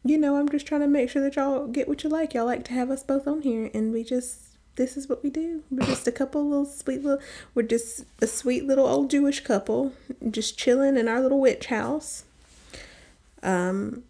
you 0.03 0.17
know, 0.17 0.37
I'm 0.37 0.49
just 0.49 0.67
trying 0.67 0.81
to 0.81 0.87
make 0.87 1.09
sure 1.09 1.21
that 1.21 1.35
y'all 1.35 1.67
get 1.67 1.87
what 1.87 2.03
you 2.03 2.09
like. 2.09 2.33
Y'all 2.33 2.45
like 2.45 2.65
to 2.65 2.73
have 2.73 2.91
us 2.91 3.03
both 3.03 3.27
on 3.27 3.41
here, 3.41 3.69
and 3.73 3.91
we 3.91 4.03
just 4.03 4.47
this 4.75 4.95
is 4.95 5.09
what 5.09 5.23
we 5.23 5.29
do. 5.29 5.63
We're 5.69 5.87
just 5.87 6.07
a 6.07 6.11
couple 6.11 6.47
little 6.47 6.65
sweet 6.65 7.03
little. 7.03 7.19
We're 7.55 7.63
just 7.63 8.05
a 8.21 8.27
sweet 8.27 8.65
little 8.65 8.85
old 8.85 9.09
Jewish 9.09 9.41
couple, 9.41 9.93
just 10.29 10.57
chilling 10.57 10.97
in 10.97 11.07
our 11.07 11.19
little 11.19 11.39
witch 11.39 11.65
house. 11.65 12.23
Um, 13.43 14.03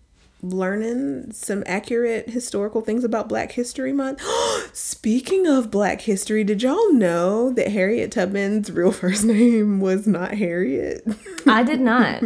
learning 0.44 1.32
some 1.32 1.64
accurate 1.66 2.30
historical 2.30 2.82
things 2.82 3.04
about 3.04 3.28
Black 3.28 3.52
History 3.54 3.92
Month. 3.92 4.22
Speaking 4.74 5.48
of 5.48 5.72
Black 5.72 6.02
history, 6.02 6.44
did 6.44 6.62
y'all 6.62 6.94
know 6.94 7.52
that 7.54 7.72
Harriet 7.72 8.12
Tubman's 8.12 8.72
real 8.72 8.92
first 9.04 9.24
name 9.24 9.80
was 9.80 10.08
not 10.08 10.36
Harriet? 10.36 11.04
I 11.48 11.64
did 11.64 11.82
not. 11.82 12.24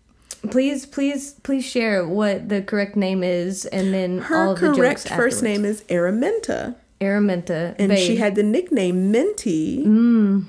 please, 0.50 0.84
please, 0.86 1.32
please 1.42 1.64
share 1.64 2.06
what 2.06 2.48
the 2.50 2.62
correct 2.62 2.96
name 2.96 3.22
is, 3.24 3.64
and 3.66 3.94
then 3.94 4.18
Her 4.18 4.36
all 4.48 4.52
of 4.52 4.60
the 4.60 4.72
correct 4.74 5.00
first 5.00 5.12
afterwards. 5.12 5.42
name 5.42 5.64
is 5.64 5.82
Araminta. 5.88 6.76
Araminta. 7.00 7.74
and 7.78 7.98
she 7.98 8.16
had 8.16 8.34
the 8.34 8.42
nickname 8.42 9.10
Minty. 9.10 9.84
Mm. 9.84 10.44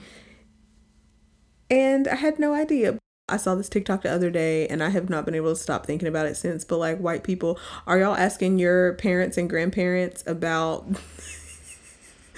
And 1.69 2.07
I 2.07 2.15
had 2.15 2.39
no 2.39 2.53
idea. 2.53 2.97
I 3.27 3.37
saw 3.37 3.55
this 3.55 3.69
TikTok 3.69 4.03
the 4.03 4.11
other 4.11 4.29
day 4.29 4.67
and 4.67 4.83
I 4.83 4.89
have 4.89 5.09
not 5.09 5.25
been 5.25 5.33
able 5.33 5.49
to 5.49 5.59
stop 5.59 5.85
thinking 5.85 6.07
about 6.07 6.27
it 6.27 6.37
since. 6.37 6.63
But 6.63 6.77
like 6.77 6.99
white 6.99 7.23
people, 7.23 7.59
are 7.87 7.99
y'all 7.99 8.15
asking 8.15 8.59
your 8.59 8.93
parents 8.93 9.37
and 9.37 9.49
grandparents 9.49 10.23
about 10.27 10.87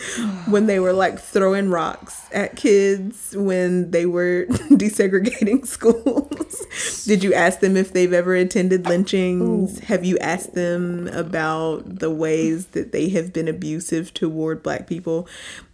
when 0.47 0.67
they 0.67 0.79
were 0.79 0.93
like 0.93 1.19
throwing 1.19 1.69
rocks 1.69 2.27
at 2.31 2.55
kids 2.55 3.35
when 3.35 3.91
they 3.91 4.05
were 4.05 4.45
desegregating 4.49 5.65
schools? 5.75 7.03
Did 7.05 7.23
you 7.23 7.33
ask 7.33 7.59
them 7.59 7.75
if 7.77 7.93
they've 7.93 8.13
ever 8.13 8.35
attended 8.35 8.85
lynchings? 8.85 9.79
Have 9.79 10.03
you 10.05 10.17
asked 10.19 10.53
them 10.53 11.07
about 11.09 11.99
the 11.99 12.11
ways 12.11 12.67
that 12.67 12.91
they 12.91 13.09
have 13.09 13.33
been 13.33 13.47
abusive 13.47 14.13
toward 14.13 14.61
black 14.63 14.87
people? 14.87 15.27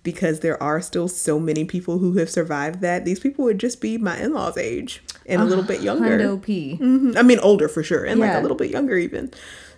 Because 0.04 0.42
there 0.42 0.62
are 0.62 0.82
still 0.82 1.08
so 1.08 1.40
many 1.40 1.66
people 1.66 1.98
who 2.00 2.18
have 2.18 2.30
survived 2.30 2.82
that. 2.82 3.06
These 3.06 3.20
people 3.20 3.46
would 3.46 3.58
just 3.60 3.82
be 3.82 3.98
my 3.98 4.18
in 4.20 4.34
laws' 4.34 4.58
age 4.58 5.02
and 5.26 5.42
a 5.42 5.46
little 5.46 5.64
bit 5.64 5.82
younger. 5.82 6.20
Hundo 6.20 6.42
P. 6.42 6.78
Mhm. 6.82 7.16
I 7.16 7.22
mean, 7.22 7.40
older 7.40 7.68
for 7.70 7.84
sure, 7.84 8.04
and 8.04 8.20
like 8.20 8.34
a 8.34 8.42
little 8.42 8.58
bit 8.58 8.70
younger 8.70 8.98
even. 8.98 9.32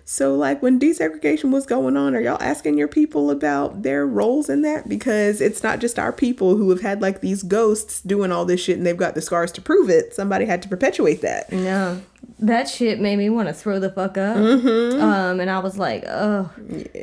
So, 0.08 0.36
like, 0.36 0.62
when 0.62 0.78
desegregation 0.78 1.50
was 1.50 1.66
going 1.66 1.96
on, 1.96 2.14
are 2.14 2.20
y'all 2.20 2.40
asking 2.40 2.78
your 2.78 2.86
people 2.86 3.28
about 3.28 3.82
their 3.82 4.06
roles 4.06 4.48
in 4.48 4.62
that? 4.62 4.88
Because 4.88 5.40
it's 5.40 5.64
not 5.64 5.80
just 5.80 5.98
our 5.98 6.12
people 6.12 6.56
who 6.56 6.70
have 6.70 6.80
had 6.80 7.02
like 7.02 7.22
these 7.22 7.42
ghosts 7.42 8.02
doing 8.02 8.30
all 8.30 8.44
this 8.44 8.60
shit 8.60 8.78
and 8.78 8.86
they've 8.86 8.96
got 8.96 9.16
the 9.16 9.20
scars 9.20 9.50
to 9.52 9.60
prove 9.60 9.90
it. 9.90 10.14
Somebody 10.14 10.44
had 10.44 10.62
to 10.62 10.68
perpetuate 10.68 11.22
that. 11.22 11.52
Yeah. 11.52 11.98
that 12.38 12.68
shit 12.68 13.00
made 13.00 13.16
me 13.16 13.30
want 13.30 13.48
to 13.48 13.52
throw 13.54 13.80
the 13.80 13.90
fuck 13.90 14.16
up. 14.16 14.36
Mm-hmm. 14.36 15.02
Um, 15.02 15.40
and 15.40 15.50
I 15.50 15.58
was 15.58 15.76
like, 15.76 16.04
oh, 16.06 16.52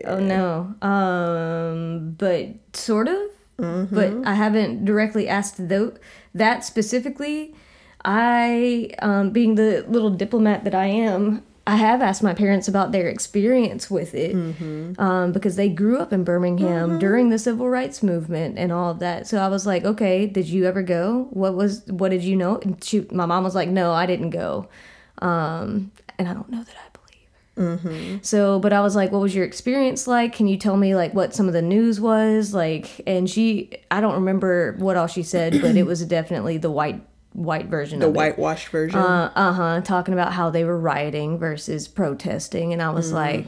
oh 0.06 0.20
no. 0.22 0.74
Um, 0.82 2.12
but 2.18 2.52
sort 2.72 3.10
of. 3.10 3.18
Mm-hmm. 3.58 3.94
But 3.94 4.26
I 4.26 4.34
haven't 4.34 4.86
directly 4.86 5.28
asked 5.28 5.68
though 5.68 5.94
that 6.34 6.64
specifically. 6.64 7.54
I, 8.06 8.92
um, 9.00 9.32
being 9.32 9.56
the 9.56 9.86
little 9.90 10.10
diplomat 10.10 10.64
that 10.64 10.76
I 10.76 10.86
am, 10.86 11.42
I 11.66 11.78
have 11.78 12.02
asked 12.02 12.22
my 12.22 12.34
parents 12.34 12.68
about 12.68 12.92
their 12.92 13.08
experience 13.08 13.90
with 13.90 14.14
it 14.14 14.36
Mm-hmm. 14.36 15.00
um, 15.02 15.32
because 15.32 15.56
they 15.56 15.70
grew 15.70 15.98
up 15.98 16.12
in 16.12 16.24
Birmingham 16.26 17.00
during 17.00 17.30
the 17.30 17.40
civil 17.40 17.70
rights 17.70 18.04
movement 18.04 18.58
and 18.60 18.72
all 18.72 18.92
of 18.92 19.00
that. 19.00 19.28
So 19.28 19.38
I 19.38 19.48
was 19.48 19.66
like, 19.66 19.86
okay, 19.86 20.26
did 20.28 20.48
you 20.48 20.66
ever 20.66 20.82
go? 20.84 21.28
What 21.32 21.56
was 21.56 21.84
what 21.88 22.10
did 22.10 22.22
you 22.24 22.36
know? 22.36 22.58
And 22.58 22.84
she, 22.84 23.08
my 23.12 23.26
mom 23.26 23.44
was 23.46 23.56
like, 23.56 23.70
no, 23.70 23.94
I 23.94 24.06
didn't 24.06 24.32
go, 24.32 24.68
um, 25.20 25.92
and 26.20 26.28
I 26.28 26.34
don't 26.34 26.50
know 26.50 26.64
that 26.64 26.76
I 26.76 26.90
believe 26.92 27.30
her. 27.56 28.20
So, 28.24 28.60
but 28.60 28.74
I 28.74 28.82
was 28.82 28.96
like, 28.96 29.12
what 29.12 29.22
was 29.22 29.34
your 29.34 29.46
experience 29.46 30.06
like? 30.08 30.34
Can 30.34 30.48
you 30.48 30.58
tell 30.58 30.76
me 30.76 30.96
like 30.96 31.14
what 31.14 31.34
some 31.34 31.48
of 31.48 31.54
the 31.54 31.62
news 31.62 32.02
was 32.02 32.54
like? 32.54 33.02
And 33.08 33.30
she, 33.30 33.72
I 33.90 34.02
don't 34.02 34.16
remember 34.16 34.76
what 34.80 34.98
all 34.98 35.08
she 35.08 35.24
said, 35.24 35.62
but 35.62 35.76
it 35.78 35.86
was 35.86 36.04
definitely 36.06 36.58
the 36.58 36.72
white 36.72 37.02
white 37.34 37.66
version 37.68 38.00
The 38.00 38.10
whitewashed 38.10 38.70
version. 38.70 39.00
Uh 39.00 39.54
huh. 39.54 39.82
Talking 39.82 40.14
about 40.14 40.34
how 40.34 40.50
they 40.50 40.64
were 40.64 40.80
rioting 40.80 41.38
versus 41.38 41.88
protesting, 41.88 42.74
and 42.74 42.82
I 42.82 42.90
was 42.92 43.12
like, 43.12 43.48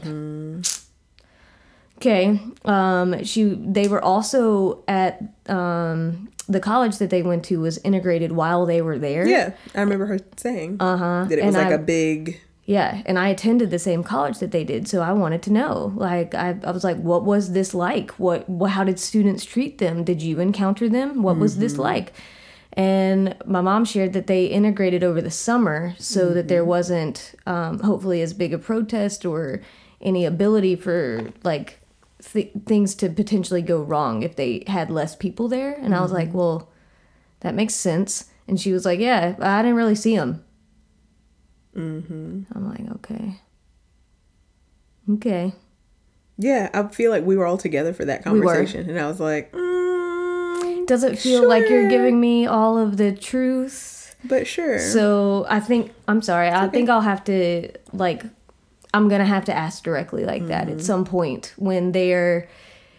okay. 1.98 2.40
Um, 2.64 3.24
she. 3.24 3.44
They 3.44 3.88
were 3.88 4.02
also 4.02 4.84
at 4.88 5.22
um 5.48 6.28
the 6.48 6.60
college 6.60 6.98
that 6.98 7.10
they 7.10 7.22
went 7.22 7.44
to 7.46 7.58
was 7.60 7.78
integrated 7.78 8.30
while 8.32 8.66
they 8.66 8.80
were 8.80 8.98
there. 8.98 9.26
yeah, 9.26 9.52
I 9.74 9.80
remember 9.80 10.06
her 10.06 10.18
saying 10.36 10.76
Uh 10.78 10.96
huh. 10.96 11.24
that 11.28 11.38
it 11.38 11.44
was 11.44 11.56
and 11.56 11.64
like 11.64 11.72
I, 11.72 11.76
a 11.76 11.78
big. 11.78 12.40
yeah, 12.66 13.02
and 13.04 13.18
I 13.18 13.28
attended 13.30 13.70
the 13.72 13.80
same 13.80 14.04
college 14.04 14.38
that 14.38 14.52
they 14.52 14.62
did, 14.62 14.86
so 14.86 15.00
I 15.02 15.12
wanted 15.12 15.42
to 15.42 15.52
know. 15.52 15.92
Like, 15.96 16.34
I, 16.36 16.56
I 16.62 16.70
was 16.70 16.84
like, 16.84 16.98
what 16.98 17.24
was 17.24 17.50
this 17.52 17.74
like? 17.74 18.12
What, 18.12 18.48
what, 18.48 18.70
how 18.72 18.84
did 18.84 19.00
students 19.00 19.44
treat 19.44 19.78
them? 19.78 20.04
Did 20.04 20.22
you 20.22 20.38
encounter 20.38 20.88
them? 20.88 21.22
What 21.24 21.36
was 21.36 21.58
this 21.58 21.78
like? 21.78 22.12
And 22.76 23.34
my 23.46 23.62
mom 23.62 23.86
shared 23.86 24.12
that 24.12 24.26
they 24.26 24.46
integrated 24.46 25.02
over 25.02 25.22
the 25.22 25.30
summer 25.30 25.94
so 25.98 26.34
that 26.34 26.48
there 26.48 26.64
wasn't, 26.64 27.34
um, 27.46 27.78
hopefully, 27.78 28.20
as 28.20 28.34
big 28.34 28.52
a 28.52 28.58
protest 28.58 29.24
or 29.24 29.62
any 30.00 30.26
ability 30.26 30.76
for 30.76 31.32
like 31.42 31.80
th- 32.22 32.52
things 32.66 32.94
to 32.96 33.08
potentially 33.08 33.62
go 33.62 33.80
wrong 33.82 34.22
if 34.22 34.36
they 34.36 34.62
had 34.66 34.90
less 34.90 35.16
people 35.16 35.48
there. 35.48 35.72
And 35.72 35.94
I 35.94 36.02
was 36.02 36.12
like, 36.12 36.34
well, 36.34 36.70
that 37.40 37.54
makes 37.54 37.74
sense. 37.74 38.26
And 38.46 38.60
she 38.60 38.72
was 38.72 38.84
like, 38.84 39.00
yeah, 39.00 39.36
I 39.40 39.62
didn't 39.62 39.76
really 39.76 39.94
see 39.94 40.16
them. 40.16 40.44
I'm 42.54 42.68
like, 42.68 42.90
okay. 42.96 43.40
Okay. 45.12 45.52
Yeah, 46.38 46.68
I 46.74 46.88
feel 46.88 47.10
like 47.10 47.24
we 47.24 47.36
were 47.36 47.46
all 47.46 47.56
together 47.56 47.92
for 47.94 48.04
that 48.04 48.20
We 48.20 48.24
conversation, 48.24 48.88
and 48.90 48.98
I 48.98 49.08
was 49.08 49.20
like, 49.20 49.52
mm, 49.52 49.75
Does 50.86 51.02
it 51.04 51.18
feel 51.18 51.48
like 51.48 51.68
you're 51.68 51.88
giving 51.88 52.20
me 52.20 52.46
all 52.46 52.78
of 52.78 52.96
the 52.96 53.12
truth? 53.12 54.14
but 54.24 54.46
sure. 54.46 54.78
So 54.80 55.46
I 55.48 55.60
think, 55.60 55.92
I'm 56.08 56.20
sorry, 56.22 56.48
I 56.48 56.66
think 56.68 56.88
I'll 56.88 57.00
have 57.02 57.22
to, 57.24 57.70
like, 57.92 58.24
I'm 58.92 59.08
going 59.08 59.20
to 59.20 59.26
have 59.26 59.44
to 59.44 59.54
ask 59.54 59.84
directly 59.84 60.24
like 60.24 60.46
that 60.48 60.66
Mm-hmm. 60.66 60.78
at 60.78 60.84
some 60.84 61.04
point 61.04 61.52
when 61.56 61.92
they're 61.92 62.48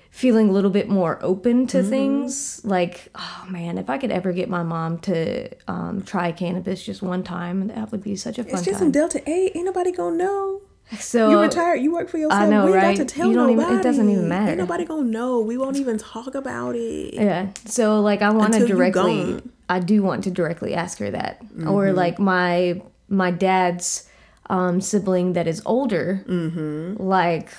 feeling 0.10 0.48
a 0.50 0.52
little 0.52 0.70
bit 0.70 0.88
more 0.90 1.20
open 1.22 1.68
to 1.68 1.80
Mm-hmm. 1.80 1.90
things. 1.90 2.62
Like, 2.64 3.10
oh 3.16 3.46
man, 3.50 3.78
if 3.78 3.90
I 3.90 3.98
could 3.98 4.12
ever 4.12 4.32
get 4.32 4.48
my 4.50 4.64
mom 4.64 5.00
to 5.00 5.50
um, 5.68 6.02
try 6.04 6.32
cannabis 6.32 6.84
just 6.84 7.02
one 7.02 7.24
time, 7.24 7.68
that 7.68 7.92
would 7.92 8.04
be 8.04 8.16
such 8.16 8.38
a 8.40 8.44
fun 8.44 8.54
it's 8.54 8.64
just 8.64 8.80
time. 8.80 8.88
in 8.88 8.92
Delta 8.92 9.22
Eight. 9.30 9.52
Ain't 9.56 9.66
nobody 9.66 9.92
gonna 9.92 10.16
know. 10.18 10.62
So 11.00 11.30
You 11.30 11.40
retired. 11.40 11.82
You 11.82 11.92
work 11.94 12.10
for 12.10 12.18
yourself. 12.18 12.42
I 12.42 12.50
know, 12.50 12.66
we 12.66 12.74
right? 12.74 12.98
got 12.98 13.08
to 13.08 13.14
tell 13.14 13.28
You 13.28 13.34
don't 13.34 13.50
even- 13.52 13.80
it 13.80 13.84
doesn't 13.84 14.10
even 14.10 14.28
matter. 14.28 14.52
Ain't 14.52 14.58
nobody 14.60 14.86
gonna 14.86 15.04
know. 15.04 15.40
We 15.40 15.58
won't 15.58 15.78
even 15.78 15.98
talk 15.98 16.36
about 16.36 16.76
it. 16.76 17.14
Yeah. 17.14 17.50
So 17.66 18.00
like 18.02 18.22
I 18.22 18.30
want 18.32 18.54
to 18.54 18.66
directly. 18.66 19.42
I 19.70 19.80
do 19.80 20.02
want 20.02 20.24
to 20.24 20.32
directly 20.32 20.74
ask 20.74 20.98
her 21.00 21.12
that. 21.12 21.42
Or 21.66 21.86
mm-hmm. 21.86 21.96
like 21.96 22.20
my 22.20 22.82
my 23.10 23.32
dad's 23.32 24.08
um 24.50 24.80
sibling 24.80 25.34
that 25.34 25.48
is 25.48 25.62
older. 25.66 26.24
Mm-hmm. 26.28 27.02
Like 27.02 27.50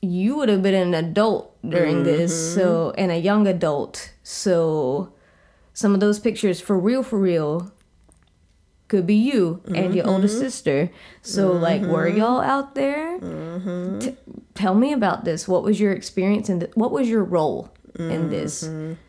you 0.00 0.36
would 0.36 0.48
have 0.48 0.62
been 0.62 0.74
an 0.74 0.94
adult 0.94 1.56
during 1.68 2.04
this, 2.04 2.32
mm-hmm. 2.32 2.60
so 2.60 2.92
and 2.96 3.10
a 3.10 3.16
young 3.16 3.48
adult. 3.48 4.12
So 4.22 5.12
some 5.72 5.94
of 5.94 6.00
those 6.00 6.20
pictures 6.20 6.60
for 6.60 6.78
real 6.78 7.02
for 7.02 7.18
real 7.18 7.72
could 8.88 9.06
be 9.06 9.14
you 9.14 9.62
and 9.74 9.94
your 9.94 10.06
older 10.06 10.26
mm-hmm. 10.26 10.38
sister. 10.38 10.90
So 11.22 11.52
like 11.52 11.82
were 11.82 12.08
mm-hmm. 12.08 12.18
y'all 12.18 12.40
out 12.40 12.74
there? 12.74 13.20
Mm-hmm. 13.20 13.98
T- 14.00 14.16
tell 14.54 14.74
me 14.74 14.92
about 14.92 15.24
this. 15.24 15.46
What 15.46 15.62
was 15.62 15.78
your 15.78 15.92
experience 15.92 16.48
and 16.48 16.68
what 16.74 16.90
was 16.90 17.08
your 17.08 17.24
role 17.24 17.70
in 17.98 18.30
this? 18.30 18.68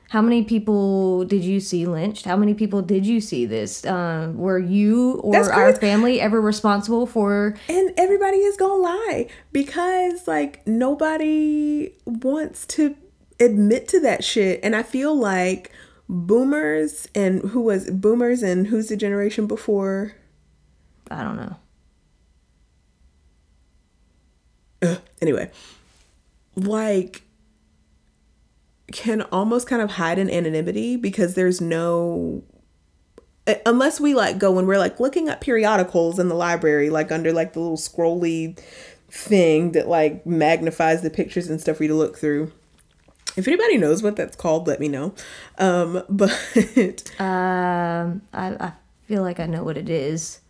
How 0.09 0.23
many 0.23 0.43
people 0.43 1.23
did 1.25 1.43
you 1.43 1.59
see 1.59 1.85
lynched? 1.85 2.25
How 2.25 2.35
many 2.35 2.55
people 2.55 2.81
did 2.81 3.05
you 3.05 3.21
see 3.21 3.45
this? 3.45 3.85
Um, 3.85 4.37
were 4.37 4.57
you 4.57 5.13
or 5.17 5.31
That's 5.31 5.47
our 5.47 5.65
crazy. 5.65 5.79
family 5.79 6.19
ever 6.19 6.41
responsible 6.41 7.05
for? 7.05 7.55
And 7.67 7.93
everybody 7.95 8.37
is 8.37 8.57
gonna 8.57 8.81
lie 8.81 9.27
because 9.51 10.27
like 10.27 10.65
nobody 10.65 11.93
wants 12.05 12.65
to 12.67 12.95
admit 13.39 13.87
to 13.89 13.99
that 14.01 14.23
shit. 14.23 14.59
And 14.63 14.75
I 14.75 14.81
feel 14.81 15.15
like 15.15 15.71
boomers 16.09 17.07
and 17.13 17.41
who 17.51 17.61
was 17.61 17.89
boomers 17.89 18.41
and 18.41 18.67
who's 18.67 18.89
the 18.89 18.97
generation 18.97 19.45
before? 19.45 20.15
I 21.09 21.23
don't 21.23 21.37
know. 21.37 21.55
Ugh, 24.81 25.01
anyway, 25.21 25.51
like 26.55 27.21
can 28.91 29.21
almost 29.23 29.67
kind 29.67 29.83
of 29.83 29.91
hide 29.91 30.17
in 30.17 30.29
anonymity 30.31 30.95
because 30.95 31.35
there's 31.35 31.61
no 31.61 32.43
unless 33.65 33.99
we 33.99 34.15
like 34.15 34.39
go 34.39 34.57
and 34.57 34.67
we're 34.67 34.79
like 34.79 34.99
looking 34.99 35.29
at 35.29 35.41
periodicals 35.41 36.17
in 36.17 36.27
the 36.27 36.35
library 36.35 36.89
like 36.89 37.11
under 37.11 37.31
like 37.31 37.53
the 37.53 37.59
little 37.59 37.77
scrolly 37.77 38.57
thing 39.09 39.73
that 39.73 39.87
like 39.87 40.25
magnifies 40.25 41.01
the 41.01 41.09
pictures 41.09 41.49
and 41.49 41.61
stuff 41.61 41.77
for 41.77 41.83
you 41.83 41.89
to 41.89 41.95
look 41.95 42.17
through 42.17 42.51
if 43.39 43.47
anybody 43.47 43.77
knows 43.77 44.03
what 44.03 44.15
that's 44.15 44.35
called 44.35 44.67
let 44.67 44.79
me 44.79 44.87
know 44.87 45.13
um 45.57 46.03
but 46.09 46.31
Um, 47.19 48.21
I, 48.33 48.47
I 48.59 48.71
feel 49.07 49.21
like 49.23 49.39
I 49.39 49.45
know 49.47 49.63
what 49.63 49.77
it 49.77 49.89
is. 49.89 50.41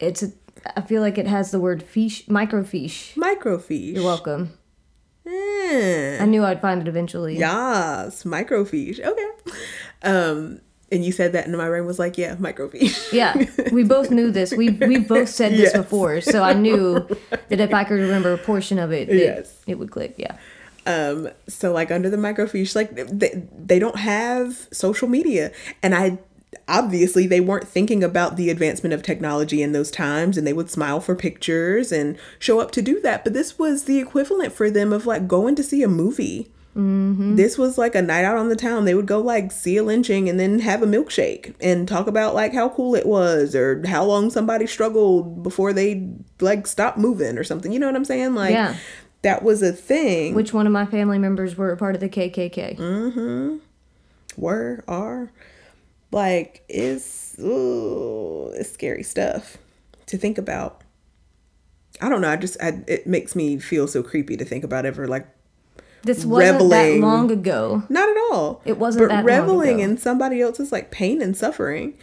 It's 0.00 0.22
a, 0.22 0.32
I 0.76 0.80
feel 0.80 1.02
like 1.02 1.18
it 1.18 1.26
has 1.26 1.50
the 1.50 1.60
word 1.60 1.82
fiche, 1.82 2.26
microfiche. 2.26 3.14
Microfiche. 3.14 3.94
You're 3.94 4.04
welcome. 4.04 4.50
Eh. 5.26 6.18
I 6.20 6.24
knew 6.26 6.44
I'd 6.44 6.60
find 6.60 6.80
it 6.80 6.88
eventually. 6.88 7.38
Yes, 7.38 8.24
microfiche. 8.24 8.98
Okay. 9.04 9.28
Um, 10.02 10.60
and 10.90 11.04
you 11.04 11.12
said 11.12 11.32
that, 11.32 11.46
and 11.46 11.56
my 11.56 11.68
brain 11.68 11.84
was 11.84 11.98
like, 11.98 12.16
"Yeah, 12.16 12.36
microfiche." 12.36 13.12
Yeah, 13.12 13.34
we 13.72 13.84
both 13.96 14.10
knew 14.10 14.30
this. 14.30 14.52
We 14.54 14.70
we 14.70 14.98
both 14.98 15.28
said 15.28 15.52
this 15.52 15.72
Yes. 15.72 15.76
before, 15.76 16.20
so 16.22 16.42
I 16.42 16.54
knew 16.54 17.06
that 17.50 17.60
if 17.60 17.74
I 17.74 17.84
could 17.84 18.00
remember 18.00 18.32
a 18.32 18.38
portion 18.38 18.78
of 18.78 18.90
it, 18.92 19.08
Yes. 19.12 19.54
it 19.66 19.78
would 19.78 19.90
click. 19.90 20.14
Yeah. 20.16 20.36
Um, 20.88 21.28
so 21.46 21.70
like 21.70 21.90
under 21.90 22.08
the 22.08 22.16
microfiche, 22.16 22.74
like 22.74 22.94
they, 22.94 23.46
they 23.54 23.78
don't 23.78 23.98
have 23.98 24.68
social 24.72 25.06
media, 25.06 25.52
and 25.82 25.94
I 25.94 26.18
obviously 26.66 27.26
they 27.26 27.40
weren't 27.40 27.68
thinking 27.68 28.02
about 28.02 28.36
the 28.36 28.48
advancement 28.48 28.94
of 28.94 29.02
technology 29.02 29.62
in 29.62 29.72
those 29.72 29.90
times, 29.90 30.38
and 30.38 30.46
they 30.46 30.54
would 30.54 30.70
smile 30.70 31.00
for 31.00 31.14
pictures 31.14 31.92
and 31.92 32.16
show 32.38 32.58
up 32.58 32.70
to 32.70 32.80
do 32.80 33.00
that. 33.02 33.22
But 33.22 33.34
this 33.34 33.58
was 33.58 33.84
the 33.84 33.98
equivalent 33.98 34.54
for 34.54 34.70
them 34.70 34.92
of 34.92 35.04
like 35.04 35.28
going 35.28 35.54
to 35.56 35.62
see 35.62 35.82
a 35.82 35.88
movie. 35.88 36.50
This 37.36 37.58
was 37.58 37.76
like 37.76 37.94
a 37.94 38.02
night 38.02 38.24
out 38.24 38.36
on 38.36 38.48
the 38.48 38.56
town. 38.56 38.84
They 38.84 38.94
would 38.94 39.06
go 39.06 39.20
like 39.20 39.50
see 39.50 39.76
a 39.76 39.82
lynching 39.82 40.28
and 40.28 40.38
then 40.38 40.60
have 40.60 40.80
a 40.82 40.86
milkshake 40.86 41.54
and 41.60 41.88
talk 41.88 42.06
about 42.06 42.34
like 42.34 42.54
how 42.54 42.68
cool 42.68 42.94
it 42.94 43.04
was 43.04 43.54
or 43.54 43.84
how 43.86 44.04
long 44.04 44.30
somebody 44.30 44.66
struggled 44.66 45.42
before 45.42 45.72
they 45.72 46.08
like 46.40 46.66
stopped 46.66 46.96
moving 46.96 47.36
or 47.36 47.42
something. 47.44 47.72
You 47.72 47.80
know 47.80 47.86
what 47.86 47.96
I'm 47.96 48.04
saying? 48.04 48.34
Like 48.34 48.52
Yeah. 48.52 48.76
That 49.22 49.42
was 49.42 49.62
a 49.62 49.72
thing. 49.72 50.34
Which 50.34 50.52
one 50.52 50.66
of 50.66 50.72
my 50.72 50.86
family 50.86 51.18
members 51.18 51.56
were 51.56 51.70
a 51.72 51.76
part 51.76 51.94
of 51.94 52.00
the 52.00 52.08
KKK? 52.08 52.76
Mm. 52.78 53.12
Hmm. 53.12 53.56
Were 54.36 54.84
are 54.86 55.30
like 56.12 56.62
it's 56.68 57.36
ooh, 57.40 58.50
it's 58.54 58.70
scary 58.72 59.02
stuff 59.02 59.56
to 60.06 60.16
think 60.16 60.38
about. 60.38 60.82
I 62.00 62.08
don't 62.08 62.20
know. 62.20 62.28
I 62.30 62.36
just 62.36 62.56
I, 62.62 62.82
it 62.86 63.06
makes 63.06 63.34
me 63.34 63.58
feel 63.58 63.88
so 63.88 64.02
creepy 64.02 64.36
to 64.36 64.44
think 64.44 64.62
about 64.62 64.86
ever 64.86 65.08
like 65.08 65.26
This 66.02 66.24
wasn't 66.24 66.52
reveling. 66.62 67.00
that 67.00 67.06
long 67.06 67.30
ago. 67.32 67.82
not 67.88 68.08
at 68.08 68.16
all. 68.30 68.62
It 68.64 68.78
wasn't 68.78 69.08
but 69.08 69.08
that 69.08 69.24
long 69.24 69.40
reveling 69.40 69.80
in 69.80 69.98
somebody 69.98 70.40
else's 70.40 70.70
like 70.70 70.92
pain 70.92 71.20
and 71.20 71.36
suffering. 71.36 71.94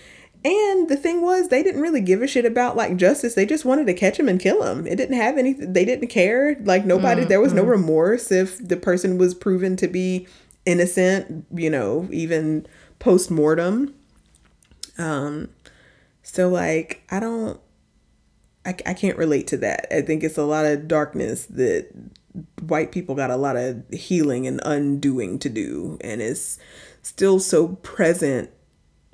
And 0.45 0.89
the 0.89 0.95
thing 0.95 1.23
was, 1.23 1.47
they 1.47 1.63
didn't 1.63 1.81
really 1.81 2.01
give 2.01 2.21
a 2.21 2.27
shit 2.27 2.45
about 2.45 2.77
like 2.77 2.97
justice. 2.97 3.33
They 3.33 3.47
just 3.47 3.65
wanted 3.65 3.87
to 3.87 3.95
catch 3.95 4.19
him 4.19 4.29
and 4.29 4.39
kill 4.39 4.61
him. 4.61 4.85
It 4.85 4.95
didn't 4.95 5.17
have 5.17 5.39
anything. 5.39 5.73
They 5.73 5.85
didn't 5.85 6.09
care. 6.09 6.55
Like 6.61 6.85
nobody. 6.85 7.25
there 7.25 7.41
was 7.41 7.51
no 7.51 7.63
remorse 7.63 8.31
if 8.31 8.59
the 8.59 8.77
person 8.77 9.17
was 9.17 9.33
proven 9.33 9.75
to 9.77 9.87
be 9.87 10.27
innocent. 10.63 11.47
You 11.51 11.71
know, 11.71 12.07
even 12.11 12.67
post 12.99 13.31
mortem. 13.31 13.95
Um, 14.99 15.49
so 16.21 16.47
like 16.47 17.01
I 17.09 17.19
don't. 17.19 17.59
I, 18.67 18.75
I 18.85 18.93
can't 18.93 19.17
relate 19.17 19.47
to 19.47 19.57
that. 19.57 19.87
I 19.91 20.03
think 20.03 20.23
it's 20.23 20.37
a 20.37 20.45
lot 20.45 20.65
of 20.65 20.87
darkness 20.87 21.47
that 21.47 21.89
white 22.61 22.91
people 22.91 23.15
got 23.15 23.31
a 23.31 23.35
lot 23.35 23.55
of 23.55 23.83
healing 23.91 24.45
and 24.45 24.61
undoing 24.63 25.39
to 25.39 25.49
do 25.49 25.97
and 26.01 26.21
it's 26.21 26.59
still 27.01 27.39
so 27.39 27.69
present 27.77 28.49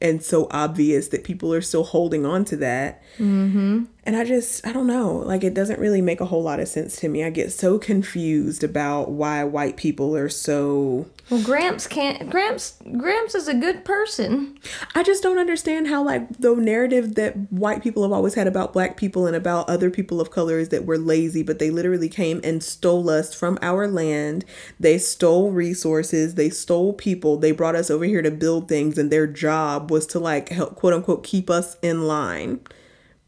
and 0.01 0.23
so 0.23 0.47
obvious 0.51 1.09
that 1.09 1.23
people 1.23 1.53
are 1.53 1.61
still 1.61 1.83
holding 1.83 2.25
on 2.25 2.43
to 2.45 2.57
that 2.57 3.01
mm-hmm. 3.17 3.83
And 4.03 4.15
i 4.15 4.23
just 4.23 4.65
i 4.65 4.71
don't 4.71 4.87
know 4.87 5.17
like 5.17 5.43
it 5.43 5.53
doesn't 5.53 5.79
really 5.79 6.01
make 6.01 6.19
a 6.21 6.25
whole 6.25 6.43
lot 6.43 6.59
of 6.59 6.67
sense 6.67 6.95
to 6.97 7.07
me 7.07 7.23
i 7.23 7.29
get 7.29 7.51
so 7.51 7.77
confused 7.77 8.63
about 8.63 9.11
why 9.11 9.43
white 9.43 9.77
people 9.77 10.15
are 10.15 10.29
so 10.29 11.05
Well, 11.29 11.41
Gramps 11.43 11.87
can't. 11.87 12.29
Gramps. 12.29 12.77
Gramps 12.97 13.35
is 13.35 13.47
a 13.47 13.53
good 13.53 13.85
person. 13.85 14.59
I 14.95 15.01
just 15.03 15.23
don't 15.23 15.37
understand 15.37 15.87
how 15.87 16.03
like 16.03 16.27
the 16.37 16.53
narrative 16.55 17.15
that 17.15 17.51
white 17.51 17.81
people 17.81 18.03
have 18.03 18.11
always 18.11 18.33
had 18.33 18.47
about 18.47 18.73
black 18.73 18.97
people 18.97 19.25
and 19.27 19.35
about 19.35 19.69
other 19.69 19.89
people 19.89 20.19
of 20.19 20.29
color 20.29 20.59
is 20.59 20.69
that 20.69 20.85
we're 20.85 20.97
lazy, 20.97 21.41
but 21.41 21.59
they 21.59 21.69
literally 21.69 22.09
came 22.09 22.41
and 22.43 22.61
stole 22.61 23.09
us 23.09 23.33
from 23.33 23.57
our 23.61 23.87
land. 23.87 24.43
They 24.77 24.97
stole 24.97 25.51
resources, 25.51 26.35
they 26.35 26.49
stole 26.49 26.91
people. 26.91 27.37
They 27.37 27.51
brought 27.53 27.75
us 27.75 27.89
over 27.89 28.03
here 28.03 28.21
to 28.21 28.31
build 28.31 28.67
things 28.67 28.97
and 28.97 29.09
their 29.09 29.27
job 29.27 29.89
was 29.89 30.05
to 30.07 30.19
like 30.19 30.49
help 30.49 30.75
quote 30.75 30.93
unquote 30.93 31.23
keep 31.23 31.49
us 31.49 31.77
in 31.81 32.07
line. 32.07 32.59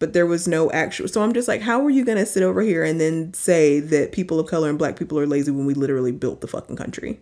But 0.03 0.11
there 0.11 0.25
was 0.25 0.49
no 0.49 0.69
actual 0.71 1.07
so 1.07 1.23
I'm 1.23 1.31
just 1.31 1.47
like, 1.47 1.61
how 1.61 1.85
are 1.85 1.89
you 1.89 2.03
gonna 2.03 2.25
sit 2.25 2.43
over 2.43 2.61
here 2.61 2.83
and 2.83 2.99
then 2.99 3.33
say 3.33 3.79
that 3.79 4.11
people 4.11 4.37
of 4.37 4.49
color 4.49 4.67
and 4.67 4.77
black 4.77 4.99
people 4.99 5.17
are 5.17 5.25
lazy 5.25 5.49
when 5.49 5.65
we 5.65 5.73
literally 5.73 6.11
built 6.11 6.41
the 6.41 6.47
fucking 6.47 6.75
country? 6.75 7.21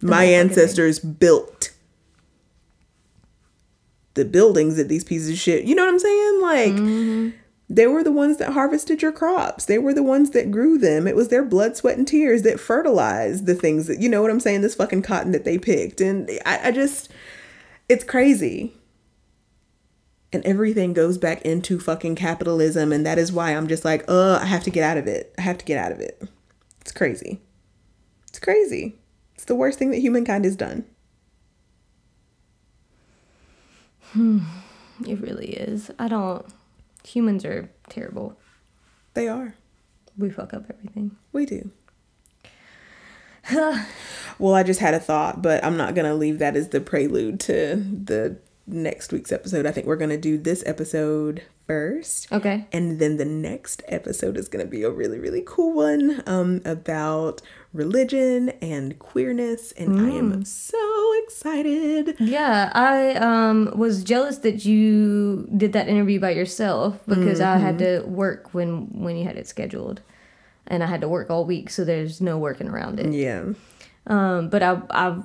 My 0.00 0.06
whole 0.06 0.14
fucking 0.14 0.28
thing. 0.28 0.38
ancestors 0.38 1.00
built 1.00 1.72
the 4.14 4.24
buildings 4.24 4.76
that 4.76 4.88
these 4.88 5.02
pieces 5.02 5.30
of 5.30 5.36
shit, 5.36 5.64
you 5.64 5.74
know 5.74 5.84
what 5.84 5.92
I'm 5.92 5.98
saying? 5.98 6.40
Like, 6.40 6.72
mm-hmm. 6.72 7.30
they 7.68 7.88
were 7.88 8.04
the 8.04 8.12
ones 8.12 8.36
that 8.36 8.52
harvested 8.52 9.02
your 9.02 9.10
crops. 9.10 9.64
They 9.64 9.78
were 9.78 9.92
the 9.92 10.04
ones 10.04 10.30
that 10.30 10.52
grew 10.52 10.78
them. 10.78 11.08
It 11.08 11.16
was 11.16 11.30
their 11.30 11.44
blood, 11.44 11.76
sweat, 11.76 11.98
and 11.98 12.06
tears 12.06 12.42
that 12.42 12.60
fertilized 12.60 13.46
the 13.46 13.56
things 13.56 13.88
that, 13.88 14.00
you 14.00 14.08
know 14.08 14.22
what 14.22 14.30
I'm 14.30 14.38
saying? 14.38 14.60
This 14.60 14.76
fucking 14.76 15.02
cotton 15.02 15.32
that 15.32 15.44
they 15.44 15.58
picked. 15.58 16.00
And 16.00 16.30
I, 16.46 16.68
I 16.68 16.70
just, 16.70 17.10
it's 17.88 18.04
crazy. 18.04 18.76
And 20.34 20.44
everything 20.44 20.92
goes 20.92 21.16
back 21.16 21.42
into 21.42 21.78
fucking 21.78 22.16
capitalism. 22.16 22.92
And 22.92 23.06
that 23.06 23.18
is 23.18 23.32
why 23.32 23.52
I'm 23.52 23.68
just 23.68 23.84
like, 23.84 24.04
uh, 24.08 24.40
I 24.42 24.46
have 24.46 24.64
to 24.64 24.70
get 24.70 24.82
out 24.82 24.98
of 24.98 25.06
it. 25.06 25.32
I 25.38 25.42
have 25.42 25.58
to 25.58 25.64
get 25.64 25.78
out 25.78 25.92
of 25.92 26.00
it. 26.00 26.22
It's 26.80 26.90
crazy. 26.90 27.40
It's 28.28 28.40
crazy. 28.40 28.96
It's 29.36 29.44
the 29.44 29.54
worst 29.54 29.78
thing 29.78 29.90
that 29.92 29.98
humankind 29.98 30.44
has 30.44 30.56
done. 30.56 30.84
It 34.16 35.20
really 35.20 35.50
is. 35.50 35.90
I 35.98 36.08
don't. 36.08 36.46
Humans 37.04 37.44
are 37.44 37.70
terrible. 37.88 38.38
They 39.14 39.28
are. 39.28 39.54
We 40.16 40.30
fuck 40.30 40.54
up 40.54 40.64
everything. 40.70 41.16
We 41.32 41.46
do. 41.46 41.70
well, 44.38 44.54
I 44.54 44.62
just 44.62 44.80
had 44.80 44.94
a 44.94 45.00
thought, 45.00 45.42
but 45.42 45.64
I'm 45.64 45.76
not 45.76 45.94
going 45.94 46.06
to 46.06 46.14
leave 46.14 46.38
that 46.38 46.56
as 46.56 46.68
the 46.68 46.80
prelude 46.80 47.40
to 47.40 47.76
the 47.76 48.38
next 48.66 49.12
week's 49.12 49.32
episode. 49.32 49.66
I 49.66 49.72
think 49.72 49.86
we're 49.86 49.96
going 49.96 50.10
to 50.10 50.18
do 50.18 50.38
this 50.38 50.62
episode 50.66 51.42
first. 51.66 52.30
Okay. 52.32 52.66
And 52.72 52.98
then 52.98 53.16
the 53.16 53.24
next 53.24 53.82
episode 53.88 54.36
is 54.36 54.48
going 54.48 54.64
to 54.64 54.70
be 54.70 54.82
a 54.82 54.90
really, 54.90 55.18
really 55.18 55.42
cool 55.44 55.72
one 55.72 56.22
um, 56.26 56.60
about 56.64 57.42
religion 57.72 58.50
and 58.62 58.98
queerness. 58.98 59.72
And 59.72 60.00
I 60.00 60.10
am 60.10 60.44
so 60.44 61.12
excited. 61.24 62.16
Yeah, 62.20 62.70
I 62.74 63.14
um 63.14 63.72
was 63.76 64.04
jealous 64.04 64.38
that 64.38 64.64
you 64.64 65.48
did 65.56 65.72
that 65.72 65.88
interview 65.88 66.20
by 66.20 66.30
yourself 66.30 67.00
because 67.06 67.40
I 67.40 67.56
had 67.58 67.78
to 67.78 68.00
work 68.02 68.54
when 68.54 69.02
when 69.02 69.16
you 69.16 69.24
had 69.24 69.36
it 69.36 69.48
scheduled, 69.48 70.00
and 70.66 70.82
I 70.82 70.86
had 70.86 71.00
to 71.00 71.08
work 71.08 71.30
all 71.30 71.44
week, 71.44 71.70
so 71.70 71.84
there's 71.84 72.20
no 72.20 72.38
working 72.38 72.68
around 72.68 73.00
it. 73.00 73.12
Yeah. 73.12 73.52
Um, 74.06 74.48
but 74.48 74.62
I 74.62 74.80
I 74.90 75.22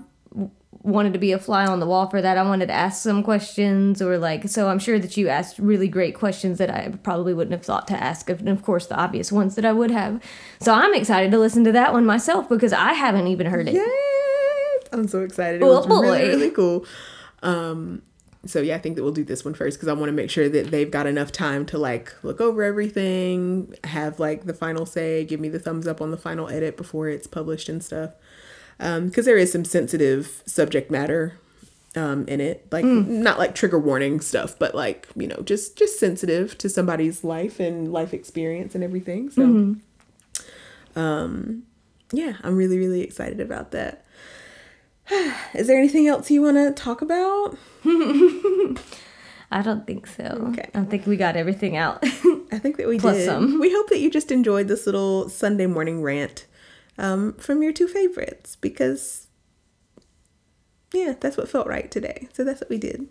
wanted 0.71 1.13
to 1.13 1.19
be 1.19 1.31
a 1.31 1.39
fly 1.39 1.65
on 1.65 1.79
the 1.79 1.85
wall 1.85 2.07
for 2.09 2.21
that. 2.21 2.37
I 2.37 2.43
wanted 2.43 2.67
to 2.67 2.73
ask 2.73 3.01
some 3.01 3.23
questions 3.23 4.01
or 4.01 4.17
like 4.17 4.47
so. 4.47 4.69
I'm 4.69 4.79
sure 4.79 4.99
that 4.99 5.17
you 5.17 5.27
asked 5.27 5.59
really 5.59 5.87
great 5.87 6.15
questions 6.15 6.57
that 6.59 6.69
I 6.69 6.89
probably 7.03 7.33
wouldn't 7.33 7.51
have 7.53 7.65
thought 7.65 7.87
to 7.89 7.95
ask, 8.01 8.29
and 8.29 8.47
of 8.49 8.61
course 8.63 8.85
the 8.87 8.95
obvious 8.95 9.31
ones 9.31 9.55
that 9.55 9.65
I 9.65 9.73
would 9.73 9.91
have. 9.91 10.21
So 10.61 10.73
I'm 10.73 10.93
excited 10.93 11.31
to 11.31 11.39
listen 11.39 11.63
to 11.65 11.71
that 11.73 11.91
one 11.93 12.05
myself 12.05 12.47
because 12.47 12.71
I 12.73 12.93
haven't 12.93 13.27
even 13.27 13.47
heard 13.47 13.67
it. 13.67 13.73
Yes! 13.73 14.87
I'm 14.91 15.07
so 15.07 15.21
excited. 15.21 15.61
It 15.61 15.65
Oh, 15.65 15.79
was 15.79 15.87
really, 15.87 16.27
really 16.29 16.51
cool. 16.51 16.85
Um, 17.43 18.01
so 18.45 18.61
yeah, 18.61 18.75
I 18.75 18.79
think 18.79 18.95
that 18.95 19.03
we'll 19.03 19.11
do 19.11 19.23
this 19.25 19.43
one 19.43 19.53
first 19.53 19.77
because 19.77 19.89
I 19.89 19.93
want 19.93 20.07
to 20.09 20.13
make 20.13 20.29
sure 20.29 20.47
that 20.47 20.71
they've 20.71 20.89
got 20.89 21.07
enough 21.07 21.31
time 21.31 21.65
to 21.67 21.77
like 21.77 22.13
look 22.23 22.39
over 22.39 22.63
everything, 22.63 23.75
have 23.83 24.19
like 24.19 24.45
the 24.45 24.53
final 24.53 24.85
say, 24.85 25.25
give 25.25 25.39
me 25.39 25.49
the 25.49 25.59
thumbs 25.59 25.87
up 25.87 25.99
on 26.01 26.11
the 26.11 26.17
final 26.17 26.47
edit 26.49 26.77
before 26.77 27.09
it's 27.09 27.27
published 27.27 27.67
and 27.69 27.83
stuff. 27.83 28.11
Um, 28.79 29.07
because 29.07 29.25
there 29.25 29.37
is 29.37 29.51
some 29.51 29.65
sensitive 29.65 30.41
subject 30.45 30.89
matter 30.89 31.37
um 31.95 32.27
in 32.27 32.39
it 32.39 32.67
like 32.71 32.85
not 32.85 33.39
like 33.39 33.55
trigger 33.55 33.79
warning 33.79 34.19
stuff 34.21 34.57
but 34.59 34.75
like 34.75 35.07
you 35.15 35.27
know 35.27 35.37
just 35.43 35.75
just 35.75 35.99
sensitive 35.99 36.55
to 36.59 36.69
somebody's 36.69 37.23
life 37.23 37.59
and 37.59 37.91
life 37.91 38.13
experience 38.13 38.75
and 38.75 38.83
everything 38.83 39.31
so 39.31 39.41
um 40.95 41.63
yeah 42.11 42.33
i'm 42.43 42.55
really 42.55 42.77
really 42.77 43.01
excited 43.01 43.39
about 43.41 43.71
that 43.71 44.05
is 45.55 45.65
there 45.65 45.77
anything 45.79 46.07
else 46.07 46.29
you 46.29 46.41
want 46.43 46.57
to 46.57 46.71
talk 46.71 47.01
about 47.01 47.57
I 49.51 49.63
don't 49.63 49.87
think 49.87 50.05
so. 50.05 50.23
Okay. 50.51 50.69
I 50.75 50.83
think 50.83 51.07
we 51.07 51.17
got 51.17 51.35
everything 51.35 51.75
out. 51.75 52.03
i 52.51 52.59
think 52.59 52.77
that 52.77 52.87
we 52.87 52.99
Plus 52.99 53.17
did 53.17 53.25
some. 53.25 53.59
we 53.59 53.71
hope 53.71 53.89
that 53.89 53.99
you 53.99 54.11
just 54.11 54.31
enjoyed 54.31 54.67
this 54.67 54.85
little 54.85 55.27
sunday 55.27 55.65
morning 55.65 56.03
rant 56.03 56.45
um 56.99 57.33
from 57.33 57.63
your 57.63 57.73
two 57.73 57.87
favorites 57.87 58.55
because 58.55 59.27
yeah 60.93 61.15
that's 61.19 61.37
what 61.37 61.49
felt 61.49 61.67
right 61.67 61.89
today. 61.89 62.27
So 62.33 62.43
that's 62.43 62.61
what 62.61 62.69
we 62.69 62.77
did 62.77 63.07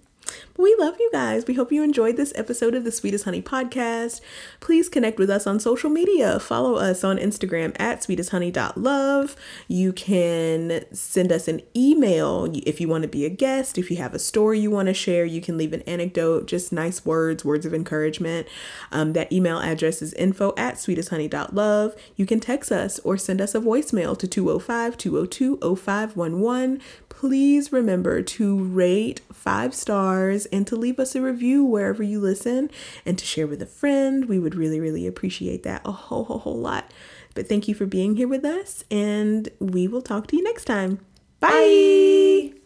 we 0.59 0.74
love 0.78 0.96
you 0.98 1.09
guys. 1.12 1.46
We 1.46 1.55
hope 1.55 1.70
you 1.70 1.84
enjoyed 1.84 2.16
this 2.16 2.32
episode 2.34 2.74
of 2.74 2.82
the 2.82 2.90
Sweetest 2.90 3.24
Honey 3.24 3.40
podcast. 3.40 4.20
Please 4.59 4.88
connect 4.88 5.18
with 5.18 5.30
us 5.30 5.46
on 5.46 5.60
social 5.60 5.88
media. 5.88 6.40
Follow 6.40 6.74
us 6.74 7.05
on 7.05 7.16
Instagram 7.16 7.76
at 7.78 8.00
sweetesthoney.love. 8.00 9.36
You 9.68 9.92
can 9.92 10.84
send 10.92 11.30
us 11.30 11.46
an 11.46 11.62
email 11.76 12.52
if 12.66 12.80
you 12.80 12.88
want 12.88 13.02
to 13.02 13.09
be 13.09 13.24
a 13.24 13.30
guest. 13.30 13.78
If 13.78 13.88
you 13.88 13.98
have 13.98 14.14
a 14.14 14.18
story 14.18 14.59
you 14.59 14.70
want 14.70 14.88
to 14.88 14.94
share, 14.94 15.24
you 15.24 15.40
can 15.40 15.56
leave 15.56 15.72
an 15.72 15.82
anecdote, 15.82 16.46
just 16.46 16.72
nice 16.72 17.06
words, 17.06 17.44
words 17.44 17.64
of 17.64 17.72
encouragement. 17.72 18.48
Um, 18.90 19.12
that 19.12 19.32
email 19.32 19.60
address 19.60 20.02
is 20.02 20.12
info 20.14 20.55
at 20.56 20.74
sweetesthoney.love. 20.74 21.94
You 22.16 22.26
can 22.26 22.40
text 22.40 22.72
us 22.72 22.98
or 23.00 23.16
send 23.16 23.40
us 23.40 23.55
a 23.55 23.60
voicemail 23.60 24.18
to 24.18 24.26
205 24.26 24.96
202 24.98 25.76
0511 25.76 26.80
please 27.19 27.73
remember 27.73 28.23
to 28.23 28.62
rate 28.62 29.20
five 29.32 29.74
stars 29.74 30.47
and 30.47 30.69
to 30.69 30.77
leave 30.77 31.01
us 31.01 31.16
a 31.16 31.20
review 31.20 31.65
wherever 31.65 32.01
you 32.01 32.20
listen 32.20 32.70
and 33.05 33.19
to 33.19 33.24
share 33.24 33.49
with 33.49 33.61
a 33.61 33.66
friend. 33.66 34.27
We 34.27 34.39
would 34.39 34.55
really, 34.55 34.78
really 34.78 35.05
appreciate 35.05 35.65
that 35.65 35.82
a 35.85 35.90
whole, 35.90 36.23
whole, 36.23 36.39
whole 36.39 36.59
lot. 36.59 36.93
But 37.35 37.49
thank 37.49 37.66
you 37.66 37.74
for 37.74 37.86
being 37.86 38.15
here 38.15 38.28
with 38.28 38.45
us, 38.45 38.85
and 38.89 39.49
we 39.59 39.89
will 39.89 40.03
talk 40.03 40.28
to 40.28 40.36
you 40.36 40.45
next 40.45 40.66
time. 40.66 41.01
Bye. 41.40 42.53
Bye. 42.53 42.57